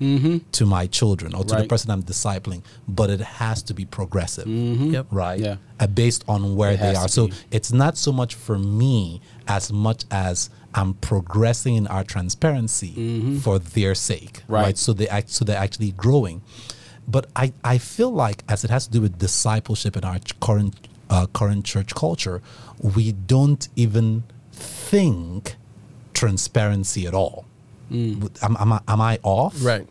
to 0.52 0.66
my 0.66 0.86
children 0.86 1.34
or 1.34 1.44
to 1.44 1.54
the 1.56 1.64
person 1.64 1.90
I'm 1.90 2.02
discipling. 2.02 2.62
But 2.88 3.10
it 3.10 3.20
has 3.20 3.62
to 3.64 3.74
be 3.74 3.84
progressive, 3.84 4.46
Yep. 4.46 5.06
right? 5.10 5.40
Yeah. 5.40 5.56
Uh, 5.80 5.86
based 5.88 6.24
on 6.28 6.54
where 6.56 6.72
It 6.72 6.80
they 6.80 6.94
are. 6.94 7.08
So 7.08 7.28
be. 7.28 7.34
it's 7.50 7.72
not 7.72 7.96
so 7.96 8.12
much 8.12 8.34
for 8.34 8.58
me 8.58 9.20
as 9.48 9.72
much 9.72 10.04
as 10.10 10.48
I'm 10.74 10.94
progressing 10.94 11.74
in 11.76 11.86
our 11.88 12.04
transparency 12.04 13.38
for 13.42 13.58
their 13.58 13.94
sake, 13.94 14.34
Mm-hmm. 14.42 14.52
Right. 14.52 14.62
right? 14.62 14.78
So 14.78 14.92
they 14.92 15.08
act, 15.08 15.30
so 15.30 15.44
they're 15.44 15.58
actually 15.66 15.90
growing. 15.92 16.42
But 17.08 17.26
I, 17.34 17.52
I 17.64 17.78
feel 17.78 18.10
like 18.10 18.44
as 18.48 18.64
it 18.64 18.70
has 18.70 18.86
to 18.86 18.92
do 18.92 19.00
with 19.00 19.18
discipleship 19.18 19.96
in 19.96 20.04
our 20.04 20.18
current 20.40 20.88
uh, 21.10 21.26
current 21.32 21.64
church 21.64 21.94
culture, 21.94 22.40
we 22.80 23.12
don't 23.12 23.68
even 23.76 24.24
think 24.52 25.56
transparency 26.14 27.06
at 27.06 27.14
all. 27.14 27.44
Mm. 27.90 28.30
Am, 28.42 28.56
am, 28.58 28.72
I, 28.72 28.80
am 28.88 29.00
I 29.00 29.18
off? 29.22 29.56
Right. 29.64 29.86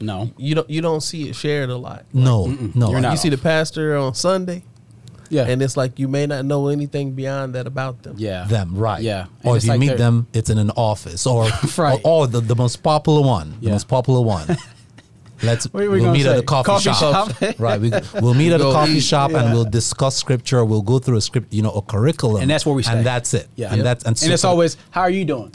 No. 0.00 0.30
You 0.36 0.54
don't 0.54 0.70
you 0.70 0.80
don't 0.80 1.00
see 1.02 1.28
it 1.28 1.34
shared 1.36 1.70
a 1.70 1.76
lot. 1.76 2.04
No, 2.12 2.46
no. 2.74 2.90
You're 2.90 3.00
not 3.00 3.12
you 3.12 3.16
see 3.18 3.28
the 3.28 3.38
pastor 3.38 3.96
on 3.96 4.14
Sunday, 4.14 4.64
Yeah. 5.28 5.46
and 5.46 5.60
it's 5.62 5.76
like 5.76 5.98
you 5.98 6.08
may 6.08 6.26
not 6.26 6.44
know 6.44 6.68
anything 6.68 7.12
beyond 7.12 7.54
that 7.54 7.66
about 7.66 8.02
them. 8.02 8.16
yeah. 8.18 8.44
them, 8.44 8.74
right? 8.76 9.02
Yeah. 9.02 9.26
Or 9.44 9.56
if 9.56 9.64
you 9.64 9.70
like 9.70 9.80
meet 9.80 9.98
them, 9.98 10.26
it's 10.32 10.48
in 10.50 10.58
an 10.58 10.70
office, 10.70 11.26
or 11.26 11.48
Right. 11.76 12.00
or, 12.04 12.22
or 12.22 12.26
the, 12.26 12.40
the 12.40 12.56
most 12.56 12.82
popular 12.82 13.20
one, 13.22 13.58
the 13.60 13.70
most 13.70 13.88
popular 13.88 14.22
one. 14.22 14.56
Let's 15.42 15.72
we 15.72 15.88
we'll 15.88 16.00
gonna 16.00 16.12
meet 16.12 16.26
at 16.26 16.32
say? 16.34 16.38
a 16.38 16.42
coffee, 16.42 16.66
Coffee 16.66 16.82
shop, 16.92 17.36
shop? 17.40 17.54
right? 17.58 17.80
We, 17.80 17.90
we'll 18.20 18.34
meet 18.34 18.52
at 18.52 18.60
a 18.60 18.64
coffee 18.64 18.92
eat. 18.92 19.00
shop 19.02 19.32
and 19.32 19.52
we'll 19.52 19.64
discuss 19.64 20.16
scripture. 20.16 20.64
We'll 20.64 20.82
go 20.82 20.98
through 20.98 21.16
a 21.16 21.20
script, 21.20 21.52
you 21.52 21.62
know, 21.62 21.72
a 21.72 21.82
curriculum, 21.82 22.42
and 22.42 22.50
that's 22.50 22.64
where 22.64 22.74
we 22.74 22.82
stay. 22.82 22.92
and 22.96 23.06
that's 23.06 23.34
it. 23.34 23.48
Yeah. 23.56 23.72
and 23.72 23.82
that's 23.82 24.04
and, 24.04 24.16
so 24.16 24.24
and 24.26 24.32
it's 24.34 24.44
always, 24.44 24.76
how 24.90 25.00
are 25.02 25.10
you 25.10 25.24
doing? 25.24 25.52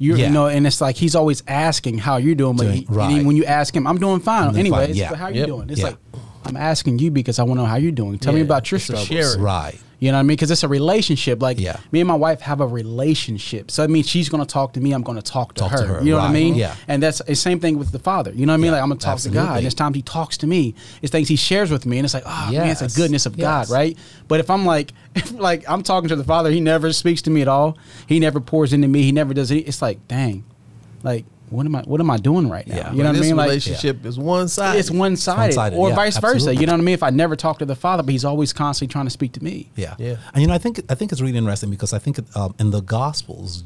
You, 0.00 0.16
Yeah. 0.16 0.26
you 0.26 0.32
know, 0.32 0.46
and 0.46 0.66
it's 0.66 0.80
like 0.80 0.96
he's 0.96 1.14
always 1.14 1.42
asking 1.48 1.98
how 1.98 2.16
you're 2.18 2.34
doing, 2.36 2.56
but 2.56 2.64
Doing- 2.64 2.76
he, 2.78 2.86
right. 2.88 3.10
he- 3.10 3.24
when 3.24 3.36
you 3.36 3.44
ask 3.44 3.74
him, 3.74 3.86
I'm 3.86 3.98
doing 3.98 4.20
fine. 4.20 4.44
I'm 4.48 4.52
doing 4.54 4.60
Anyways, 4.66 4.86
fine, 4.88 4.94
yeah. 4.96 5.08
but 5.10 5.18
how 5.18 5.24
are 5.26 5.30
you 5.32 5.38
Yep. 5.40 5.46
doing? 5.46 5.70
It's 5.70 5.80
Yeah. 5.80 5.86
like 5.86 5.96
I'm 6.44 6.56
asking 6.56 6.98
you 7.00 7.10
because 7.10 7.38
I 7.38 7.42
want 7.42 7.58
to 7.58 7.62
know 7.62 7.68
how 7.68 7.76
you're 7.76 7.90
doing. 7.92 8.18
Tell 8.18 8.32
me 8.32 8.40
about 8.40 8.70
your 8.70 8.76
It's 8.76 8.88
a 8.90 8.96
struggles. 8.96 9.36
right. 9.38 9.78
You 10.00 10.12
know 10.12 10.18
what 10.18 10.20
I 10.20 10.22
mean? 10.22 10.36
Because 10.36 10.50
it's 10.52 10.62
a 10.62 10.68
relationship. 10.68 11.42
Like 11.42 11.58
Yeah. 11.58 11.78
me 11.90 12.00
and 12.00 12.06
my 12.06 12.14
wife 12.14 12.40
have 12.42 12.60
a 12.60 12.66
relationship. 12.66 13.70
So 13.70 13.82
I 13.82 13.88
mean, 13.88 14.04
she's 14.04 14.28
going 14.28 14.44
to 14.44 14.46
talk 14.52 14.74
to 14.74 14.80
me. 14.80 14.92
I'm 14.92 15.02
going 15.02 15.16
to 15.16 15.22
talk 15.22 15.54
to 15.54 15.68
her. 15.68 16.00
You 16.02 16.12
know 16.12 16.18
what 16.18 16.30
I 16.30 16.32
mean? 16.32 16.54
Yeah. 16.54 16.74
And 16.86 17.02
that's 17.02 17.18
the 17.22 17.34
same 17.34 17.58
thing 17.58 17.78
with 17.78 17.90
the 17.90 17.98
father. 17.98 18.32
You 18.32 18.46
know 18.46 18.52
what 18.52 18.54
I 18.54 18.56
mean? 18.58 18.66
Yeah, 18.66 18.72
Like 18.72 18.82
I'm 18.82 18.88
going 18.90 18.98
to 18.98 19.04
talk 19.04 19.18
to 19.20 19.30
God. 19.30 19.56
And 19.58 19.66
it's 19.66 19.74
times 19.74 19.96
he 19.96 20.02
talks 20.02 20.36
to 20.38 20.46
me. 20.46 20.74
It's 21.02 21.10
things 21.10 21.28
he 21.28 21.36
shares 21.36 21.70
with 21.70 21.84
me, 21.86 21.98
and 21.98 22.04
it's 22.04 22.14
like, 22.14 22.22
oh 22.26 22.50
man, 22.52 22.68
it's 22.68 22.80
Yes. 22.80 22.94
the 22.94 23.00
goodness 23.00 23.26
of 23.26 23.36
God, 23.36 23.70
right? 23.70 23.98
But 24.28 24.40
if 24.40 24.50
I'm 24.50 24.64
like, 24.64 24.92
if 25.16 25.32
like 25.32 25.68
I'm 25.68 25.82
talking 25.82 26.08
to 26.10 26.16
the 26.16 26.24
father, 26.24 26.50
he 26.50 26.60
never 26.60 26.92
speaks 26.92 27.22
to 27.22 27.30
me 27.30 27.42
at 27.42 27.48
all. 27.48 27.76
He 28.06 28.20
never 28.20 28.40
pours 28.40 28.72
into 28.72 28.86
me. 28.88 29.02
He 29.02 29.10
never 29.12 29.34
does 29.34 29.50
it. 29.50 29.66
It's 29.66 29.82
like, 29.82 30.06
dang, 30.06 30.44
like 31.02 31.24
what 31.50 31.66
am 31.66 31.74
I? 31.76 31.82
What 31.82 32.00
am 32.00 32.10
I 32.10 32.16
doing 32.16 32.48
right 32.48 32.66
now? 32.66 32.76
Yeah. 32.76 32.92
You 32.92 32.98
know 32.98 33.04
what 33.04 33.16
I 33.16 33.18
this 33.18 33.26
mean? 33.26 33.36
Like 33.36 33.48
relationship 33.48 34.04
is 34.04 34.18
one 34.18 34.48
side. 34.48 34.76
it's 34.78 34.90
one 34.90 35.16
sided, 35.16 35.74
or 35.74 35.88
yeah, 35.90 35.94
vice 35.94 36.16
versa. 36.18 36.34
absolutely. 36.34 36.60
You 36.60 36.66
know 36.66 36.72
what 36.74 36.80
I 36.80 36.84
mean? 36.84 36.94
If 36.94 37.02
I 37.02 37.10
never 37.10 37.36
talk 37.36 37.58
to 37.60 37.64
the 37.64 37.76
father, 37.76 38.02
but 38.02 38.12
he's 38.12 38.24
always 38.24 38.52
constantly 38.52 38.92
trying 38.92 39.06
to 39.06 39.10
speak 39.10 39.32
to 39.32 39.42
me. 39.44 39.70
Yeah. 39.76 39.94
Yeah. 39.98 40.16
And 40.32 40.42
you 40.42 40.48
know, 40.48 40.54
I 40.54 40.58
think 40.58 40.80
I 40.88 40.94
think 40.94 41.12
it's 41.12 41.20
really 41.20 41.36
interesting 41.38 41.70
because 41.70 41.92
I 41.92 41.98
think 41.98 42.18
um, 42.36 42.54
in 42.58 42.70
the 42.70 42.80
Gospels, 42.80 43.62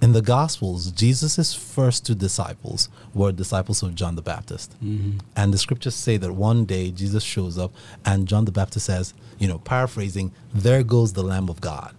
in 0.00 0.12
the 0.12 0.22
Gospels, 0.22 0.92
Jesus' 0.92 1.54
first 1.54 2.06
two 2.06 2.14
disciples 2.14 2.88
were 3.14 3.32
disciples 3.32 3.82
of 3.82 3.94
John 3.94 4.14
the 4.14 4.22
Baptist, 4.22 4.74
and 4.80 5.52
the 5.52 5.58
scriptures 5.58 5.94
say 5.94 6.16
that 6.18 6.32
one 6.32 6.64
day 6.64 6.90
Jesus 6.90 7.24
shows 7.24 7.58
up, 7.58 7.72
and 8.04 8.28
John 8.28 8.44
the 8.44 8.52
Baptist 8.52 8.86
says, 8.86 9.14
you 9.38 9.48
know, 9.48 9.58
paraphrasing, 9.58 10.32
"There 10.54 10.82
goes 10.84 11.12
the 11.14 11.22
Lamb 11.22 11.48
of 11.48 11.60
God." 11.60 11.94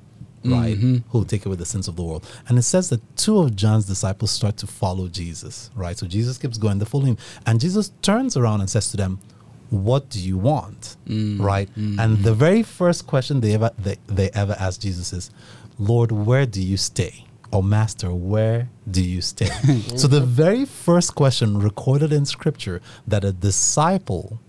Right, 0.46 0.78
mm-hmm. 0.78 0.98
who 1.10 1.18
will 1.18 1.26
take 1.26 1.46
away 1.46 1.58
the 1.58 1.66
sins 1.66 1.88
of 1.90 1.98
the 1.98 2.04
world, 2.04 2.26
and 2.48 2.58
it 2.58 2.62
says 2.62 2.90
that 2.90 3.02
two 3.18 3.40
of 3.40 3.56
John's 3.56 3.86
disciples 3.86 4.32
start 4.32 4.56
to 4.58 4.68
follow 4.68 5.08
Jesus. 5.10 5.70
Right, 5.76 5.98
so 5.98 6.08
Jesus 6.08 6.38
keeps 6.38 6.58
going, 6.58 6.80
they 6.80 6.86
follow 6.86 7.06
him, 7.06 7.18
and 7.46 7.60
Jesus 7.60 7.92
turns 8.02 8.38
around 8.38 8.62
and 8.62 8.70
says 8.70 8.90
to 8.92 8.98
them, 8.98 9.20
what 9.70 10.10
do 10.10 10.20
you 10.20 10.38
want? 10.38 10.98
Mm-hmm. 11.08 11.42
Right? 11.42 11.70
And 11.76 12.18
the 12.24 12.34
very 12.34 12.64
first 12.64 13.08
question 13.08 13.42
they 13.42 13.54
ever 13.54 13.72
they, 13.78 13.98
they 14.08 14.30
ever 14.32 14.56
ask 14.60 14.82
jesus 14.82 15.14
is 15.14 15.32
lord 15.78 16.12
where 16.12 16.46
do 16.46 16.62
you 16.62 16.78
stay? 16.78 17.26
Or 17.52 17.64
master 17.64 18.14
where 18.14 18.70
do 18.90 19.04
you 19.04 19.22
stay? 19.22 19.50
So 19.98 20.08
the 20.08 20.22
very 20.22 20.66
first 20.66 21.16
question 21.16 21.60
recorded 21.60 22.14
in 22.14 22.26
scripture 22.26 22.82
that 23.08 23.24
a 23.24 23.32
disciple 23.32 24.40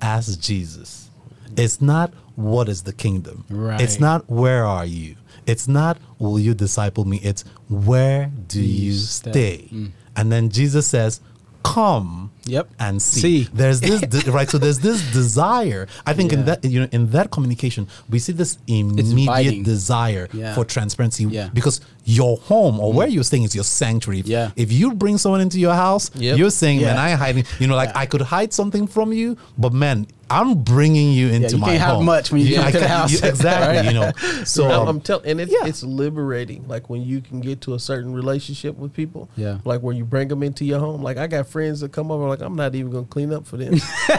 asks 0.00 0.36
jesus 0.36 1.10
it's 1.56 1.80
not 1.80 2.12
what 2.36 2.68
is 2.68 2.84
the 2.84 2.92
kingdom? 2.92 3.44
Right. 3.50 3.80
it's 3.80 4.00
not 4.00 4.28
where 4.30 4.64
are 4.64 4.86
you 4.86 5.16
it's 5.50 5.66
not 5.68 5.94
will 6.18 6.38
you 6.46 6.52
disciple 6.54 7.04
me 7.12 7.16
it's 7.30 7.42
where 7.88 8.30
do 8.54 8.60
you 8.62 8.92
stay. 8.92 9.30
stay 9.30 9.68
mm. 9.72 9.90
and 10.16 10.30
then 10.32 10.48
jesus 10.58 10.86
says 10.86 11.20
come 11.62 12.30
Yep. 12.46 12.68
and 12.80 13.00
see. 13.02 13.20
See. 13.20 13.48
There's 13.52 13.80
this 13.80 14.00
de- 14.14 14.32
right. 14.32 14.48
So 14.48 14.56
there's 14.58 14.78
this 14.80 15.00
desire. 15.12 15.86
I 16.06 16.14
think 16.14 16.32
Yeah. 16.32 16.38
in 16.38 16.44
that 16.46 16.64
you 16.64 16.80
know 16.80 16.88
in 16.90 17.10
that 17.10 17.30
communication 17.30 17.86
we 18.08 18.18
see 18.18 18.32
this 18.32 18.58
immediate 18.66 19.62
desire 19.64 20.26
Yeah. 20.32 20.54
for 20.54 20.64
transparency 20.64 21.24
Yeah. 21.24 21.50
because 21.52 21.80
your 22.04 22.38
home 22.38 22.80
or 22.80 22.92
mm. 22.92 22.96
where 22.96 23.08
you're 23.08 23.24
staying 23.24 23.44
is 23.44 23.54
your 23.54 23.64
sanctuary. 23.64 24.20
If, 24.20 24.26
Yeah. 24.26 24.50
if 24.56 24.72
you 24.72 24.94
bring 24.94 25.18
someone 25.18 25.42
into 25.42 25.58
your 25.60 25.74
house, 25.74 26.10
Yep. 26.14 26.38
you're 26.38 26.50
saying, 26.62 26.80
"Man, 26.80 26.96
I 26.98 27.10
hiding." 27.10 27.44
You 27.60 27.66
know, 27.68 27.76
like 27.76 27.94
I 27.94 28.06
could 28.06 28.22
hide 28.22 28.52
something 28.52 28.86
from 28.86 29.12
you, 29.12 29.36
but 29.58 29.72
man, 29.72 30.06
I'm 30.30 30.62
bringing 30.62 31.12
you 31.12 31.28
into 31.28 31.56
you 31.56 31.58
my 31.58 31.68
can't 31.70 31.82
hide 31.82 31.94
home. 31.96 32.04
much 32.04 32.30
when 32.30 32.40
you 32.42 32.48
Yeah, 32.48 32.58
come 32.58 32.66
I 32.66 32.70
to 32.70 32.78
the 32.78 32.86
can't- 32.86 32.90
house. 33.00 33.12
you- 33.12 33.28
exactly. 33.28 33.76
Right? 33.76 33.84
You 33.86 33.92
know, 34.00 34.12
so 34.44 34.64
I'm, 34.66 34.80
um, 34.82 34.88
I'm 34.88 35.00
telling, 35.00 35.26
and 35.30 35.40
it's, 35.40 35.52
yeah. 35.52 35.66
it's 35.66 35.82
liberating. 35.82 36.66
Like 36.68 36.88
when 36.88 37.02
you 37.02 37.20
can 37.20 37.40
get 37.40 37.60
to 37.62 37.74
a 37.74 37.78
certain 37.78 38.12
relationship 38.12 38.76
with 38.76 38.92
people. 38.92 39.28
Yeah. 39.36 39.58
Like 39.64 39.82
when 39.82 39.96
you 39.96 40.04
bring 40.04 40.28
them 40.28 40.42
into 40.42 40.64
your 40.64 40.78
home. 40.78 41.02
Like 41.02 41.16
I 41.18 41.26
got 41.26 41.48
friends 41.48 41.80
that 41.80 41.92
come 41.92 42.10
over. 42.10 42.28
Like 42.28 42.40
I'm 42.40 42.56
not 42.56 42.74
even 42.74 42.90
gonna 42.92 43.06
clean 43.06 43.32
up 43.32 43.46
for 43.46 43.56
them. 43.56 43.74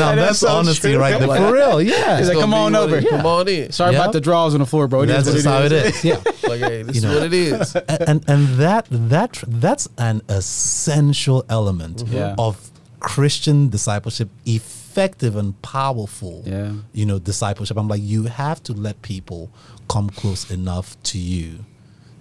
now 0.00 0.14
that's, 0.14 0.38
so 0.38 0.48
honesty 0.48 0.92
true. 0.92 1.00
right 1.00 1.18
there 1.18 1.28
Like- 1.28 1.40
for 1.40 1.52
real. 1.52 1.80
Yeah, 1.82 2.18
He's 2.18 2.28
like, 2.28 2.38
come 2.38 2.54
on 2.54 2.74
over. 2.74 2.96
it- 2.96 3.08
Come 3.08 3.26
on 3.26 3.48
in. 3.48 3.72
Sorry 3.72 3.92
Yeah. 3.92 4.00
about 4.02 4.12
the 4.12 4.20
drawers 4.20 4.54
on 4.54 4.60
the 4.60 4.66
floor, 4.66 4.88
bro. 4.88 5.02
It 5.02 5.10
is 5.10 5.24
that's 5.24 5.28
what 5.28 5.34
just 5.34 5.46
how 5.46 5.62
it 5.62 5.72
is. 5.72 5.96
is. 5.96 6.04
Yeah. 6.04 6.20
Like 6.48 6.60
hey, 6.60 6.82
this 6.82 6.96
You 6.96 6.98
is 7.00 7.04
know. 7.04 7.14
what 7.14 7.22
it 7.24 7.32
is. 7.32 7.76
and 7.76 8.24
and 8.28 8.48
that 8.58 8.86
that 8.90 9.42
that's 9.46 9.88
an 9.98 10.22
essential 10.28 11.44
element 11.48 12.04
of 12.38 12.69
Christian 13.00 13.68
discipleship, 13.68 14.28
effective 14.44 15.36
and 15.36 15.60
powerful. 15.62 16.42
Yeah. 16.46 16.72
you 16.92 17.06
know, 17.06 17.18
discipleship. 17.18 17.76
I'm 17.76 17.88
like, 17.88 18.02
you 18.02 18.24
have 18.24 18.62
to 18.64 18.72
let 18.72 19.02
people 19.02 19.50
come 19.88 20.10
close 20.10 20.50
enough 20.50 21.00
to 21.04 21.18
you. 21.18 21.64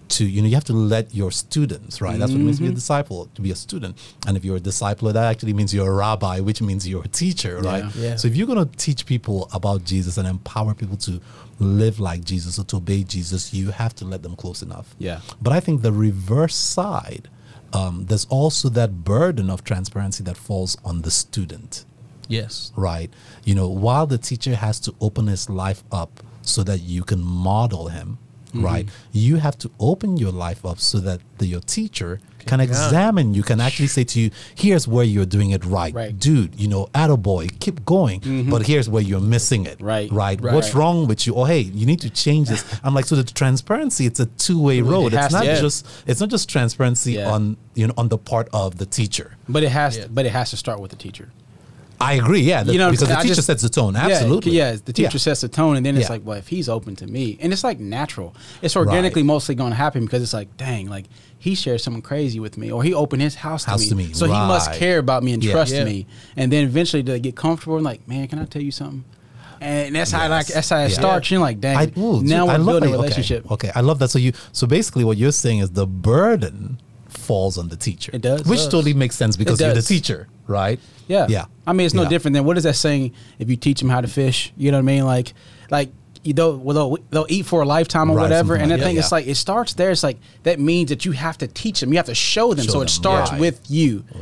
To 0.09 0.25
you 0.25 0.41
know, 0.41 0.47
you 0.47 0.55
have 0.55 0.63
to 0.63 0.73
let 0.73 1.13
your 1.13 1.29
students, 1.29 2.01
right? 2.01 2.17
That's 2.17 2.31
what 2.31 2.41
it 2.41 2.43
means 2.43 2.57
to 2.57 2.63
be 2.63 2.67
a 2.67 2.71
mm-hmm. 2.71 2.75
disciple, 2.75 3.29
to 3.35 3.41
be 3.43 3.51
a 3.51 3.55
student. 3.55 3.95
And 4.25 4.35
if 4.35 4.43
you're 4.43 4.55
a 4.55 4.59
disciple 4.59 5.13
that 5.13 5.23
actually 5.23 5.53
means 5.53 5.71
you're 5.71 5.87
a 5.87 5.93
rabbi, 5.93 6.39
which 6.39 6.63
means 6.63 6.87
you're 6.87 7.03
a 7.03 7.07
teacher, 7.07 7.59
right? 7.59 7.85
Yeah. 7.95 8.15
So 8.15 8.27
if 8.27 8.35
you're 8.35 8.47
going 8.47 8.67
to 8.67 8.77
teach 8.77 9.05
people 9.05 9.47
about 9.53 9.83
Jesus 9.83 10.17
and 10.17 10.27
empower 10.27 10.73
people 10.73 10.97
to 10.97 11.21
live 11.59 11.99
like 11.99 12.23
Jesus 12.23 12.57
or 12.57 12.63
to 12.65 12.77
obey 12.77 13.03
Jesus, 13.03 13.53
you 13.53 13.69
have 13.69 13.93
to 13.95 14.05
let 14.05 14.23
them 14.23 14.35
close 14.35 14.63
enough. 14.63 14.95
Yeah. 14.97 15.21
But 15.41 15.53
I 15.53 15.59
think 15.59 15.83
the 15.83 15.91
reverse 15.91 16.55
side, 16.55 17.29
um, 17.73 18.05
there's 18.07 18.25
also 18.29 18.69
that 18.69 19.03
burden 19.03 19.49
of 19.49 19.63
transparency 19.63 20.23
that 20.23 20.37
falls 20.37 20.77
on 20.83 21.01
the 21.01 21.11
student, 21.11 21.85
Yes. 22.27 22.71
right? 22.75 23.11
You 23.43 23.55
know, 23.55 23.67
while 23.69 24.05
the 24.07 24.17
teacher 24.17 24.55
has 24.55 24.79
to 24.81 24.93
open 25.01 25.27
his 25.27 25.49
life 25.49 25.83
up 25.91 26.21
so 26.41 26.63
that 26.63 26.79
you 26.79 27.03
can 27.03 27.21
model 27.21 27.87
him, 27.89 28.17
Mm-hmm. 28.49 28.65
right? 28.65 28.89
You 29.11 29.37
have 29.37 29.57
to 29.59 29.71
open 29.79 30.17
your 30.17 30.31
life 30.31 30.65
up 30.65 30.79
so 30.79 30.99
that 30.99 31.21
the, 31.37 31.45
your 31.45 31.61
teacher 31.61 32.19
can 32.45 32.59
Yeah. 32.59 32.65
examine 32.65 33.33
you, 33.33 33.43
can 33.43 33.59
actually 33.61 33.87
say 33.87 34.03
to 34.05 34.19
you, 34.19 34.31
here's 34.55 34.87
where 34.87 35.03
you're 35.03 35.25
doing 35.25 35.51
it 35.51 35.63
right. 35.65 35.93
Right. 35.93 36.09
Mm-hmm. 36.09 36.17
Dude, 36.19 36.59
you 36.59 36.67
know, 36.67 36.87
attaboy, 36.95 37.59
keep 37.59 37.85
going. 37.85 38.49
But 38.49 38.65
here's 38.65 38.89
where 38.89 39.03
you're 39.03 39.19
missing 39.21 39.65
it. 39.65 39.79
Right. 39.81 40.09
Right. 40.11 40.39
Right. 40.41 40.53
What's 40.55 40.73
wrong 40.73 41.07
with 41.07 41.27
you? 41.27 41.35
Oh, 41.35 41.43
hey, 41.45 41.59
you 41.59 41.85
need 41.85 41.99
to 42.01 42.09
change 42.09 42.49
this. 42.49 42.63
I'm 42.83 42.93
like, 42.93 43.05
so 43.05 43.15
the 43.15 43.23
transparency, 43.23 44.05
it's 44.05 44.19
a 44.19 44.25
two-way 44.25 44.81
road. 44.81 45.13
has 45.13 45.25
It's 45.25 45.33
to- 45.33 45.39
not 45.39 45.45
yeah. 45.45 45.59
just 45.59 45.85
it's 46.07 46.19
not 46.19 46.29
just 46.29 46.49
transparency 46.49 47.13
Yeah. 47.13 47.29
on 47.31 47.57
you 47.75 47.87
know 47.87 47.93
on 47.97 48.09
the 48.09 48.17
part 48.17 48.47
of 48.53 48.77
the 48.77 48.85
teacher. 48.85 49.35
But 49.47 49.63
it 49.63 49.69
has, 49.69 49.97
to, 49.97 50.09
but 50.09 50.25
it 50.25 50.31
has 50.31 50.49
to 50.51 50.57
start 50.57 50.79
with 50.79 50.91
the 50.91 50.97
teacher. 50.97 51.29
I 52.01 52.13
agree, 52.13 52.41
yeah, 52.41 52.63
the- 52.63 52.71
You 52.71 52.77
know, 52.79 52.91
because 52.91 53.09
the? 53.09 53.17
I 53.17 53.21
teacher 53.23 53.35
just- 53.35 53.47
sets 53.47 53.61
the 53.61 53.67
tone. 53.69 53.95
Absolutely, 53.95 54.53
Yeah, 54.53 54.77
the 54.83 54.93
teacher 54.93 55.09
Yeah. 55.13 55.19
sets 55.19 55.41
the 55.41 55.49
tone, 55.49 55.75
and 55.75 55.85
then 55.85 55.97
it's 55.97 56.05
Yeah. 56.07 56.13
like, 56.13 56.21
well, 56.25 56.37
if 56.37 56.47
he's 56.47 56.69
open 56.69 56.95
to 56.97 57.07
me, 57.07 57.37
and 57.41 57.51
it's 57.51 57.63
like 57.63 57.79
natural. 57.79 58.33
It's 58.61 58.75
organically 58.77 59.21
mostly 59.23 59.53
going 59.55 59.71
to 59.71 59.75
happen 59.75 60.05
because 60.05 60.23
it's 60.23 60.33
like, 60.33 60.55
dang, 60.57 60.89
like 60.89 61.05
he 61.37 61.55
shared 61.55 61.81
something 61.81 62.01
crazy 62.01 62.39
with 62.39 62.57
me, 62.57 62.71
or 62.71 62.83
he 62.83 62.93
opened 62.93 63.21
his 63.21 63.35
house, 63.35 63.65
House 63.65 63.83
to, 63.83 63.89
to 63.89 63.95
me. 63.95 64.07
me, 64.07 64.13
so 64.13 64.25
he 64.27 64.31
must 64.31 64.71
care 64.73 64.97
about 64.99 65.23
me 65.23 65.33
and 65.33 65.43
Yeah. 65.43 65.51
trust 65.51 65.73
Yeah. 65.73 65.83
me. 65.83 66.05
And 66.37 66.51
then 66.53 66.63
eventually 66.63 67.01
they 67.01 67.19
get 67.19 67.35
comfortable 67.35 67.75
and 67.75 67.83
like, 67.85 68.07
man, 68.07 68.27
can 68.27 68.39
I 68.39 68.45
tell 68.45 68.61
you 68.61 68.71
something? 68.71 69.03
And 69.61 69.93
that's 69.93 70.11
how 70.11 70.29
like 70.29 70.47
that's 70.47 70.69
how 70.69 70.77
it 70.79 70.91
Yeah. 70.91 70.95
starts. 70.95 71.29
You're 71.29 71.41
like, 71.41 71.59
dang, 71.59 71.75
I, 71.75 71.91
ooh, 71.99 72.21
now 72.23 72.47
I 72.47 72.53
we're 72.57 72.63
love 72.63 72.65
building 72.65 72.89
a 72.89 72.91
that- 72.93 72.97
okay, 72.99 73.03
relationship. 73.03 73.51
Okay, 73.51 73.71
I 73.75 73.81
love 73.81 73.99
that. 73.99 74.09
So 74.09 74.17
you, 74.19 74.31
so 74.53 74.65
basically, 74.67 75.03
what 75.03 75.17
you're 75.17 75.33
saying 75.33 75.59
is 75.59 75.71
the 75.71 75.85
burden 75.85 76.79
falls 77.09 77.57
on 77.57 77.69
the 77.69 77.75
teacher. 77.75 78.11
It 78.13 78.21
does. 78.21 78.43
which 78.45 78.59
does. 78.59 78.67
totally 78.67 78.93
makes 78.93 79.15
sense 79.15 79.37
because 79.37 79.59
you're 79.59 79.73
the 79.73 79.81
teacher, 79.81 80.27
right? 80.47 80.79
Yeah. 81.07 81.27
yeah. 81.29 81.45
I 81.65 81.73
mean, 81.73 81.85
it's 81.85 81.95
no 81.95 82.03
Yeah. 82.03 82.09
different 82.09 82.35
than 82.35 82.45
what 82.45 82.57
is 82.57 82.63
that 82.63 82.75
saying? 82.75 83.13
If 83.39 83.49
you 83.49 83.55
teach 83.55 83.79
them 83.79 83.89
how 83.89 84.01
to 84.01 84.07
fish, 84.07 84.53
you 84.57 84.71
know 84.71 84.77
what 84.77 84.83
I 84.83 84.85
mean? 84.85 85.05
Like, 85.05 85.33
like 85.69 85.89
you 86.23 86.33
know, 86.33 86.55
well, 86.55 86.75
they'll, 86.75 86.97
they'll 87.11 87.25
eat 87.29 87.45
for 87.45 87.61
a 87.61 87.65
lifetime 87.65 88.11
or 88.11 88.17
Right, 88.17 88.23
whatever. 88.23 88.55
And 88.55 88.71
I 88.71 88.75
like 88.75 88.83
think 88.83 88.95
that, 88.95 88.99
it's 88.99 89.11
yeah. 89.11 89.15
like 89.15 89.27
it 89.27 89.35
starts 89.35 89.73
there. 89.73 89.91
It's 89.91 90.03
like 90.03 90.17
that 90.43 90.59
means 90.59 90.89
that 90.89 91.05
you 91.05 91.13
have 91.13 91.37
to 91.39 91.47
teach 91.47 91.79
them. 91.79 91.91
You 91.91 91.97
have 91.97 92.07
to 92.07 92.15
show 92.15 92.53
them. 92.53 92.65
Show 92.65 92.71
so 92.71 92.79
them, 92.79 92.87
it 92.87 92.89
starts 92.89 93.31
right. 93.31 93.39
with 93.39 93.61
you. 93.69 94.03
Oh. 94.13 94.19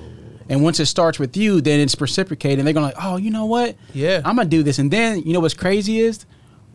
And 0.49 0.63
once 0.63 0.79
it 0.79 0.85
starts 0.85 1.19
with 1.19 1.35
you, 1.35 1.59
then 1.59 1.79
it's 1.79 1.99
reciprocated. 1.99 2.59
And 2.59 2.67
they're 2.67 2.73
going 2.73 2.89
to 2.89 2.95
like, 2.95 3.05
oh, 3.05 3.17
you 3.17 3.31
know 3.31 3.45
what? 3.45 3.75
Yeah. 3.93 4.21
I'm 4.23 4.37
gonna 4.37 4.47
do 4.47 4.63
this. 4.63 4.79
And 4.79 4.89
then 4.89 5.21
you 5.23 5.33
know 5.33 5.41
what's 5.41 5.53
crazy 5.53 5.99
is, 5.99 6.25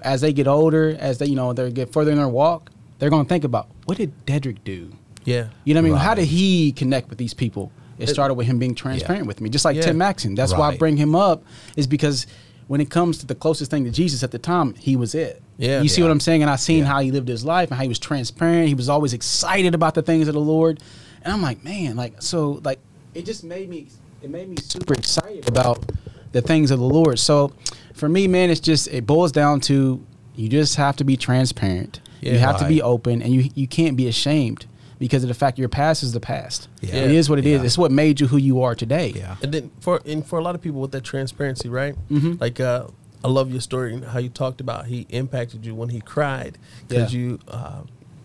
as 0.00 0.20
they 0.20 0.32
get 0.32 0.46
older, 0.46 0.96
as 0.98 1.18
they 1.18 1.26
you 1.26 1.36
know 1.36 1.52
they 1.52 1.70
get 1.70 1.92
further 1.92 2.10
in 2.10 2.18
their 2.18 2.28
walk, 2.28 2.70
they're 2.98 3.10
gonna 3.10 3.24
think 3.24 3.44
about 3.44 3.68
what 3.86 3.96
did 3.96 4.26
Dedrick 4.26 4.58
do? 4.64 4.92
Yeah. 5.24 5.48
You 5.64 5.74
know 5.74 5.80
what 5.82 5.86
I 5.86 5.90
mean? 5.90 5.98
How 5.98 6.14
did 6.14 6.26
he 6.26 6.72
connect 6.72 7.08
with 7.08 7.18
these 7.18 7.34
people? 7.34 7.70
It 7.98 8.08
started 8.08 8.34
with 8.34 8.46
him 8.46 8.58
being 8.58 8.74
transparent 8.74 9.26
with 9.26 9.40
me, 9.40 9.48
just 9.48 9.64
like 9.64 9.76
Yeah. 9.76 9.82
Tim 9.82 9.98
Maxon. 9.98 10.34
That's 10.34 10.52
why 10.52 10.68
I 10.70 10.76
bring 10.76 10.96
him 10.96 11.14
up, 11.14 11.44
is 11.76 11.86
because 11.86 12.26
when 12.66 12.80
it 12.80 12.90
comes 12.90 13.18
to 13.18 13.26
the 13.26 13.34
closest 13.34 13.70
thing 13.70 13.84
to 13.84 13.90
Jesus 13.90 14.22
at 14.22 14.30
the 14.30 14.38
time, 14.38 14.74
he 14.78 14.96
was 14.96 15.14
it. 15.14 15.42
Yeah. 15.58 15.82
You 15.82 15.88
see 15.88 16.00
Yeah. 16.00 16.06
what 16.08 16.12
I'm 16.12 16.20
saying? 16.20 16.42
And 16.42 16.50
I 16.50 16.56
seen 16.56 16.78
Yeah. 16.80 16.84
how 16.86 17.00
he 17.00 17.10
lived 17.12 17.28
his 17.28 17.44
life 17.44 17.70
and 17.70 17.76
how 17.76 17.82
he 17.82 17.88
was 17.88 17.98
transparent. 17.98 18.68
He 18.68 18.74
was 18.74 18.88
always 18.88 19.12
excited 19.12 19.74
about 19.74 19.94
the 19.94 20.02
things 20.02 20.26
of 20.26 20.34
the 20.34 20.40
Lord. 20.40 20.80
And 21.22 21.32
I'm 21.32 21.42
like, 21.42 21.62
man, 21.62 21.96
like 21.96 22.14
so 22.22 22.60
like 22.64 22.80
it 23.14 23.24
just 23.24 23.44
made 23.44 23.68
me 23.68 23.86
it 24.22 24.30
made 24.30 24.48
me 24.48 24.56
super 24.60 24.94
excited 24.94 25.48
about 25.48 25.92
the 26.32 26.40
things 26.40 26.70
of 26.70 26.78
the 26.80 26.86
Lord. 26.86 27.18
So 27.18 27.52
for 27.94 28.08
me, 28.08 28.26
man, 28.26 28.50
it's 28.50 28.60
just 28.60 28.88
it 28.88 29.06
boils 29.06 29.30
down 29.32 29.60
to 29.62 30.00
you 30.34 30.48
just 30.48 30.76
have 30.76 30.96
to 30.96 31.04
be 31.04 31.16
transparent. 31.16 32.00
you 32.20 32.32
Yeah. 32.32 32.38
have 32.38 32.58
to 32.58 32.66
be 32.68 32.80
open 32.80 33.20
and 33.22 33.32
you 33.34 33.50
you 33.54 33.66
can't 33.66 33.96
be 33.96 34.06
ashamed 34.08 34.66
because 35.02 35.24
of 35.24 35.28
the 35.28 35.34
fact 35.34 35.58
your 35.58 35.68
past 35.68 36.04
is 36.04 36.12
the 36.12 36.20
past. 36.20 36.68
Yeah. 36.80 36.94
It 36.94 37.10
is 37.10 37.28
what 37.28 37.40
it 37.40 37.44
is. 37.44 37.58
Yeah. 37.58 37.66
It's 37.66 37.76
what 37.76 37.90
made 37.90 38.20
you 38.20 38.28
who 38.28 38.36
you 38.36 38.62
are 38.62 38.76
today. 38.76 39.08
Yeah. 39.16 39.34
And 39.42 39.52
then 39.52 39.72
for 39.80 40.00
and 40.06 40.24
for 40.24 40.38
a 40.38 40.42
lot 40.44 40.54
of 40.54 40.60
people 40.62 40.80
with 40.80 40.92
that 40.92 41.02
transparency, 41.02 41.68
right? 41.68 41.96
Mm-hmm. 42.08 42.34
Like 42.38 42.60
uh, 42.60 42.86
I 43.24 43.28
love 43.28 43.50
your 43.50 43.60
story 43.60 43.94
and 43.94 44.04
how 44.04 44.20
you 44.20 44.28
talked 44.28 44.60
about 44.60 44.86
he 44.86 45.06
impacted 45.08 45.66
you 45.66 45.74
when 45.74 45.88
he 45.88 46.00
cried 46.00 46.56
because 46.86 47.12
Yeah. 47.12 47.18
you 47.20 47.38
uh, 47.48 47.82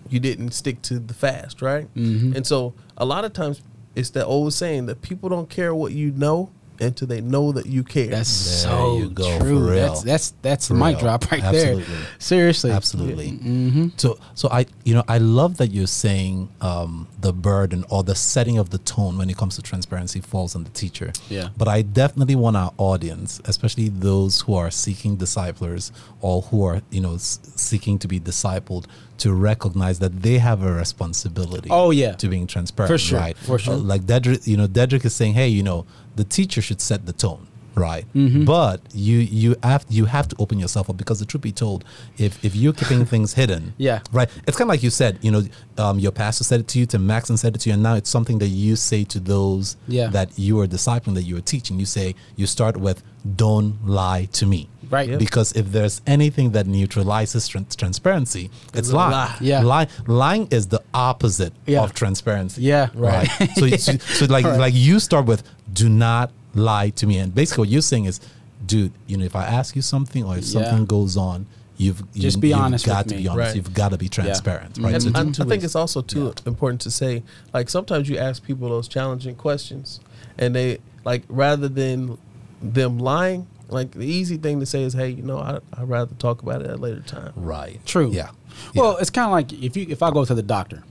you 0.08 0.20
didn't 0.20 0.52
stick 0.52 0.84
to 0.84 1.00
the 1.00 1.16
fast, 1.16 1.64
right? 1.64 1.88
Mhm. 1.96 2.36
And 2.36 2.46
so 2.46 2.76
a 2.96 3.06
lot 3.06 3.26
of 3.26 3.34
times 3.34 3.62
it's 3.96 4.12
that 4.12 4.26
old 4.28 4.54
saying 4.54 4.86
that 4.86 5.02
people 5.02 5.30
don't 5.30 5.50
care 5.50 5.74
what 5.74 5.94
you 5.94 6.12
know 6.12 6.52
until 6.82 7.08
they 7.08 7.22
know 7.22 7.52
that 7.52 7.66
you 7.66 7.84
care. 7.84 8.08
That's 8.08 8.64
There 8.64 8.72
so 8.72 8.98
you 8.98 9.10
go, 9.10 9.40
true. 9.40 9.60
for 9.60 9.72
real. 9.72 9.88
That's 9.88 10.02
that's 10.04 10.34
that's 10.42 10.68
the 10.68 10.74
For 10.76 10.80
mic 10.80 11.00
drop 11.00 11.32
right 11.32 11.44
Absolutely. 11.44 11.84
there. 11.84 12.08
Seriously. 12.20 12.72
Absolutely. 12.72 13.32
Mm-hmm. 13.32 13.88
So, 13.98 14.18
so 14.36 14.50
I, 14.50 14.66
you 14.84 14.94
know, 14.94 15.04
I 15.08 15.18
love 15.18 15.58
that 15.58 15.72
you're 15.72 15.88
saying 15.88 16.50
um, 16.62 17.08
the 17.20 17.34
burden 17.34 17.84
or 17.90 18.04
the 18.04 18.16
setting 18.16 18.58
of 18.58 18.70
the 18.70 18.78
tone 18.80 19.18
when 19.18 19.30
it 19.30 19.38
comes 19.38 19.56
to 19.56 19.62
transparency 19.62 20.20
falls 20.22 20.56
on 20.56 20.64
the 20.64 20.70
teacher. 20.72 21.12
Yeah. 21.30 21.50
But 21.58 21.68
I 21.68 21.82
definitely 21.82 22.36
want 22.36 22.56
our 22.58 22.72
audience, 22.78 23.42
especially 23.46 23.90
those 23.90 24.42
who 24.42 24.56
are 24.56 24.72
seeking 24.72 25.16
disciplers 25.18 25.92
or 26.22 26.42
who 26.44 26.64
are, 26.66 26.82
you 26.92 27.02
know, 27.02 27.16
s- 27.16 27.40
seeking 27.56 27.98
to 28.00 28.08
be 28.08 28.20
discipled, 28.20 28.86
to 29.20 29.34
recognize 29.34 30.00
that 30.00 30.22
they 30.22 30.38
have 30.38 30.62
a 30.64 30.72
responsibility. 30.72 31.70
Oh, 31.72 31.92
yeah. 31.92 32.14
To 32.14 32.28
being 32.28 32.48
transparent, 32.48 32.92
For 32.92 32.98
sure, 32.98 33.20
right? 33.20 33.38
for 33.38 33.58
sure. 33.58 33.74
Uh, 33.74 33.78
like 33.78 34.04
Dedrick, 34.04 34.46
you 34.48 34.58
know, 34.58 34.68
Dedrick 34.68 35.06
is 35.06 35.16
saying, 35.16 35.34
hey, 35.34 35.48
you 35.48 35.64
know, 35.64 35.86
the 36.16 36.24
teacher 36.24 36.62
should 36.68 36.82
set 36.90 37.00
the 37.10 37.14
tone 37.26 37.44
right 37.88 38.06
Mm-hmm. 38.16 38.44
but 38.56 38.78
you 39.08 39.18
you 39.42 39.50
have 39.72 39.84
you 39.98 40.06
have 40.16 40.28
to 40.32 40.36
open 40.44 40.58
yourself 40.64 40.86
up 40.90 40.98
because 41.04 41.20
the 41.22 41.28
truth 41.32 41.44
be 41.44 41.56
told 41.66 41.80
if 42.26 42.32
if 42.48 42.52
you're 42.62 42.74
keeping 42.82 43.06
things 43.14 43.30
hidden 43.42 43.64
Yeah. 43.88 44.00
right 44.20 44.30
it's 44.48 44.58
kind 44.58 44.68
of 44.68 44.74
like 44.76 44.84
you 44.88 44.90
said 45.02 45.12
you 45.26 45.32
know 45.36 45.44
um, 45.84 45.96
your 46.06 46.12
pastor 46.22 46.44
said 46.50 46.60
it 46.64 46.68
to 46.70 46.80
you 46.80 46.86
to 46.94 46.98
Max 47.12 47.30
and 47.32 47.38
said 47.44 47.52
it 47.56 47.60
to 47.64 47.70
you 47.70 47.74
and 47.78 47.84
now 47.90 47.94
it's 48.00 48.10
something 48.18 48.38
that 48.44 48.52
you 48.64 48.74
say 48.76 49.02
to 49.14 49.20
those 49.34 49.66
Yeah. 49.98 50.08
that 50.18 50.30
you 50.46 50.54
are 50.62 50.68
discipling 50.78 51.14
that 51.20 51.26
you 51.30 51.36
are 51.40 51.46
teaching 51.54 51.76
you 51.84 51.86
say 51.98 52.08
you 52.40 52.48
start 52.58 52.76
with 52.88 52.98
don't 53.44 53.72
lie 54.02 54.24
to 54.40 54.46
me 54.54 54.62
Right. 54.90 55.10
Yeah. 55.10 55.18
because 55.28 55.50
if 55.62 55.66
there's 55.76 55.96
anything 56.08 56.48
that 56.56 56.66
neutralizes 56.66 57.44
tran- 57.52 57.76
transparency 57.84 58.50
it's 58.74 58.90
a 58.90 58.96
lying 58.96 59.12
lie. 59.12 59.36
Yeah. 59.52 59.62
Lie- 59.74 59.88
lying 60.08 60.48
is 60.58 60.64
the 60.76 60.82
opposite 60.96 61.54
Yeah. 61.68 61.84
of 61.84 61.94
transparency 61.94 62.60
Yeah. 62.64 62.88
right 62.96 63.30
so, 63.60 63.68
so 63.86 63.92
so 64.18 64.26
like 64.38 64.46
Right. 64.52 64.60
like 64.66 64.74
you 64.88 65.00
start 65.00 65.26
with 65.32 65.42
do 65.82 65.88
not 66.08 66.32
lie 66.58 66.90
to 66.90 67.06
me 67.08 67.18
and 67.18 67.34
basically 67.34 67.62
what 67.64 67.70
you're 67.70 67.82
saying 67.82 68.06
is 68.06 68.20
dude 68.66 68.92
you 69.06 69.16
know 69.18 69.24
if 69.26 69.36
i 69.36 69.46
ask 69.46 69.76
you 69.76 69.82
something 69.82 70.24
or 70.24 70.38
if 70.38 70.44
Yeah. 70.46 70.64
something 70.64 70.86
goes 70.86 71.16
on 71.16 71.46
you've 71.78 72.02
Just 72.14 72.38
you, 72.38 72.42
be 72.42 72.48
you've 72.50 72.58
honest 72.58 72.86
got 72.86 73.06
with 73.06 73.10
to 73.10 73.16
me. 73.16 73.22
be 73.22 73.28
honest 73.28 73.48
Right. 73.50 73.56
you've 73.56 73.74
got 73.74 73.90
to 73.90 73.98
be 73.98 74.10
transparent 74.10 74.78
right 74.80 74.94
And 74.96 75.04
so 75.04 75.12
I, 75.14 75.22
I 75.46 75.48
think 75.48 75.64
it's 75.64 75.76
also 75.76 76.02
too 76.02 76.34
important 76.48 76.82
to 76.82 76.92
say, 76.92 77.22
like 77.54 77.70
sometimes 77.70 78.10
you 78.10 78.18
ask 78.18 78.44
people 78.44 78.68
those 78.70 78.88
challenging 78.88 79.36
questions, 79.36 80.00
and 80.40 80.56
they 80.56 80.80
like 81.06 81.22
rather 81.30 81.68
than 81.70 82.18
them 82.64 82.98
lying, 82.98 83.46
like 83.70 83.92
the 83.92 84.08
easy 84.08 84.38
thing 84.38 84.60
to 84.60 84.66
say 84.66 84.82
is, 84.82 84.94
"Hey, 84.94 85.10
you 85.10 85.22
know, 85.22 85.38
I 85.38 85.60
I'd 85.80 85.88
rather 85.88 86.16
talk 86.16 86.42
about 86.42 86.62
it 86.62 86.68
at 86.68 86.78
a 86.78 86.82
later 86.82 87.02
time." 87.02 87.34
right 87.36 87.80
True. 87.86 88.10
yeah 88.12 88.30
Well, 88.76 88.94
Yeah. 88.94 89.02
it's 89.02 89.12
kind 89.12 89.26
of 89.28 89.32
like 89.34 89.54
if 89.54 89.78
you 89.78 89.86
if 89.88 90.02
I 90.02 90.10
go 90.10 90.26
to 90.26 90.34
the 90.34 90.42
doctor, 90.42 90.82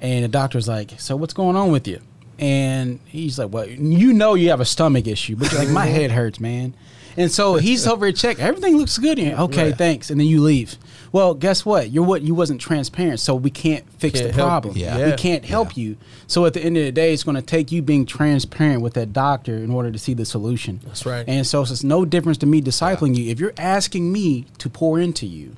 and 0.00 0.22
the 0.22 0.28
doctor's 0.28 0.68
like, 0.68 0.92
"So 1.00 1.16
what's 1.16 1.34
going 1.34 1.56
on 1.56 1.72
with 1.72 1.88
you?" 1.88 2.00
And 2.42 2.98
he's 3.06 3.38
like, 3.38 3.52
"Well, 3.52 3.68
you 3.68 4.12
know 4.12 4.34
you 4.34 4.50
have 4.50 4.60
a 4.60 4.64
stomach 4.64 5.06
issue, 5.06 5.36
but 5.36 5.52
like 5.52 5.68
my 5.68 5.86
head 5.96 6.10
hurts, 6.10 6.40
man." 6.40 6.74
And 7.16 7.30
so 7.30 7.54
he's 7.56 7.86
over 7.86 8.10
to 8.10 8.16
check. 8.16 8.40
Everything 8.40 8.78
looks 8.78 8.96
good 8.98 9.18
here. 9.18 9.36
Okay, 9.36 9.66
Right. 9.66 9.76
thanks. 9.78 10.10
And 10.10 10.18
then 10.18 10.26
you 10.26 10.40
leave. 10.40 10.76
Well, 11.12 11.34
guess 11.34 11.64
what? 11.64 11.90
You're 11.90 12.04
what 12.04 12.22
you 12.22 12.34
wasn't 12.34 12.60
transparent, 12.60 13.20
so 13.20 13.34
we 13.34 13.50
can't 13.50 13.84
fix 13.98 14.18
Can't 14.18 14.32
the 14.32 14.42
problem. 14.42 14.76
you. 14.76 14.86
We 15.04 15.12
can't 15.12 15.44
help 15.44 15.76
you. 15.76 15.98
So 16.26 16.46
at 16.46 16.54
the 16.54 16.64
end 16.64 16.76
of 16.78 16.84
the 16.84 16.90
day, 16.90 17.12
it's 17.12 17.22
going 17.22 17.36
to 17.36 17.42
take 17.42 17.70
you 17.70 17.82
being 17.82 18.06
transparent 18.06 18.80
with 18.80 18.94
that 18.94 19.12
doctor 19.12 19.54
in 19.58 19.70
order 19.70 19.92
to 19.92 19.98
see 19.98 20.14
the 20.14 20.24
solution. 20.24 20.80
That's 20.84 21.04
right. 21.06 21.24
And 21.28 21.46
so 21.46 21.60
it's 21.60 21.84
no 21.84 22.06
difference 22.06 22.38
to 22.38 22.46
me 22.46 22.62
discipling 22.62 23.14
you. 23.14 23.30
If 23.30 23.38
you're 23.38 23.52
asking 23.58 24.10
me 24.10 24.46
to 24.58 24.70
pour 24.70 24.98
into 24.98 25.26
you, 25.26 25.54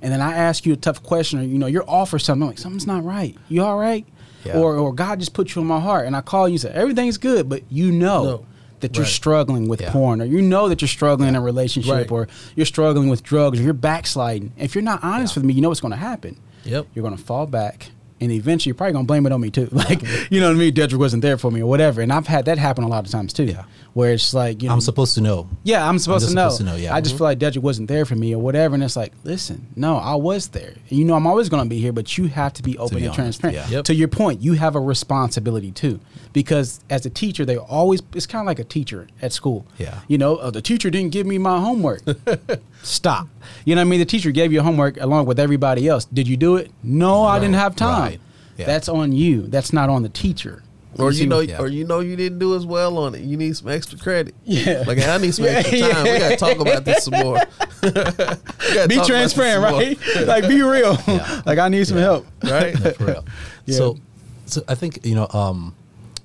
and 0.00 0.10
then 0.10 0.22
I 0.22 0.32
ask 0.34 0.64
you 0.66 0.72
a 0.72 0.76
tough 0.76 1.02
question, 1.02 1.38
or 1.38 1.42
you 1.42 1.58
know, 1.58 1.66
you're 1.66 1.88
off 1.88 2.12
or 2.14 2.18
something, 2.18 2.42
I'm 2.42 2.48
like 2.48 2.58
something's 2.58 2.86
not 2.86 3.04
right. 3.04 3.36
You 3.50 3.62
all 3.62 3.76
right? 3.78 4.06
Yeah. 4.44 4.58
Or 4.58 4.76
or 4.76 4.92
God 4.92 5.20
just 5.20 5.32
put 5.34 5.54
you 5.54 5.62
in 5.62 5.66
my 5.68 5.80
heart, 5.80 6.06
and 6.06 6.14
I 6.16 6.20
call 6.20 6.48
you 6.48 6.54
and 6.54 6.60
say 6.60 6.70
everything's 6.72 7.18
good, 7.18 7.48
but 7.48 7.62
you 7.70 7.90
know. 7.92 8.24
No. 8.24 8.46
That 8.80 8.96
you're 8.96 9.04
Right. 9.04 9.12
struggling 9.12 9.66
with 9.66 9.80
Yeah. 9.80 9.92
porn, 9.92 10.20
or 10.20 10.26
you 10.26 10.42
know 10.42 10.68
that 10.68 10.82
you're 10.82 10.88
struggling 10.88 11.30
in 11.30 11.36
a 11.36 11.40
relationship, 11.40 11.90
Right. 11.92 12.10
or 12.10 12.28
you're 12.54 12.66
struggling 12.66 13.08
with 13.08 13.22
drugs, 13.22 13.58
or 13.58 13.62
you're 13.62 13.72
backsliding. 13.72 14.52
If 14.58 14.74
you're 14.74 14.84
not 14.84 15.02
honest 15.02 15.36
with 15.36 15.44
me, 15.44 15.54
you 15.54 15.62
know 15.62 15.70
what's 15.70 15.80
going 15.80 15.92
to 15.92 15.96
happen. 15.96 16.36
Yep. 16.64 16.88
You're 16.94 17.02
going 17.02 17.16
to 17.16 17.22
fall 17.22 17.46
back, 17.46 17.92
and 18.20 18.30
eventually 18.30 18.70
you're 18.70 18.74
probably 18.74 18.92
going 18.92 19.04
to 19.04 19.06
blame 19.06 19.24
it 19.24 19.32
on 19.32 19.40
me 19.40 19.48
too. 19.48 19.68
Like, 19.72 20.02
you 20.30 20.38
know 20.38 20.48
what 20.48 20.56
I 20.56 20.58
mean? 20.58 20.74
Dedrick 20.74 20.98
wasn't 20.98 21.22
there 21.22 21.38
for 21.38 21.50
me, 21.50 21.62
or 21.62 21.66
whatever. 21.66 22.02
And 22.02 22.12
I've 22.12 22.26
had 22.26 22.44
that 22.44 22.58
happen 22.58 22.84
a 22.84 22.88
lot 22.88 23.06
of 23.06 23.10
times 23.10 23.32
too. 23.32 23.44
Yeah. 23.44 23.62
Where 23.94 24.12
it's 24.12 24.34
like, 24.34 24.60
you 24.60 24.68
know, 24.68 24.74
i'm 24.74 24.80
supposed 24.80 25.14
to 25.14 25.20
know 25.20 25.48
yeah, 25.62 25.88
I'm 25.88 25.98
supposed, 25.98 26.24
just 26.24 26.32
to, 26.32 26.36
know. 26.36 26.48
supposed 26.50 26.58
to 26.58 26.64
know, 26.64 26.76
yeah. 26.76 26.94
I 26.94 27.00
just 27.00 27.14
mm-hmm. 27.14 27.18
feel 27.18 27.24
like 27.24 27.38
Dedrick 27.38 27.62
wasn't 27.62 27.88
there 27.88 28.04
for 28.04 28.16
me 28.16 28.34
or 28.34 28.38
whatever. 28.38 28.74
And 28.74 28.82
it's 28.82 28.96
like, 28.96 29.12
listen, 29.22 29.66
no, 29.76 29.96
I 29.96 30.14
was 30.14 30.48
there. 30.48 30.74
You 30.88 31.04
know, 31.04 31.14
I'm 31.14 31.26
always 31.26 31.48
going 31.48 31.62
to 31.62 31.68
be 31.68 31.78
here, 31.80 31.92
but 31.92 32.18
you 32.18 32.26
have 32.26 32.52
to 32.54 32.62
be 32.62 32.76
open 32.76 32.98
be 32.98 33.04
and 33.04 33.14
honest, 33.14 33.40
transparent. 33.40 33.70
yeah. 33.70 33.76
Yep. 33.78 33.84
To 33.86 33.94
your 33.94 34.08
point, 34.08 34.42
you 34.42 34.54
have 34.54 34.74
a 34.74 34.80
responsibility 34.80 35.70
too. 35.70 36.00
Because 36.32 36.80
as 36.90 37.06
a 37.06 37.10
teacher, 37.10 37.44
they 37.44 37.56
always, 37.56 38.02
it's 38.14 38.26
kind 38.26 38.42
of 38.42 38.46
like 38.46 38.58
a 38.58 38.64
teacher 38.64 39.06
at 39.22 39.32
school. 39.32 39.64
Yeah. 39.78 40.00
You 40.08 40.18
know, 40.18 40.38
oh, 40.38 40.50
the 40.50 40.60
teacher 40.60 40.90
didn't 40.90 41.12
give 41.12 41.26
me 41.26 41.38
my 41.38 41.60
homework. 41.60 42.02
Stop. 42.82 43.28
You 43.64 43.76
know 43.76 43.80
what 43.80 43.86
I 43.86 43.90
mean? 43.90 44.00
The 44.00 44.06
teacher 44.06 44.32
gave 44.32 44.52
you 44.52 44.60
homework 44.60 45.00
along 45.00 45.26
with 45.26 45.38
everybody 45.38 45.88
else. 45.88 46.04
Did 46.04 46.26
you 46.26 46.36
do 46.36 46.56
it? 46.56 46.70
No, 46.82 47.22
I 47.22 47.38
didn't 47.38 47.54
have 47.54 47.76
time. 47.76 48.02
Right. 48.02 48.20
Yeah. 48.56 48.66
That's 48.66 48.88
on 48.88 49.12
you. 49.12 49.42
That's 49.42 49.72
not 49.72 49.88
on 49.88 50.02
the 50.02 50.08
teacher. 50.08 50.63
Or 50.98 51.12
you 51.12 51.26
know, 51.26 51.40
yeah. 51.40 51.58
or 51.58 51.66
you 51.66 51.84
know, 51.84 52.00
you 52.00 52.16
didn't 52.16 52.38
do 52.38 52.54
as 52.54 52.64
well 52.64 52.98
on 52.98 53.14
it. 53.14 53.22
You 53.22 53.36
need 53.36 53.56
some 53.56 53.68
extra 53.68 53.98
credit. 53.98 54.34
Yeah. 54.44 54.84
like 54.86 54.98
I 54.98 55.18
need 55.18 55.34
some 55.34 55.44
Yeah, 55.46 55.50
extra 55.58 55.78
time. 55.80 56.04
We 56.04 56.18
got 56.18 56.28
to 56.30 56.36
talk 56.36 56.60
about 56.60 56.84
this 56.84 57.04
some 57.04 57.14
more. 57.14 57.40
Gotta 57.80 57.92
be 57.92 57.92
talk 57.92 58.74
about 58.74 58.88
this 58.88 59.06
transparent, 59.06 59.62
right? 59.62 59.98
like 60.26 60.48
be 60.48 60.62
real. 60.62 60.96
Yeah. 61.06 61.42
like 61.44 61.58
I 61.58 61.68
need 61.68 61.86
some 61.86 61.98
help. 61.98 62.26
Right? 62.42 62.76
For 62.78 63.04
real. 63.04 63.24
Yeah. 63.66 63.76
So, 63.76 63.98
so 64.46 64.62
I 64.68 64.74
think 64.74 65.04
you 65.04 65.14
know, 65.14 65.26
um, 65.32 65.74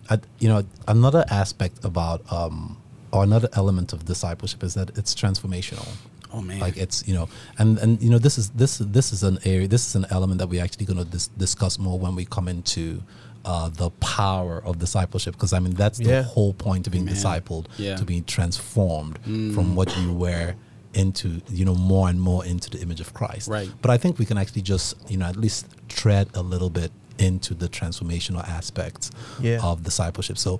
I, 0.09 0.19
you 0.39 0.49
know, 0.49 0.63
another 0.87 1.25
aspect 1.29 1.83
about 1.83 2.21
um, 2.31 2.77
or 3.11 3.23
another 3.23 3.49
element 3.53 3.93
of 3.93 4.05
discipleship 4.05 4.63
is 4.63 4.73
that 4.75 4.97
it's 4.97 5.15
transformational. 5.15 5.87
Oh, 6.31 6.41
man. 6.41 6.59
Like 6.59 6.77
it's 6.77 7.07
you 7.07 7.15
know, 7.15 7.27
and 7.57 7.77
and 7.79 8.01
you 8.01 8.09
know, 8.09 8.19
this 8.19 8.37
is 8.37 8.49
this 8.51 8.77
this 8.77 9.11
is 9.11 9.23
an 9.23 9.39
area, 9.45 9.67
this 9.67 9.87
is 9.87 9.95
an 9.95 10.05
element 10.11 10.39
that 10.39 10.47
we're 10.47 10.63
actually 10.63 10.85
going 10.85 10.99
to 10.99 11.05
dis- 11.05 11.27
discuss 11.27 11.79
more 11.79 11.97
when 11.97 12.15
we 12.15 12.25
come 12.25 12.47
into. 12.47 13.01
Uh, 13.45 13.69
the 13.69 13.89
power 14.01 14.61
of 14.65 14.79
discipleship, 14.79 15.33
because 15.33 15.53
I 15.53 15.59
mean 15.59 15.73
that's 15.73 15.97
the 15.97 16.09
Yeah. 16.09 16.21
whole 16.23 16.53
point 16.53 16.85
of 16.87 16.91
being 16.93 17.07
Amen. 17.07 17.15
discipled, 17.15 17.65
Yeah. 17.77 17.95
to 17.95 18.03
be 18.03 18.19
transformed 18.21 19.17
from 19.23 19.75
what 19.75 19.95
you 19.97 20.11
were 20.13 20.55
into, 20.93 21.41
you 21.49 21.63
know, 21.63 21.73
more 21.75 22.09
and 22.09 22.19
more 22.19 22.43
into 22.45 22.69
the 22.69 22.81
image 22.81 22.99
of 22.99 23.13
Christ. 23.13 23.47
Right. 23.47 23.69
But 23.81 23.91
I 23.91 23.97
think 23.97 24.19
we 24.19 24.25
can 24.25 24.37
actually 24.37 24.63
just, 24.63 24.95
you 25.07 25.17
know, 25.17 25.25
at 25.25 25.37
least 25.37 25.67
tread 25.87 26.27
a 26.33 26.41
little 26.43 26.69
bit 26.69 26.91
into 27.17 27.53
the 27.53 27.69
transformational 27.69 28.43
aspects 28.47 29.09
Yeah. 29.41 29.59
of 29.63 29.83
discipleship. 29.83 30.37
So, 30.37 30.59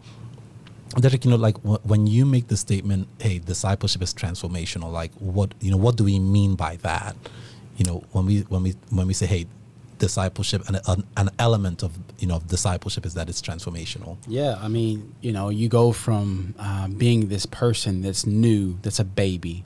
Derek, 1.00 1.26
you 1.26 1.32
know, 1.32 1.38
like 1.38 1.58
wh- 1.64 1.86
when 1.86 2.08
you 2.08 2.26
make 2.26 2.48
the 2.48 2.58
statement, 2.58 3.08
"Hey, 3.20 3.40
discipleship 3.40 4.02
is 4.02 4.14
transformational," 4.14 4.92
like 4.92 5.12
what, 5.20 5.54
you 5.60 5.70
know, 5.72 5.78
what 5.78 5.96
do 5.98 6.04
we 6.06 6.18
mean 6.18 6.56
by 6.56 6.78
that? 6.78 7.16
You 7.78 7.86
know, 7.86 8.04
when 8.14 8.26
we 8.26 8.40
when 8.50 8.64
we 8.64 8.74
when 8.90 9.06
we 9.06 9.14
say, 9.14 9.26
"Hey, 9.28 9.46
discipleship 10.00 10.64
and 10.68 10.80
an, 10.88 11.04
an 11.18 11.30
element 11.38 11.84
of 11.84 11.98
you 12.18 12.28
know 12.28 12.38
of 12.38 12.48
discipleship 12.48 13.06
is 13.06 13.14
that 13.14 13.30
it's 13.30 13.42
transformational. 13.42 14.18
Yeah, 14.28 14.58
I 14.60 14.68
mean, 14.68 15.14
you 15.22 15.32
know, 15.32 15.50
you 15.50 15.70
go 15.70 15.92
from 15.92 16.56
uh, 16.58 16.88
being 16.88 17.28
this 17.28 17.46
person 17.46 18.02
that's 18.02 18.26
new, 18.26 18.80
that's 18.82 19.00
a 19.00 19.04
baby, 19.06 19.64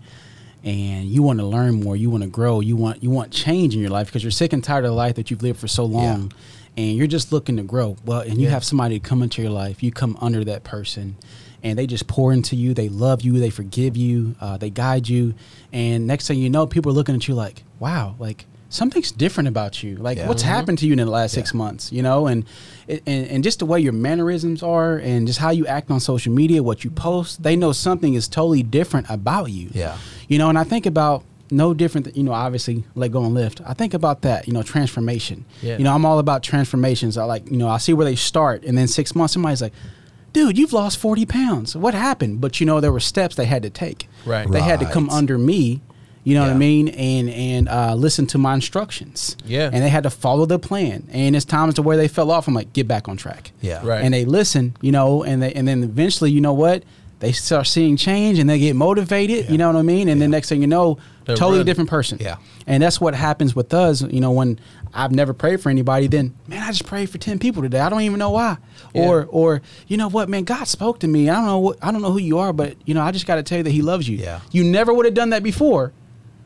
and 0.64 1.06
you 1.06 1.24
want 1.24 1.40
to 1.40 1.46
learn 1.46 1.82
more, 1.84 1.96
you 1.96 2.10
want 2.10 2.24
to 2.24 2.30
grow, 2.30 2.60
you 2.60 2.76
want 2.76 3.02
you 3.04 3.10
want 3.10 3.32
change 3.32 3.74
in 3.76 3.82
your 3.82 3.90
life 3.92 4.08
because 4.08 4.24
you're 4.24 4.32
sick 4.32 4.54
and 4.54 4.64
tired 4.64 4.84
of 4.86 4.92
the 4.92 4.96
life 4.96 5.16
that 5.16 5.32
you've 5.32 5.42
lived 5.44 5.60
for 5.60 5.68
so 5.68 5.86
long, 5.86 6.32
and 6.76 6.98
you're 6.98 7.08
just 7.08 7.32
looking 7.32 7.58
to 7.58 7.64
grow. 7.64 7.96
Well, 8.06 8.22
and 8.22 8.40
you 8.40 8.46
Yeah. 8.48 8.52
have 8.52 8.64
somebody 8.64 9.00
come 9.00 9.22
into 9.24 9.42
your 9.42 9.52
life, 9.52 9.82
you 9.84 9.92
come 9.92 10.18
under 10.22 10.44
that 10.46 10.64
person, 10.64 11.16
and 11.62 11.78
they 11.78 11.88
just 11.88 12.08
pour 12.08 12.34
into 12.34 12.56
you. 12.56 12.74
They 12.74 12.90
love 12.90 13.22
you, 13.22 13.40
they 13.40 13.50
forgive 13.50 13.96
you, 13.96 14.36
uh, 14.42 14.58
they 14.58 14.70
guide 14.70 15.08
you, 15.08 15.34
and 15.72 16.08
next 16.08 16.28
thing 16.28 16.40
you 16.40 16.50
know, 16.50 16.66
people 16.68 16.92
are 16.92 16.96
looking 16.96 17.16
at 17.16 17.28
you 17.28 17.36
like, 17.36 17.64
wow, 17.80 18.16
like. 18.20 18.46
Something's 18.74 19.12
different 19.12 19.48
about 19.48 19.84
you. 19.84 19.96
Like, 19.98 20.18
Yeah. 20.18 20.28
what's 20.28 20.42
happened 20.42 20.80
to 20.80 20.88
you 20.88 20.94
in 20.94 20.98
the 20.98 21.06
last 21.06 21.34
six 21.34 21.54
months? 21.54 21.92
You 21.92 22.02
know, 22.02 22.26
and, 22.26 22.44
and 22.90 23.02
and 23.28 23.44
just 23.44 23.60
the 23.60 23.66
way 23.68 23.80
your 23.80 23.94
mannerisms 23.94 24.64
are, 24.64 24.98
and 24.98 25.28
just 25.28 25.38
how 25.40 25.52
you 25.52 25.68
act 25.68 25.92
on 25.92 26.00
social 26.00 26.34
media, 26.34 26.64
what 26.64 26.84
you 26.84 26.90
post, 26.90 27.44
they 27.44 27.56
know 27.56 27.72
something 27.72 28.16
is 28.16 28.28
totally 28.28 28.64
different 28.64 29.06
about 29.10 29.52
you. 29.52 29.70
Yeah. 29.74 29.96
You 30.28 30.40
know, 30.40 30.50
and 30.50 30.58
I 30.58 30.64
think 30.64 30.86
about 30.88 31.24
no 31.52 31.76
different. 31.76 32.06
Than, 32.06 32.16
you 32.16 32.24
know, 32.24 32.32
obviously, 32.34 32.84
Let 32.96 33.12
Go 33.12 33.24
and 33.24 33.36
Lift. 33.36 33.62
I 33.64 33.74
think 33.76 33.94
about 33.94 34.24
that. 34.24 34.48
You 34.48 34.54
know, 34.54 34.64
transformation. 34.64 35.46
Yeah. 35.62 35.78
You 35.78 35.84
know, 35.84 35.94
I'm 35.94 36.04
all 36.04 36.18
about 36.18 36.42
transformations. 36.42 37.16
I 37.16 37.26
like, 37.26 37.52
you 37.52 37.58
know, 37.58 37.70
I 37.70 37.78
see 37.78 37.94
where 37.94 38.06
they 38.06 38.16
start, 38.16 38.64
and 38.64 38.76
then 38.76 38.88
six 38.88 39.14
months, 39.16 39.34
somebody's 39.34 39.62
like. 39.62 39.74
Dude, 40.34 40.58
you've 40.58 40.74
lost 40.74 40.98
40 40.98 41.28
pounds. 41.28 41.78
What 41.78 41.94
happened? 41.94 42.42
But 42.42 42.60
you 42.60 42.66
know, 42.66 42.80
there 42.80 42.92
were 42.92 43.00
steps 43.00 43.36
they 43.36 43.46
had 43.46 43.62
to 43.62 43.70
take. 43.70 44.10
Right. 44.26 44.50
They 44.50 44.62
had 44.62 44.80
to 44.80 44.88
come 44.90 45.08
under 45.12 45.38
me, 45.38 45.82
you 46.24 46.36
know 46.36 46.42
what 46.44 46.52
I 46.52 46.56
mean, 46.58 46.88
and 46.90 47.30
and 47.30 47.70
uh, 47.70 47.96
listen 47.96 48.26
to 48.28 48.38
my 48.38 48.54
instructions. 48.54 49.36
Yeah. 49.46 49.70
And 49.72 49.84
they 49.84 49.90
had 49.90 50.04
to 50.04 50.10
follow 50.10 50.46
the 50.46 50.60
plan. 50.60 51.08
And 51.12 51.36
it's 51.36 51.46
times 51.46 51.74
to 51.76 51.82
where 51.82 51.98
they 51.98 52.08
fell 52.08 52.32
off. 52.32 52.48
I'm 52.48 52.54
like, 52.54 52.74
get 52.74 52.88
back 52.88 53.08
on 53.10 53.18
track 53.18 53.52
Yeah. 53.62 53.86
Right. 53.86 54.04
and 54.04 54.14
they 54.14 54.26
listen, 54.26 54.76
you 54.82 54.92
know, 54.92 55.24
and 55.24 55.42
they 55.42 55.54
and 55.54 55.68
then 55.68 55.84
eventually, 55.84 56.32
you 56.32 56.42
know 56.42 56.54
what, 56.54 56.84
they 57.20 57.32
start 57.32 57.68
seeing 57.68 57.98
change 57.98 58.40
and 58.40 58.50
they 58.50 58.60
get 58.60 58.76
motivated. 58.76 59.50
You 59.50 59.58
know 59.58 59.68
what 59.68 59.78
I 59.78 59.82
mean? 59.82 60.08
And 60.10 60.22
then 60.22 60.32
next 60.32 60.50
thing 60.50 60.62
you 60.62 60.68
know, 60.68 60.98
They're 61.26 61.36
totally 61.36 61.58
running. 61.60 61.66
different 61.66 61.90
person. 61.90 62.18
Yeah. 62.22 62.38
And 62.68 62.82
that's 62.84 63.00
what 63.02 63.14
happens 63.16 63.56
with 63.56 63.74
us. 63.74 64.02
You 64.02 64.20
know, 64.22 64.32
when 64.32 64.60
I've 64.94 65.12
never 65.12 65.34
prayed 65.34 65.60
for 65.62 65.70
anybody, 65.70 66.08
then 66.08 66.34
man, 66.48 66.64
I 66.64 66.68
just 66.68 66.86
prayed 66.86 67.10
for 67.10 67.18
ten 67.18 67.40
people 67.40 67.62
today. 67.64 67.80
I 67.80 67.90
don't 67.90 68.02
even 68.02 68.20
know 68.20 68.32
why. 68.32 68.58
Yeah. 68.94 69.08
Or 69.08 69.26
or 69.30 69.62
you 69.88 69.98
know 69.98 70.08
what, 70.10 70.30
man, 70.30 70.44
God 70.46 70.66
spoke 70.70 71.00
to 71.00 71.08
me. 71.08 71.30
I 71.30 71.36
don't 71.36 71.46
know 71.46 71.60
what 71.60 71.78
I 71.82 71.92
don't 71.92 72.02
know 72.02 72.12
who 72.12 72.20
you 72.20 72.38
are, 72.40 72.54
but 72.54 72.76
you 72.86 72.94
know, 72.94 73.02
I 73.02 73.12
just 73.12 73.26
got 73.26 73.36
to 73.36 73.44
tell 73.44 73.58
you 73.58 73.64
that 73.66 73.72
He 73.72 73.82
loves 73.82 74.08
you. 74.08 74.18
Yeah. 74.18 74.40
You 74.52 74.64
never 74.64 74.94
would 74.94 75.06
have 75.06 75.16
done 75.16 75.32
that 75.32 75.44
before. 75.44 75.92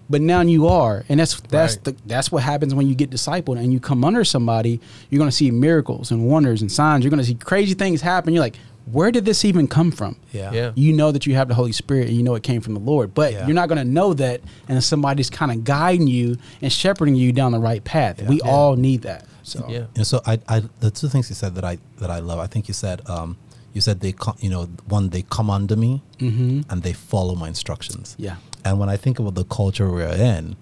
But 0.10 0.22
now 0.22 0.42
you 0.42 0.68
are, 0.68 1.04
and 1.10 1.20
that's 1.20 1.40
that's 1.50 1.76
Right. 1.76 1.84
the 1.84 1.96
that's 2.06 2.32
what 2.32 2.44
happens 2.44 2.74
when 2.74 2.88
you 2.88 2.96
get 2.96 3.10
discipled 3.10 3.58
and 3.60 3.74
you 3.74 3.80
come 3.80 4.06
under 4.06 4.24
somebody. 4.24 4.80
You're 5.10 5.20
going 5.20 5.30
to 5.30 5.36
see 5.36 5.52
miracles 5.52 6.12
and 6.12 6.26
wonders 6.28 6.62
and 6.62 6.72
signs. 6.72 7.04
You're 7.04 7.10
going 7.12 7.20
to 7.20 7.26
see 7.26 7.36
crazy 7.36 7.74
things 7.74 8.02
happen. 8.02 8.34
You're 8.34 8.44
like, 8.44 8.56
where 8.90 9.12
did 9.12 9.26
this 9.26 9.44
even 9.44 9.68
come 9.68 9.92
from? 9.92 10.16
Yeah. 10.32 10.52
Yeah. 10.54 10.72
You 10.76 10.94
know 10.94 11.12
that 11.12 11.26
you 11.26 11.36
have 11.36 11.50
the 11.50 11.56
Holy 11.56 11.74
Spirit 11.74 12.08
and 12.08 12.16
you 12.16 12.24
know 12.24 12.36
it 12.36 12.44
came 12.44 12.62
from 12.62 12.74
the 12.74 12.80
Lord, 12.80 13.14
but 13.14 13.34
Yeah. 13.34 13.46
you're 13.46 13.54
not 13.56 13.68
going 13.68 13.80
to 13.80 13.84
know 14.00 14.14
that 14.14 14.40
and 14.70 14.82
somebody's 14.82 15.30
kind 15.30 15.52
of 15.52 15.66
guiding 15.66 16.08
you 16.08 16.38
and 16.62 16.72
shepherding 16.72 17.16
you 17.16 17.34
down 17.34 17.52
the 17.52 17.60
right 17.60 17.84
path. 17.84 18.22
We 18.22 18.38
Yeah. 18.38 18.50
all 18.50 18.78
need 18.78 19.02
that. 19.02 19.26
So 19.44 19.66
Yeah. 19.68 19.78
You 19.80 19.88
know, 19.98 20.04
so 20.04 20.22
I, 20.26 20.40
I, 20.48 20.62
the 20.80 20.90
two 20.90 21.10
things 21.10 21.28
you 21.30 21.36
said 21.36 21.56
that 21.56 21.66
I 21.66 21.80
that 22.00 22.10
I 22.10 22.20
love. 22.20 22.40
I 22.40 22.48
think 22.48 22.70
you 22.70 22.74
said, 22.74 23.02
um, 23.10 23.36
you 23.74 23.82
said 23.82 24.00
they, 24.00 24.14
co- 24.14 24.36
you 24.40 24.50
know, 24.50 24.70
one 24.88 25.10
they 25.10 25.24
come 25.24 25.50
under 25.50 25.76
me, 25.76 26.02
and 26.20 26.82
they 26.82 26.94
follow 26.94 27.36
my 27.36 27.48
instructions. 27.50 28.16
Yeah. 28.18 28.38
And 28.68 28.80
when 28.80 28.90
I 28.90 28.98
think 28.98 29.18
about 29.20 29.36
the 29.36 29.46
culture 29.46 29.90
we're 29.90 30.10
in, 30.36 30.56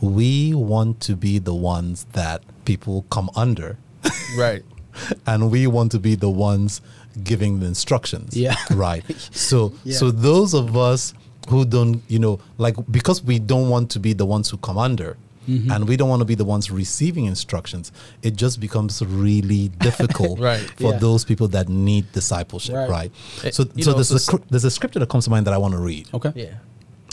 we 0.00 0.52
want 0.54 1.00
to 1.02 1.14
be 1.16 1.38
the 1.38 1.54
ones 1.54 2.06
that 2.12 2.42
people 2.64 3.02
come 3.10 3.30
under, 3.36 3.78
Right. 4.36 4.62
and 5.26 5.50
we 5.50 5.66
want 5.66 5.92
to 5.92 5.98
be 6.00 6.14
the 6.16 6.28
ones 6.30 6.80
giving 7.22 7.60
the 7.60 7.66
instructions. 7.66 8.36
Yeah. 8.36 8.56
Right. 8.70 9.04
So 9.30 9.72
Yeah. 9.84 9.96
so 9.96 10.10
those 10.10 10.54
of 10.54 10.76
us 10.76 11.14
who 11.48 11.64
don't, 11.64 12.02
you 12.08 12.18
know, 12.18 12.40
like 12.58 12.76
because 12.90 13.22
we 13.22 13.38
don't 13.38 13.68
want 13.68 13.90
to 13.94 14.00
be 14.00 14.12
the 14.12 14.26
ones 14.26 14.50
who 14.50 14.56
come 14.58 14.78
under. 14.78 15.16
Mm-hmm. 15.48 15.72
And 15.72 15.88
we 15.88 15.96
don't 15.96 16.08
want 16.08 16.20
to 16.20 16.24
be 16.24 16.36
the 16.36 16.44
ones 16.44 16.70
receiving 16.70 17.24
instructions. 17.26 17.90
It 18.22 18.36
just 18.36 18.60
becomes 18.60 19.02
really 19.04 19.64
difficult 19.88 20.38
Right. 20.38 20.60
for 20.80 20.92
Yeah. 20.92 20.98
those 21.00 21.24
people 21.24 21.48
that 21.48 21.68
need 21.68 22.04
discipleship, 22.12 22.76
Right. 22.76 22.88
right? 22.96 23.10
Eh, 23.44 23.50
So, 23.50 23.64
so 23.64 23.90
know, 23.90 23.94
there's, 23.98 24.08
so 24.08 24.14
a, 24.14 24.22
s- 24.22 24.24
scr- 24.30 24.44
there's 24.50 24.64
a 24.64 24.70
scripture 24.70 25.00
that 25.00 25.08
comes 25.08 25.24
to 25.24 25.30
mind 25.30 25.44
that 25.48 25.54
I 25.54 25.58
want 25.58 25.74
to 25.74 25.80
read 25.80 26.06
okay. 26.14 26.32
Yeah. 26.36 26.54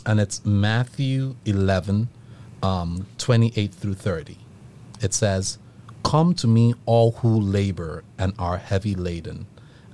And 0.09 0.19
it's 0.19 0.43
Matthew 0.43 1.35
11, 1.45 2.09
um, 2.63 3.05
28 3.19 3.71
through 3.71 3.93
30. 3.93 4.37
It 5.01 5.13
says, 5.13 5.59
Come 6.03 6.33
to 6.35 6.47
me, 6.47 6.73
all 6.87 7.11
who 7.11 7.39
labor 7.39 8.03
and 8.17 8.33
are 8.39 8.57
heavy 8.57 8.95
laden, 8.95 9.45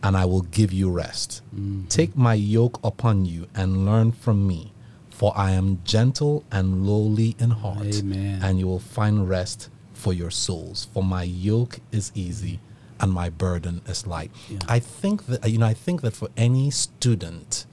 and 0.01 0.15
I 0.15 0.23
will 0.23 0.43
give 0.43 0.71
you 0.71 0.89
rest. 0.89 1.41
Take 1.89 2.15
my 2.15 2.33
yoke 2.33 2.79
upon 2.81 3.25
you 3.25 3.47
and 3.53 3.85
learn 3.85 4.13
from 4.13 4.47
me, 4.47 4.71
for 5.09 5.33
I 5.35 5.51
am 5.51 5.81
gentle 5.83 6.45
and 6.49 6.87
lowly 6.87 7.35
in 7.37 7.49
heart, 7.49 7.95
Amen. 7.97 8.39
and 8.41 8.57
you 8.57 8.67
will 8.67 8.79
find 8.79 9.27
rest 9.27 9.69
for 9.93 10.13
your 10.13 10.31
souls. 10.31 10.87
For 10.93 11.03
my 11.03 11.23
yoke 11.23 11.79
is 11.91 12.13
easy 12.15 12.61
and 13.01 13.11
my 13.11 13.29
burden 13.29 13.81
is 13.85 14.07
light. 14.07 14.31
Yeah. 14.47 14.59
I 14.69 14.79
think 14.79 15.25
that 15.25 15.49
you 15.49 15.57
know, 15.57 15.65
I 15.65 15.73
think 15.73 15.99
that 16.03 16.13
for 16.13 16.29
any 16.37 16.71
student 16.71 17.65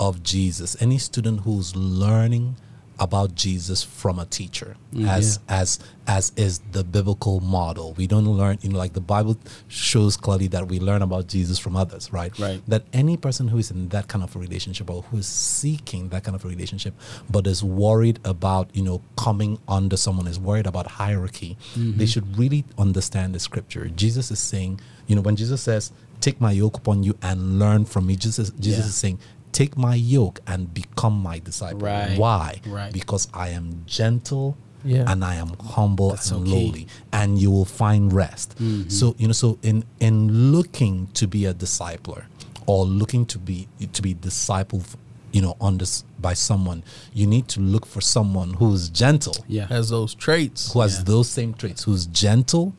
of 0.00 0.22
Jesus, 0.24 0.76
any 0.80 0.98
student 0.98 1.40
who's 1.42 1.76
learning 1.76 2.56
about 2.98 3.34
Jesus 3.34 3.82
from 3.82 4.18
a 4.18 4.26
teacher, 4.26 4.76
Mm, 4.94 5.08
as 5.08 5.38
as 5.48 5.78
as 6.06 6.32
is 6.36 6.60
the 6.72 6.84
biblical 6.84 7.40
model. 7.40 7.94
We 7.96 8.06
don't 8.06 8.26
learn, 8.26 8.58
you 8.60 8.68
know, 8.70 8.78
like 8.78 8.92
the 8.92 9.00
Bible 9.00 9.38
shows 9.68 10.18
clearly 10.18 10.48
that 10.48 10.68
we 10.68 10.80
learn 10.80 11.00
about 11.00 11.26
Jesus 11.26 11.58
from 11.58 11.76
others, 11.76 12.12
right? 12.12 12.36
Right. 12.38 12.60
That 12.68 12.84
any 12.92 13.16
person 13.16 13.48
who 13.48 13.56
is 13.56 13.70
in 13.70 13.88
that 13.90 14.08
kind 14.08 14.22
of 14.22 14.36
a 14.36 14.38
relationship 14.38 14.90
or 14.90 15.00
who 15.02 15.16
is 15.18 15.26
seeking 15.26 16.10
that 16.10 16.24
kind 16.24 16.34
of 16.34 16.44
a 16.44 16.48
relationship, 16.48 16.92
but 17.30 17.46
is 17.46 17.62
worried 17.64 18.18
about, 18.24 18.68
you 18.74 18.82
know, 18.82 19.00
coming 19.16 19.58
under 19.66 19.96
someone, 19.96 20.26
is 20.26 20.38
worried 20.38 20.66
about 20.66 20.86
hierarchy, 20.86 21.56
they 21.76 22.04
should 22.06 22.36
really 22.36 22.64
understand 22.76 23.34
the 23.34 23.40
scripture. 23.40 23.88
Jesus 23.88 24.30
is 24.30 24.40
saying, 24.40 24.78
you 25.06 25.14
know, 25.16 25.22
when 25.22 25.36
Jesus 25.36 25.62
says, 25.62 25.90
Take 26.20 26.38
my 26.38 26.52
yoke 26.52 26.76
upon 26.76 27.02
you 27.02 27.16
and 27.22 27.58
learn 27.58 27.86
from 27.86 28.06
me, 28.06 28.14
Jesus, 28.14 28.50
Jesus 28.60 28.80
Yeah. 28.84 28.88
is 28.90 28.94
saying, 28.94 29.18
Take 29.52 29.76
my 29.76 29.94
yoke 29.94 30.40
and 30.46 30.72
become 30.72 31.14
my 31.20 31.38
disciple. 31.40 31.80
Right. 31.80 32.16
Why? 32.18 32.60
Right. 32.66 32.92
Because 32.92 33.28
I 33.34 33.48
am 33.50 33.82
gentle 33.86 34.56
Yeah. 34.84 35.04
and 35.10 35.24
I 35.24 35.34
am 35.34 35.50
humble 35.60 36.10
That's 36.10 36.30
and 36.30 36.40
so 36.40 36.44
key. 36.44 36.66
lowly, 36.66 36.86
and 37.12 37.38
you 37.38 37.50
will 37.50 37.64
find 37.66 38.12
rest. 38.12 38.50
Mm-hmm. 38.58 38.88
So 38.88 39.14
you 39.18 39.26
know, 39.26 39.32
so 39.34 39.58
in 39.62 39.84
in 39.98 40.52
looking 40.52 41.08
to 41.14 41.26
be 41.26 41.44
a 41.46 41.52
discipler 41.54 42.24
or 42.66 42.84
looking 42.86 43.26
to 43.26 43.38
be 43.38 43.68
to 43.92 44.00
be 44.02 44.14
discipled, 44.14 44.84
you 45.32 45.42
know, 45.42 45.56
on 45.60 45.78
this 45.78 46.04
by 46.18 46.34
someone, 46.34 46.82
you 47.12 47.26
need 47.26 47.46
to 47.48 47.60
look 47.60 47.84
for 47.86 48.00
someone 48.00 48.54
who's 48.54 48.88
gentle, 48.88 49.36
Yeah. 49.48 49.66
Has 49.66 49.90
those 49.90 50.14
traits. 50.14 50.72
who 50.72 50.80
has 50.80 50.98
Yeah. 50.98 51.04
those 51.04 51.28
same 51.28 51.52
traits, 51.54 51.82
who's 51.84 52.06
gentle 52.06 52.72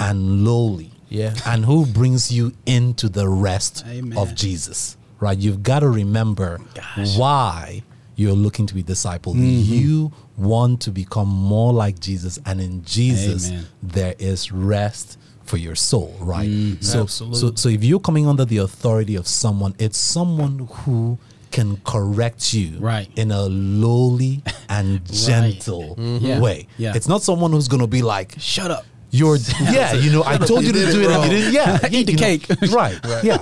and 0.00 0.44
lowly, 0.44 0.90
Yeah. 1.08 1.34
and 1.46 1.64
who 1.66 1.86
brings 1.86 2.32
you 2.32 2.52
into 2.66 3.08
the 3.08 3.28
rest 3.28 3.84
Amen. 3.86 4.18
of 4.18 4.34
Jesus. 4.34 4.96
Right? 5.24 5.38
You've 5.38 5.62
got 5.62 5.80
to 5.80 5.88
remember 5.88 6.60
Gosh. 6.74 7.16
why 7.16 7.82
you're 8.16 8.34
looking 8.34 8.66
to 8.66 8.74
be 8.74 8.82
discipled. 8.82 9.36
Mm-hmm. 9.36 9.72
You 9.74 10.12
want 10.36 10.82
to 10.82 10.90
become 10.90 11.28
more 11.28 11.72
like 11.72 11.98
Jesus, 11.98 12.38
and 12.44 12.60
in 12.60 12.84
Jesus 12.84 13.48
Amen. 13.48 13.66
there 13.82 14.14
is 14.18 14.52
rest 14.52 15.18
for 15.44 15.56
your 15.56 15.74
soul. 15.74 16.14
Right? 16.20 16.48
Mm-hmm. 16.48 16.82
So, 16.82 17.02
Absolutely. 17.02 17.38
so, 17.40 17.54
so 17.54 17.68
if 17.70 17.82
you're 17.82 18.00
coming 18.00 18.26
under 18.28 18.44
the 18.44 18.58
authority 18.58 19.16
of 19.16 19.26
someone, 19.26 19.74
it's 19.78 19.96
someone 19.98 20.68
who 20.84 21.18
can 21.50 21.76
correct 21.84 22.52
you 22.52 22.78
Right. 22.78 23.08
in 23.16 23.30
a 23.30 23.42
lowly 23.44 24.42
and 24.68 25.04
gentle 25.10 25.96
mm-hmm. 25.96 26.26
Yeah. 26.26 26.40
way. 26.40 26.66
Yeah. 26.76 26.92
It's 26.96 27.08
not 27.08 27.22
someone 27.22 27.52
who's 27.52 27.68
going 27.68 27.80
to 27.80 27.86
be 27.86 28.02
like, 28.02 28.34
Shut 28.38 28.70
up. 28.70 28.84
You're 29.18 29.36
yeah, 29.76 29.92
you 30.04 30.10
know, 30.14 30.22
I 30.26 30.36
told 30.38 30.64
you, 30.64 30.72
to 30.72 30.78
do 30.78 31.00
it 31.00 31.04
it, 31.04 31.10
and 31.14 31.24
you 31.24 31.30
didn't. 31.30 31.54
Yeah, 31.54 31.78
Eat 31.96 32.06
the 32.06 32.12
you 32.12 32.18
know, 32.18 32.24
cake. 32.26 32.44
right? 32.80 32.98
Yeah, 33.22 33.38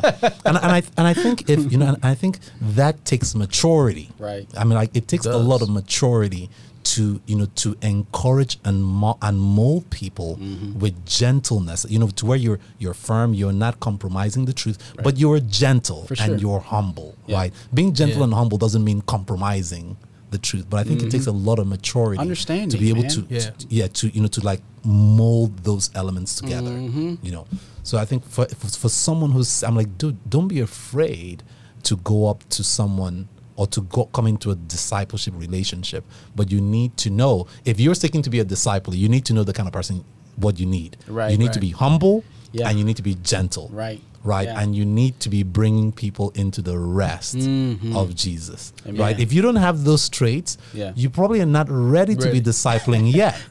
and, 0.48 0.56
and 0.64 0.72
I 0.78 0.80
and 0.98 1.06
I 1.12 1.14
think 1.14 1.48
if 1.48 1.60
you 1.72 1.78
know, 1.78 1.88
and 1.94 2.04
I 2.04 2.14
think 2.14 2.38
that 2.78 2.94
takes 3.04 3.34
maturity. 3.34 4.06
Right. 4.18 4.46
I 4.60 4.64
mean, 4.64 4.74
like 4.82 4.94
it 4.94 5.08
takes 5.08 5.26
a 5.26 5.36
lot 5.52 5.62
of 5.62 5.68
maturity 5.70 6.50
to 6.84 7.20
you 7.30 7.36
know 7.38 7.46
to 7.62 7.76
encourage 7.80 8.58
and 8.64 8.84
mo- 8.84 9.16
and 9.22 9.36
mold 9.40 9.88
people 9.90 10.36
Mm-hmm. 10.36 10.78
with 10.82 10.94
gentleness. 11.06 11.86
You 11.88 11.98
know, 12.00 12.08
to 12.18 12.26
where 12.26 12.36
you're 12.44 12.58
you're 12.82 12.98
firm, 13.08 13.32
you're 13.34 13.52
not 13.66 13.74
compromising 13.80 14.44
the 14.50 14.52
truth, 14.62 14.78
but 15.06 15.16
you're 15.16 15.40
gentle 15.40 16.02
For 16.06 16.16
and 16.20 16.40
you're 16.42 16.60
humble. 16.74 17.14
Yeah. 17.26 17.36
Right? 17.38 17.52
Being 17.72 17.92
gentle 17.94 18.18
Yeah. 18.18 18.24
and 18.24 18.34
humble 18.34 18.58
doesn't 18.58 18.84
mean 18.84 19.00
compromising 19.02 19.96
the 20.32 20.38
truth, 20.38 20.66
but 20.68 20.78
I 20.80 20.84
think 20.84 21.02
it 21.02 21.10
takes 21.10 21.26
a 21.26 21.32
lot 21.32 21.58
of 21.58 21.66
maturity 21.66 22.16
Mm-hmm. 22.16 22.20
Understanding, 22.22 22.68
to 22.70 22.78
be 22.78 22.88
able 22.90 23.04
to 23.04 23.20
Yeah. 23.28 23.38
to- 23.40 23.66
yeah 23.68 23.86
to 23.98 24.08
you 24.14 24.20
know 24.22 24.28
to 24.28 24.40
like 24.44 24.60
mold 24.84 25.58
those 25.64 25.90
elements 25.94 26.34
together 26.40 26.70
Mm-hmm. 26.70 27.14
you 27.22 27.32
know 27.32 27.46
so 27.84 27.98
i 27.98 28.04
think 28.04 28.24
for 28.26 28.44
for 28.46 28.68
for 28.82 28.88
someone 28.88 29.30
who's 29.30 29.62
i'm 29.64 29.76
like 29.76 29.96
dude 29.98 30.18
don't 30.28 30.48
be 30.48 30.60
afraid 30.60 31.42
to 31.84 31.96
go 31.96 32.26
up 32.30 32.40
to 32.50 32.62
someone 32.64 33.28
or 33.56 33.66
to 33.68 33.80
go 33.82 34.04
come 34.06 34.26
into 34.26 34.50
a 34.50 34.56
discipleship 34.56 35.34
relationship 35.36 36.04
but 36.34 36.50
you 36.50 36.60
need 36.60 36.96
to 36.96 37.10
know 37.10 37.46
if 37.64 37.78
you're 37.80 37.94
seeking 38.04 38.22
to 38.22 38.30
be 38.30 38.40
a 38.40 38.44
disciple 38.44 38.94
you 38.94 39.08
need 39.08 39.24
to 39.24 39.32
know 39.32 39.44
the 39.44 39.52
kind 39.52 39.66
of 39.68 39.72
person 39.72 40.04
what 40.36 40.58
you 40.58 40.64
need. 40.64 40.96
Right, 41.06 41.30
You 41.30 41.36
need 41.38 41.46
right. 41.46 41.52
to 41.54 41.60
be 41.60 41.70
humble 41.70 42.24
Yeah. 42.52 42.68
and 42.68 42.78
you 42.78 42.84
need 42.86 42.96
to 42.96 43.02
be 43.02 43.14
gentle. 43.16 43.68
Right. 43.70 44.00
Right. 44.24 44.46
Yeah. 44.46 44.60
And 44.60 44.74
you 44.76 44.84
need 44.84 45.18
to 45.20 45.28
be 45.28 45.42
bringing 45.42 45.90
people 45.92 46.30
into 46.36 46.62
the 46.62 46.78
rest 46.78 47.34
of 47.34 48.14
Jesus. 48.14 48.72
Mm-hmm. 48.76 48.88
Amen. 48.90 49.00
Right. 49.00 49.18
If 49.20 49.32
you 49.32 49.42
don't 49.42 49.56
have 49.56 49.84
those 49.84 50.08
traits, 50.08 50.58
Yeah. 50.72 50.92
you 50.94 51.10
probably 51.10 51.40
are 51.40 51.46
not 51.46 51.66
ready 51.68 52.14
to 52.14 52.26
Ready. 52.26 52.40
be 52.40 52.50
discipling 52.50 53.12
yet. 53.22 53.42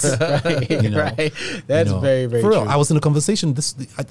right, 0.46 0.70
You 0.70 0.90
know, 0.90 1.02
right. 1.04 1.34
That's 1.68 1.90
you 1.90 1.96
know, 1.96 2.00
very, 2.02 2.26
very 2.26 2.42
for 2.42 2.50
real. 2.50 2.62
true. 2.64 2.70
I 2.72 2.78
was 2.78 2.90
in 2.92 2.98
a 2.98 3.02
conversation. 3.02 3.54
This 3.54 3.76
I, 3.98 4.06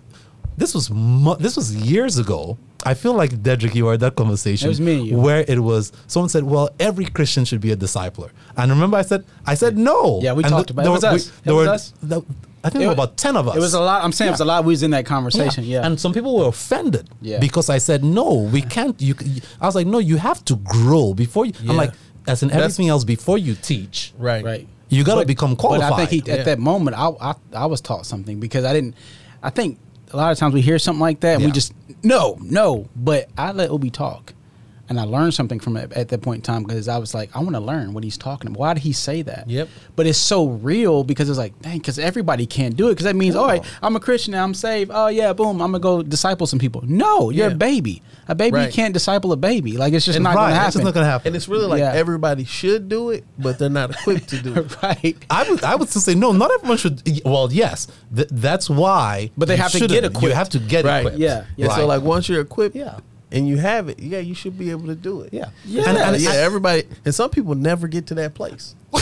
this 0.58 0.74
was 0.74 0.90
mu- 0.90 1.36
this 1.36 1.56
was 1.56 1.74
years 1.74 2.18
ago. 2.18 2.58
I 2.84 2.94
feel 2.94 3.12
like 3.14 3.30
Dedrick, 3.42 3.74
you 3.74 3.84
were 3.86 3.94
at 3.94 4.00
that 4.00 4.16
conversation. 4.16 4.66
It 4.66 4.68
was 4.68 4.80
me. 4.80 5.12
Where 5.14 5.44
it 5.48 5.58
was, 5.60 5.92
someone 6.06 6.28
said, 6.28 6.44
"Well, 6.44 6.68
every 6.78 7.06
Christian 7.06 7.44
should 7.46 7.60
be 7.62 7.72
a 7.72 7.76
discipler." 7.76 8.30
And 8.56 8.70
remember, 8.70 8.96
I 8.98 9.02
said, 9.02 9.24
"I 9.46 9.54
said 9.54 9.78
no." 9.78 10.20
Yeah, 10.22 10.32
we 10.34 10.42
And 10.44 10.50
talked 10.52 10.68
th- 10.68 10.74
about 10.74 10.86
it. 10.86 10.90
Was 10.90 11.04
us. 11.04 11.32
It 11.44 11.52
was 11.52 11.66
were- 11.66 11.72
us. 11.72 11.92
I 12.62 12.68
think 12.70 12.84
it, 12.84 12.86
were 12.86 12.92
about 12.92 13.16
ten 13.16 13.36
of 13.36 13.48
us. 13.48 13.56
It 13.56 13.60
was 13.60 13.72
a 13.74 13.80
lot. 13.80 14.04
I'm 14.04 14.12
saying 14.12 14.28
it 14.28 14.32
was 14.32 14.40
a 14.40 14.44
lot. 14.44 14.64
We 14.64 14.72
was 14.72 14.82
in 14.82 14.90
that 14.90 15.06
conversation. 15.06 15.64
Yeah. 15.64 15.84
And 15.86 15.98
some 15.98 16.12
people 16.12 16.36
were 16.38 16.48
offended 16.48 17.08
Yeah. 17.22 17.38
because 17.38 17.70
I 17.70 17.78
said, 17.78 18.04
no, 18.04 18.34
we 18.52 18.60
can't. 18.62 19.00
You, 19.00 19.14
c- 19.18 19.42
I 19.60 19.66
was 19.66 19.74
like, 19.74 19.86
no, 19.86 19.98
you 19.98 20.16
have 20.18 20.44
to 20.46 20.56
grow 20.56 21.14
before 21.14 21.46
you. 21.46 21.52
Yeah. 21.62 21.70
I'm 21.70 21.76
like, 21.76 21.92
as 22.26 22.42
in 22.42 22.48
That's- 22.48 22.64
everything 22.64 22.88
else, 22.88 23.04
before 23.04 23.38
you 23.38 23.54
teach, 23.54 24.12
Right. 24.18 24.44
right. 24.44 24.68
you 24.90 25.04
got 25.04 25.20
to 25.20 25.26
become 25.26 25.56
qualified. 25.56 25.90
But 25.90 25.94
I 26.02 26.06
think 26.06 26.26
he, 26.26 26.30
Yeah. 26.30 26.38
at 26.38 26.44
that 26.46 26.58
moment, 26.58 26.96
I, 26.98 27.08
I 27.20 27.34
I 27.54 27.66
was 27.66 27.80
taught 27.80 28.04
something 28.04 28.40
because 28.40 28.64
I 28.66 28.72
didn't. 28.74 28.94
I 29.42 29.48
think 29.50 29.78
a 30.12 30.16
lot 30.18 30.30
of 30.32 30.36
times 30.38 30.52
we 30.52 30.60
hear 30.60 30.78
something 30.78 31.00
like 31.00 31.20
that, 31.20 31.36
and 31.36 31.44
we 31.44 31.50
just 31.52 31.72
no, 32.02 32.36
no. 32.42 32.88
But 32.94 33.30
I 33.38 33.52
let 33.52 33.70
Obi 33.70 33.88
talk, 33.90 34.34
and 34.90 35.00
I 35.00 35.04
learned 35.04 35.32
something 35.32 35.60
from 35.60 35.76
it 35.78 35.92
at 35.92 36.08
that 36.08 36.20
point 36.20 36.38
in 36.38 36.42
time 36.42 36.64
because 36.64 36.88
I 36.88 36.98
was 36.98 37.14
like, 37.14 37.34
I 37.34 37.38
want 37.38 37.54
to 37.54 37.60
learn 37.60 37.94
what 37.94 38.04
he's 38.04 38.18
talking 38.18 38.48
about. 38.50 38.58
Why 38.58 38.74
did 38.74 38.82
he 38.82 38.92
say 38.92 39.22
that? 39.22 39.48
Yep. 39.48 39.68
But 39.96 40.06
it's 40.06 40.18
so 40.18 40.48
real 40.48 41.04
because 41.04 41.30
it's 41.30 41.38
like, 41.38 41.58
dang, 41.62 41.78
because 41.78 41.98
everybody 41.98 42.44
can't 42.44 42.76
do 42.76 42.88
it. 42.88 42.92
Because 42.92 43.04
that 43.04 43.16
means, 43.16 43.36
all 43.36 43.46
right, 43.46 43.64
I'm 43.82 43.96
a 43.96 44.00
Christian, 44.00 44.32
now 44.32 44.44
I'm 44.44 44.52
saved. 44.52 44.90
Oh 44.92 45.06
yeah, 45.06 45.32
boom, 45.32 45.62
I'm 45.62 45.70
gonna 45.72 45.78
go 45.78 46.02
disciple 46.02 46.46
some 46.46 46.58
people. 46.58 46.82
No, 46.84 47.30
you're 47.30 47.48
Yeah. 47.48 47.54
a 47.54 47.56
baby. 47.56 48.02
A 48.28 48.34
baby 48.34 48.56
Right. 48.56 48.72
can't 48.72 48.92
disciple 48.94 49.32
a 49.32 49.36
baby. 49.36 49.76
Like 49.76 49.92
it's 49.92 50.04
just 50.04 50.16
And 50.16 50.22
not 50.24 50.30
right, 50.36 50.42
gonna 50.42 50.48
it's 50.50 50.58
happen. 50.58 50.72
just 50.72 50.84
not 50.84 50.94
going 50.94 51.04
to 51.06 51.10
happen. 51.10 51.26
And 51.28 51.36
it's 51.36 51.48
really 51.48 51.66
like 51.66 51.80
Yeah. 51.80 51.92
everybody 51.92 52.44
should 52.44 52.88
do 52.88 53.10
it, 53.10 53.24
but 53.38 53.58
they're 53.58 53.68
not 53.68 53.90
equipped 53.90 54.28
to 54.28 54.40
do 54.42 54.54
it. 54.56 54.82
right. 54.82 55.16
I 55.30 55.50
would 55.50 55.64
I 55.64 55.74
would 55.74 55.88
still 55.88 56.00
say 56.02 56.14
no. 56.14 56.30
Not 56.32 56.50
everyone 56.52 56.78
should. 56.78 57.02
Well, 57.24 57.48
yes, 57.52 57.88
th- 58.14 58.28
that's 58.30 58.70
why. 58.70 59.30
But 59.36 59.48
they 59.48 59.56
have 59.56 59.72
to 59.72 59.78
shouldn't. 59.78 59.92
get 60.00 60.04
You 60.04 60.10
equipped. 60.16 60.34
have 60.36 60.48
to 60.50 60.58
get 60.60 60.84
Right. 60.84 60.98
equipped. 61.00 61.18
Yeah. 61.18 61.44
Yeah. 61.56 61.66
Right. 61.68 61.76
So 61.76 61.86
like 61.86 62.02
once 62.02 62.28
you're 62.28 62.40
equipped, 62.40 62.76
Yeah. 62.76 62.98
And 63.32 63.48
you 63.48 63.58
have 63.58 63.88
it, 63.88 63.98
yeah, 63.98 64.18
you 64.18 64.34
should 64.34 64.58
be 64.58 64.70
able 64.70 64.86
to 64.86 64.94
do 64.94 65.22
it. 65.22 65.32
yeah, 65.32 65.50
Yeah. 65.64 65.88
And, 65.88 65.98
and 65.98 66.20
yeah, 66.20 66.30
I- 66.30 66.36
everybody, 66.36 66.84
and 67.04 67.14
some 67.14 67.30
people 67.30 67.54
never 67.54 67.88
get 67.88 68.06
to 68.08 68.14
that 68.16 68.34
place. 68.34 68.74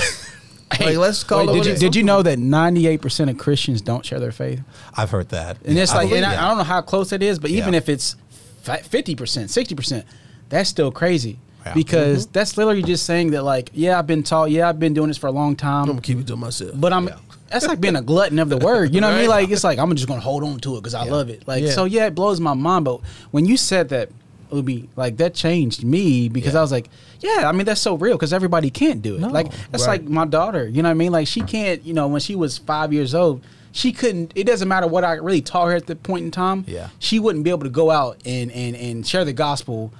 like 0.81 0.97
let's 0.97 1.25
call 1.25 1.47
Wait, 1.47 1.63
did 1.63 1.67
you 1.67 1.77
did 1.77 1.97
you 1.97 2.03
know 2.03 2.23
that 2.23 2.39
98% 2.39 3.31
of 3.31 3.39
Christians 3.39 3.81
don't 3.81 4.05
share 4.05 4.21
their 4.21 4.33
faith? 4.33 4.61
I've 4.97 5.11
heard 5.11 5.31
that. 5.31 5.57
And 5.65 5.79
it's 5.79 5.93
I 5.93 6.05
like, 6.05 6.13
and 6.13 6.27
I. 6.27 6.45
I 6.45 6.49
don't 6.49 6.59
know 6.59 6.65
how 6.65 6.83
close 6.83 7.13
it 7.13 7.23
is, 7.23 7.39
but 7.39 7.51
even 7.51 7.73
Yeah. 7.73 7.79
if 7.79 7.89
it's 7.89 8.17
50%, 8.65 9.17
60%, 9.17 10.05
that's 10.49 10.69
still 10.69 10.91
crazy. 10.93 11.39
Yeah. 11.65 11.75
Because 11.75 12.25
mm-hmm. 12.25 12.33
that's 12.33 12.57
literally 12.57 12.83
just 12.83 13.05
saying 13.05 13.31
that, 13.33 13.43
like, 13.43 13.71
yeah, 13.73 13.99
I've 13.99 14.07
been 14.07 14.23
taught, 14.23 14.51
yeah, 14.51 14.69
I've 14.69 14.79
been 14.79 14.95
doing 14.95 15.09
this 15.09 15.19
for 15.19 15.27
a 15.27 15.33
long 15.33 15.57
time. 15.57 15.83
I'm 15.83 15.89
gonna 15.89 16.01
keep 16.01 16.19
it 16.19 16.27
to 16.29 16.37
myself. 16.37 16.73
but 16.75 16.93
I'm. 16.93 17.11
That's 17.51 17.67
like 17.67 17.81
being 17.81 17.97
a 17.97 18.03
glutton 18.03 18.39
of 18.39 18.49
the 18.49 18.59
word. 18.59 18.95
You 18.95 19.01
know 19.01 19.09
what 19.09 19.17
I 19.17 19.21
mean? 19.21 19.29
Like 19.31 19.51
it's 19.51 19.65
like 19.65 19.79
I'm 19.79 19.95
just 19.95 20.07
gonna 20.09 20.21
hold 20.21 20.45
on 20.45 20.59
to 20.61 20.77
it 20.77 20.81
because 20.81 20.95
I 20.95 21.05
Yeah. 21.07 21.13
love 21.13 21.31
it. 21.31 21.47
Like 21.47 21.65
Yeah. 21.65 21.71
so, 21.71 21.85
yeah, 21.85 22.07
it 22.07 22.15
blows 22.15 22.41
my 22.41 22.55
mind. 22.55 22.85
But 22.85 23.01
when 23.31 23.47
you 23.47 23.57
said 23.57 23.89
that, 23.91 24.11
Obi, 24.51 24.89
like 24.97 25.17
that 25.19 25.35
changed 25.35 25.85
me 25.85 26.29
because 26.29 26.53
Yeah. 26.55 26.61
I 26.61 26.63
was 26.63 26.73
like, 26.73 26.89
yeah, 27.21 27.49
I 27.49 27.53
mean 27.53 27.67
that's 27.67 27.81
so 27.81 27.95
real 27.97 28.17
because 28.17 28.33
everybody 28.33 28.71
can't 28.71 29.03
do 29.03 29.17
it. 29.17 29.21
No. 29.21 29.29
like 29.29 29.51
that's 29.71 29.87
Right. 29.87 30.01
like 30.03 30.11
my 30.11 30.25
daughter. 30.25 30.67
You 30.69 30.83
know 30.83 30.89
what 30.89 30.93
I 30.93 30.95
mean? 30.95 31.13
Like 31.13 31.27
she 31.27 31.41
can't. 31.43 31.85
You 31.85 31.95
know, 31.95 32.07
when 32.09 32.21
she 32.21 32.35
was 32.35 32.59
five 32.59 32.93
years 32.93 33.15
old, 33.15 33.43
she 33.73 33.93
couldn't. 33.93 34.33
It 34.35 34.45
doesn't 34.45 34.67
matter 34.69 34.87
what 34.87 35.05
I 35.05 35.13
really 35.15 35.43
taught 35.43 35.67
her 35.69 35.75
at 35.75 35.87
the 35.87 35.97
point 35.97 36.25
in 36.25 36.31
time. 36.31 36.65
Yeah. 36.67 36.89
she 36.99 37.19
wouldn't 37.19 37.45
be 37.45 37.51
able 37.51 37.65
to 37.65 37.69
go 37.71 37.91
out 37.91 38.17
and 38.25 38.51
and 38.53 38.75
and 38.77 39.07
share 39.07 39.25
the 39.25 39.33
gospel 39.35 39.93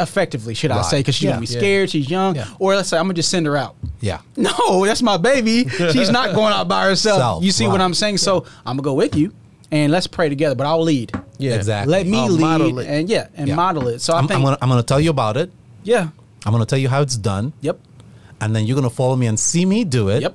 effectively. 0.00 0.54
Should 0.54 0.70
I 0.70 0.76
Right. 0.76 0.84
say? 0.84 0.98
Because 1.00 1.14
she's 1.16 1.24
Yeah. 1.24 1.30
gonna 1.32 1.46
be 1.46 1.52
Yeah. 1.52 1.58
scared. 1.58 1.90
She's 1.90 2.08
young. 2.10 2.36
Yeah. 2.36 2.46
Or 2.58 2.74
let's 2.76 2.88
say 2.88 2.96
I'm 2.98 3.04
gonna 3.04 3.14
just 3.14 3.28
send 3.30 3.46
her 3.46 3.56
out. 3.56 3.74
yeah. 4.00 4.18
No, 4.36 4.84
that's 4.86 5.02
my 5.02 5.16
baby. 5.16 5.68
She's 5.92 6.10
not 6.10 6.34
going 6.34 6.52
out 6.52 6.68
by 6.68 6.84
herself. 6.84 7.18
Self, 7.20 7.44
you 7.44 7.50
see 7.52 7.66
what. 7.66 7.80
I'm 7.80 7.94
saying? 7.94 8.18
So 8.18 8.44
I'm 8.66 8.76
gonna 8.76 8.82
go 8.82 8.94
with 8.94 9.16
you, 9.16 9.32
and 9.70 9.90
let's 9.92 10.06
pray 10.06 10.28
together. 10.28 10.54
But 10.54 10.66
I'll 10.66 10.82
lead. 10.82 11.12
yeah, 11.38 11.54
Exactly. 11.54 11.90
Let 11.92 12.06
me 12.06 12.18
I'll 12.18 12.28
lead, 12.30 12.40
model 12.40 12.78
it. 12.80 12.86
and 12.88 13.08
yeah, 13.08 13.26
and 13.36 13.48
Yeah. 13.48 13.54
model 13.54 13.88
it. 13.88 14.00
So 14.00 14.12
I 14.14 14.18
I'm, 14.18 14.26
think, 14.28 14.38
I'm 14.38 14.44
gonna 14.44 14.58
I'm 14.62 14.68
gonna 14.68 14.82
tell 14.82 15.00
you 15.00 15.10
about 15.10 15.36
it. 15.36 15.50
yeah, 15.84 16.08
I'm 16.46 16.52
gonna 16.52 16.66
tell 16.66 16.78
you 16.78 16.88
how 16.88 17.00
it's 17.02 17.16
done. 17.16 17.52
yep, 17.60 17.78
and 18.40 18.54
then 18.54 18.66
you're 18.66 18.74
gonna 18.76 18.90
follow 18.90 19.16
me 19.16 19.26
and 19.26 19.38
see 19.38 19.64
me 19.64 19.84
do 19.84 20.08
it. 20.08 20.22
Yep. 20.22 20.34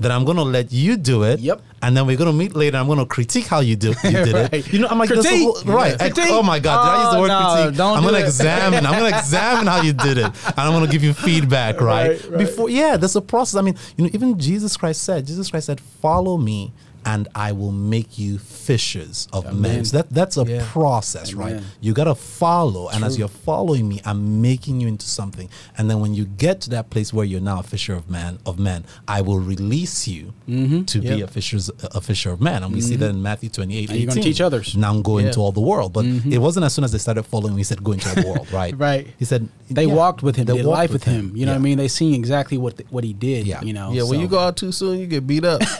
Then 0.00 0.10
I'm 0.10 0.24
gonna 0.24 0.42
let 0.42 0.72
you 0.72 0.96
do 0.96 1.22
it. 1.22 1.38
Yep. 1.40 1.60
And 1.80 1.96
then 1.96 2.06
we're 2.06 2.16
gonna 2.16 2.32
meet 2.32 2.56
later. 2.56 2.76
I'm 2.76 2.88
gonna 2.88 3.06
critique 3.06 3.46
how 3.46 3.60
you 3.60 3.76
do 3.76 3.88
you 4.04 4.10
did 4.10 4.32
Right. 4.34 4.52
it. 4.52 4.72
You 4.72 4.80
know, 4.80 4.88
I'm 4.88 4.98
like, 4.98 5.08
that's 5.10 5.22
the 5.22 5.28
Critique. 5.28 5.44
whole- 5.64 5.74
right? 5.74 5.94
I- 6.02 6.10
Critique. 6.10 6.30
oh 6.32 6.42
my 6.42 6.58
God! 6.58 6.84
Did 6.84 6.90
I 6.90 7.02
use 7.04 7.10
the 7.12 7.16
Oh, 7.16 7.20
word 7.20 7.28
no, 7.28 7.54
critique? 7.62 7.76
don't 7.78 7.96
I'm 7.98 8.02
gonna 8.04 8.18
it. 8.18 8.24
examine. 8.24 8.86
I'm 8.86 8.98
gonna 8.98 9.16
examine 9.16 9.66
how 9.68 9.82
you 9.82 9.92
did 9.92 10.18
it, 10.18 10.24
and 10.24 10.58
I'm 10.58 10.72
gonna 10.72 10.86
give 10.88 11.04
you 11.04 11.12
feedback. 11.14 11.80
Right? 11.80 12.08
Right, 12.10 12.30
right. 12.30 12.38
Before, 12.38 12.68
yeah, 12.68 12.96
there's 12.96 13.14
a 13.16 13.20
process. 13.20 13.58
I 13.58 13.62
mean, 13.62 13.76
you 13.96 14.04
know, 14.04 14.10
even 14.12 14.38
Jesus 14.38 14.76
Christ 14.76 15.02
said, 15.04 15.26
Jesus 15.26 15.50
Christ 15.50 15.66
said, 15.66 15.80
"Follow 15.80 16.36
me." 16.36 16.72
And 17.12 17.22
I 17.34 17.50
will 17.52 17.72
make 17.72 18.10
you 18.18 18.32
fishers 18.38 19.28
of 19.32 19.42
men. 19.64 19.84
So 19.86 19.96
that 19.98 20.06
that's 20.18 20.36
a 20.36 20.44
Yeah. 20.44 20.62
process, 20.76 21.32
right? 21.42 21.58
You 21.80 21.92
gotta 22.00 22.14
follow, 22.14 22.84
and 22.92 23.00
as 23.08 23.12
you're 23.18 23.34
following 23.50 23.84
me, 23.92 23.96
I'm 24.04 24.20
making 24.50 24.74
you 24.82 24.88
into 24.94 25.06
something. 25.18 25.48
And 25.76 25.84
then 25.90 25.98
when 26.02 26.12
you 26.18 26.24
get 26.46 26.60
to 26.64 26.70
that 26.76 26.86
place 26.90 27.08
where 27.14 27.24
you're 27.30 27.46
now 27.52 27.58
a 27.60 27.66
fisher 27.74 27.94
of 28.00 28.04
man 28.10 28.32
of 28.50 28.54
men, 28.70 28.80
I 29.16 29.18
will 29.26 29.40
release 29.54 29.98
you 30.14 30.24
Mm-hmm. 30.48 30.82
to 30.92 30.96
be 31.00 31.20
a 31.22 31.26
fisher's 31.26 31.66
a 32.00 32.00
fisher 32.10 32.30
of 32.34 32.40
men. 32.40 32.58
And 32.62 32.70
we 32.74 32.80
see 32.88 32.96
that 32.96 33.10
in 33.16 33.22
Matthew 33.22 33.48
28. 33.50 33.90
And 33.90 33.98
you're 33.98 34.08
gonna 34.08 34.22
teach 34.30 34.40
others. 34.48 34.66
Now 34.76 34.92
go 35.00 35.14
Yeah. 35.18 35.26
into 35.26 35.40
all 35.40 35.52
the 35.60 35.66
world. 35.72 35.90
But 35.92 36.04
it 36.36 36.38
wasn't 36.46 36.64
as 36.66 36.72
soon 36.74 36.84
as 36.84 36.92
they 36.92 36.98
started 37.06 37.22
following, 37.24 37.56
he 37.56 37.64
said, 37.64 37.78
Go 37.82 37.92
into 37.92 38.08
all 38.10 38.14
the 38.22 38.28
world, 38.32 38.48
right? 38.52 38.74
Right. 38.88 39.06
He 39.18 39.24
said 39.24 39.48
they 39.70 39.86
yeah, 39.86 39.94
walked 40.00 40.22
with 40.22 40.36
him, 40.36 40.44
they 40.46 40.56
did 40.58 40.66
walked 40.66 40.78
life 40.82 40.92
with 40.92 41.04
him. 41.04 41.24
You 41.38 41.44
know 41.46 41.52
what 41.52 41.58
I 41.64 41.68
mean? 41.68 41.78
They 41.78 41.88
seen 41.88 42.12
exactly 42.22 42.58
what 42.64 42.74
what 42.90 43.04
he 43.04 43.12
did. 43.12 43.46
Yeah. 43.46 43.62
you 43.68 43.72
know. 43.78 43.88
yeah, 43.92 44.02
when 44.02 44.18
so- 44.18 44.22
you 44.22 44.28
go 44.28 44.38
out 44.46 44.56
too 44.62 44.72
soon, 44.72 44.94
you 45.00 45.06
get 45.06 45.26
beat 45.26 45.44
up. 45.44 45.60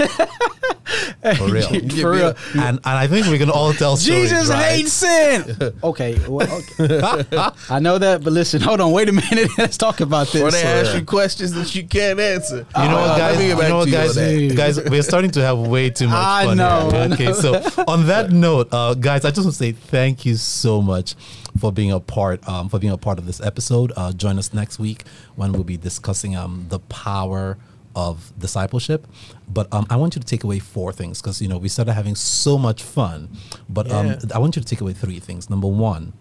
For 1.36 1.50
real. 1.50 1.68
For 1.68 2.10
real. 2.12 2.34
and, 2.54 2.78
and 2.78 2.80
I 2.84 3.08
think 3.08 3.26
we 3.26 3.38
can 3.38 3.50
all 3.50 3.72
tell 3.72 3.96
stories, 3.96 4.30
Jesus 4.30 4.48
right? 4.48 4.76
hates 4.76 4.92
sin. 4.92 5.74
okay, 5.82 6.16
well, 6.28 6.62
okay. 6.78 7.50
I 7.68 7.80
know 7.80 7.98
that, 7.98 8.22
but 8.22 8.32
listen, 8.32 8.60
hold 8.60 8.80
on, 8.80 8.92
wait 8.92 9.08
a 9.08 9.12
minute. 9.12 9.50
Let's 9.58 9.76
talk 9.76 10.00
about 10.00 10.28
this. 10.28 10.42
Or 10.42 10.52
they 10.52 10.62
ask 10.62 10.94
you 10.94 11.04
questions 11.04 11.54
that 11.54 11.74
you 11.74 11.84
can't 11.84 12.20
answer. 12.20 12.58
You 12.58 12.88
know 12.88 13.00
what, 13.00 13.18
guys? 13.18 13.42
You 13.42 13.48
know 13.48 13.56
what, 13.56 13.84
to 13.84 13.90
you 13.90 13.96
on 13.98 14.54
guys? 14.54 14.76
Guys, 14.76 14.90
we're 14.90 15.02
starting 15.02 15.32
to 15.32 15.42
have 15.42 15.58
way 15.58 15.90
too 15.90 16.06
much 16.06 16.14
I 16.16 16.44
fun. 16.44 16.56
know, 16.56 16.90
here. 16.92 17.00
I 17.00 17.12
Okay, 17.14 17.32
so 17.32 17.54
on 17.88 18.06
that 18.06 18.30
note, 18.30 18.68
uh, 18.70 18.94
guys, 18.94 19.24
I 19.24 19.30
just 19.30 19.40
want 19.40 19.54
to 19.54 19.58
say 19.58 19.72
thank 19.72 20.24
you 20.24 20.36
so 20.36 20.80
much 20.80 21.16
for 21.58 21.72
being 21.72 21.90
a 21.90 21.98
part 21.98 22.46
um, 22.48 22.68
for 22.68 22.78
being 22.78 22.92
a 22.92 22.98
part 22.98 23.18
of 23.18 23.26
this 23.26 23.40
episode. 23.40 23.92
Uh, 23.96 24.12
join 24.12 24.38
us 24.38 24.54
next 24.54 24.78
week 24.78 25.04
when 25.34 25.52
we'll 25.52 25.64
be 25.64 25.76
discussing 25.76 26.36
um, 26.36 26.66
the 26.68 26.78
power 26.78 27.58
of 27.98 28.32
discipleship. 28.38 29.08
But 29.48 29.66
um, 29.72 29.84
I 29.90 29.96
want 29.96 30.14
you 30.14 30.20
to 30.20 30.26
take 30.26 30.44
away 30.44 30.60
four 30.60 30.92
things 30.92 31.20
because 31.20 31.42
you 31.42 31.48
know 31.48 31.58
we 31.58 31.68
started 31.68 31.94
having 31.94 32.14
so 32.14 32.56
much 32.56 32.82
fun. 32.82 33.28
But 33.68 33.90
um, 33.90 34.16
I 34.32 34.38
want 34.38 34.54
you 34.54 34.62
to 34.62 34.68
take 34.68 34.80
away 34.80 34.92
three 34.92 35.18
things. 35.18 35.50
Number 35.50 35.66
one, 35.66 36.12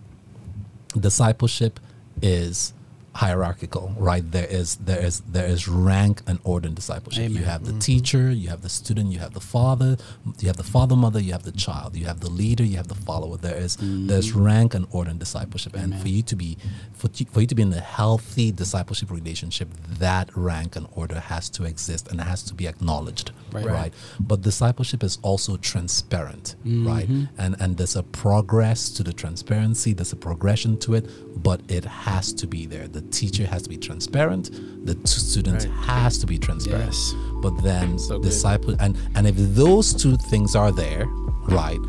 discipleship 1.00 1.80
is 2.20 2.74
hierarchical 3.18 3.86
right? 3.98 4.26
There 4.32 4.46
is 4.46 4.76
there 4.90 5.04
is 5.04 5.22
there 5.22 5.48
is 5.56 5.68
rank 5.68 6.22
and 6.28 6.38
order 6.44 6.68
in 6.68 6.76
discipleship. 6.76 7.32
You 7.32 7.46
have 7.54 7.64
the 7.66 7.72
mm-hmm. 7.72 7.90
teacher 7.92 8.24
you 8.32 8.50
have 8.50 8.62
the 8.62 8.70
student 8.70 9.12
you 9.12 9.20
have 9.26 9.34
the 9.34 9.46
father 9.56 9.98
you 10.40 10.48
have 10.52 10.58
the 10.58 10.70
father 10.76 10.96
mother 10.96 11.20
you 11.20 11.32
have 11.38 11.44
the 11.52 11.58
child 11.66 11.96
you 11.96 12.06
have 12.06 12.20
the 12.20 12.30
leader 12.30 12.64
you 12.64 12.78
have 12.78 12.90
the 12.96 13.02
follower. 13.10 13.36
There 13.38 13.60
is 13.66 13.78
mm-hmm. 13.78 14.08
there's 14.08 14.34
rank 14.34 14.76
and 14.78 14.86
order 14.92 15.10
in 15.10 15.18
discipleship. 15.18 15.74
And 15.76 16.00
for 16.00 16.10
you 16.16 16.22
to 16.32 16.36
be 16.36 16.58
for, 16.94 17.10
you- 17.16 17.26
for 17.34 17.42
you 17.42 17.48
to 17.48 17.56
be 17.56 17.64
in 17.64 17.74
a 17.74 17.80
healthy 17.80 18.52
discipleship 18.52 19.10
relationship 19.10 19.70
that 20.06 20.30
rank 20.36 20.76
and 20.76 20.86
order 21.02 21.20
has 21.20 21.50
to 21.58 21.64
exist 21.64 22.04
and 22.10 22.20
it 22.20 22.28
has 22.34 22.44
to 22.44 22.54
be 22.54 22.68
acknowledged 22.68 23.32
Right. 23.52 23.66
right, 23.66 23.74
Right. 23.82 23.94
but 24.20 24.42
discipleship 24.42 25.02
is 25.10 25.18
also 25.30 25.58
transparent 25.72 26.56
right? 26.66 27.10
Mm-hmm. 27.10 27.42
And 27.44 27.56
and 27.62 27.70
there's 27.78 27.96
a 27.96 28.04
progress 28.04 28.80
to 28.98 29.02
the 29.10 29.14
transparency 29.24 29.90
there's 29.94 30.14
a 30.20 30.22
progression 30.30 30.78
to 30.86 30.90
it 31.00 31.06
but 31.48 31.62
it 31.70 31.86
has 31.86 32.34
to 32.34 32.48
be 32.48 32.66
there. 32.66 32.88
The 32.88 33.02
teacher 33.12 33.46
has 33.46 33.62
to 33.64 33.70
be 33.70 33.78
transparent 33.78 34.52
the 34.86 34.96
t- 34.96 35.08
student 35.08 35.64
Right. 35.66 35.72
has 35.86 36.18
to 36.20 36.26
be 36.28 36.38
transparent 36.38 36.86
Yes. 36.86 37.14
but 37.42 37.54
then 37.64 37.98
So 38.00 38.18
good. 38.20 38.24
disciple 38.30 38.76
and 38.80 38.96
and 39.16 39.28
if 39.28 39.36
those 39.38 39.94
two 39.94 40.18
things 40.30 40.56
are 40.56 40.72
there 40.72 41.06
right 41.50 41.80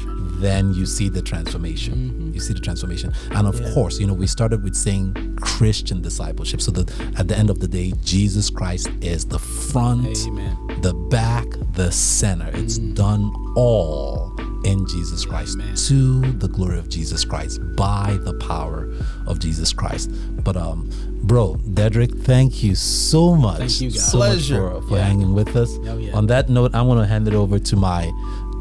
then 0.41 0.73
you 0.73 0.87
see 0.87 1.09
the 1.09 1.21
transformation 1.23 1.95
Mm-hmm. 1.95 2.35
you 2.35 2.41
see 2.41 2.55
the 2.55 2.61
transformation 2.61 3.13
and 3.33 3.47
of 3.47 3.61
course 3.75 3.99
you 3.99 4.07
know 4.07 4.15
we 4.15 4.27
started 4.29 4.63
with 4.63 4.77
saying 4.77 5.15
christian 5.41 6.01
discipleship 6.01 6.61
so 6.61 6.71
that 6.71 6.89
at 7.19 7.27
the 7.29 7.37
end 7.37 7.51
of 7.51 7.59
the 7.59 7.67
day 7.69 7.93
jesus 8.05 8.49
christ 8.51 8.89
is 9.01 9.25
the 9.25 9.39
front 9.39 10.17
Amen. 10.27 10.57
the 10.83 10.95
back, 11.11 11.47
the 11.73 11.91
center. 11.91 12.51
It's 12.55 12.79
done 12.79 13.25
all 13.57 14.33
in 14.69 14.87
Jesus 14.87 15.25
Christ 15.25 15.59
Amen. 15.59 15.75
to 15.75 16.21
the 16.33 16.49
glory 16.49 16.79
of 16.79 16.89
Jesus 16.89 17.25
Christ 17.25 17.61
by 17.75 18.19
the 18.23 18.35
power 18.35 18.93
of 19.27 19.39
Jesus 19.39 19.73
Christ. 19.73 20.11
But 20.45 20.57
um, 20.57 20.91
bro, 21.23 21.55
Dedrick, 21.71 22.23
thank 22.25 22.63
you 22.63 22.75
so 22.75 23.35
much. 23.35 23.59
Thank 23.59 23.81
you, 23.81 23.91
guys. 23.91 24.11
So 24.13 24.19
Pleasure. 24.19 24.61
much 24.71 24.83
for, 24.83 24.89
for 24.89 24.97
Yeah. 24.99 25.05
hanging 25.05 25.33
with 25.35 25.57
us. 25.57 25.71
Oh, 25.87 25.97
yeah. 25.99 26.15
On 26.17 26.27
that 26.27 26.49
note, 26.51 26.75
I'm 26.75 26.87
going 26.87 26.99
to 27.01 27.07
hand 27.07 27.27
it 27.29 27.35
over 27.35 27.59
to 27.59 27.77
my 27.77 28.11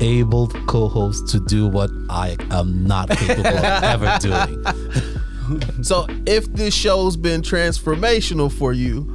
able 0.02 0.48
co-host 0.48 1.28
to 1.30 1.40
do 1.42 1.68
what 1.68 1.90
I 2.10 2.38
am 2.52 2.88
not 2.88 3.10
capable 3.10 3.48
of 3.48 3.84
ever 3.84 4.18
doing. 4.22 5.84
So 5.84 6.06
if 6.26 6.46
this 6.54 6.74
show's 6.74 7.18
been 7.18 7.42
transformational 7.42 8.52
for 8.52 8.74
you, 8.74 9.08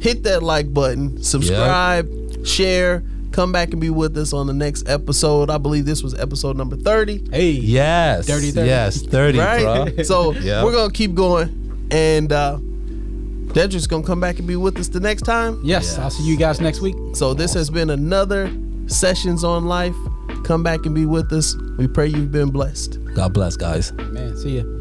hit 0.00 0.24
that 0.24 0.42
like 0.42 0.72
button, 0.74 1.22
subscribe, 1.22 2.46
share, 2.46 3.02
come 3.32 3.52
back 3.52 3.70
and 3.72 3.80
be 3.80 3.90
with 3.90 4.16
us 4.16 4.32
on 4.32 4.46
the 4.46 4.52
next 4.52 4.88
episode. 4.88 5.50
I 5.50 5.58
believe 5.58 5.84
this 5.86 6.02
was 6.02 6.14
episode 6.18 6.56
number 6.56 6.76
30. 6.76 7.24
Hey, 7.30 7.50
Yes. 7.52 8.26
Dirty 8.26 8.50
30. 8.50 8.66
Yes, 8.68 9.02
30, 9.02 9.38
Right? 9.38 9.94
bro. 9.96 10.04
So 10.04 10.32
Yeah. 10.32 10.64
we're 10.64 10.72
gonna 10.72 10.92
keep 10.92 11.14
going. 11.14 11.86
And 11.90 12.32
uh 12.32 12.58
Dedrick's 13.48 13.86
gonna 13.86 14.02
come 14.06 14.20
back 14.20 14.38
and 14.38 14.46
be 14.46 14.56
with 14.56 14.78
us 14.78 14.88
the 14.88 15.00
next 15.00 15.22
time. 15.22 15.58
Yes, 15.64 15.84
Yes. 15.84 15.98
I'll 15.98 16.10
see 16.10 16.24
you 16.24 16.36
guys 16.36 16.60
next 16.60 16.80
week. 16.80 16.96
So 17.14 17.32
this 17.34 17.54
has 17.54 17.70
been 17.70 17.90
another 17.90 18.50
Sessions 18.86 19.42
on 19.44 19.66
Life. 19.66 19.96
Come 20.44 20.62
back 20.62 20.84
and 20.86 20.94
be 20.94 21.06
with 21.06 21.32
us. 21.32 21.56
We 21.78 21.86
pray 21.88 22.06
you've 22.08 22.30
been 22.32 22.50
blessed. 22.50 22.98
God 23.14 23.32
bless, 23.32 23.56
guys. 23.56 23.92
Man, 24.12 24.36
see 24.36 24.58
ya. 24.58 24.77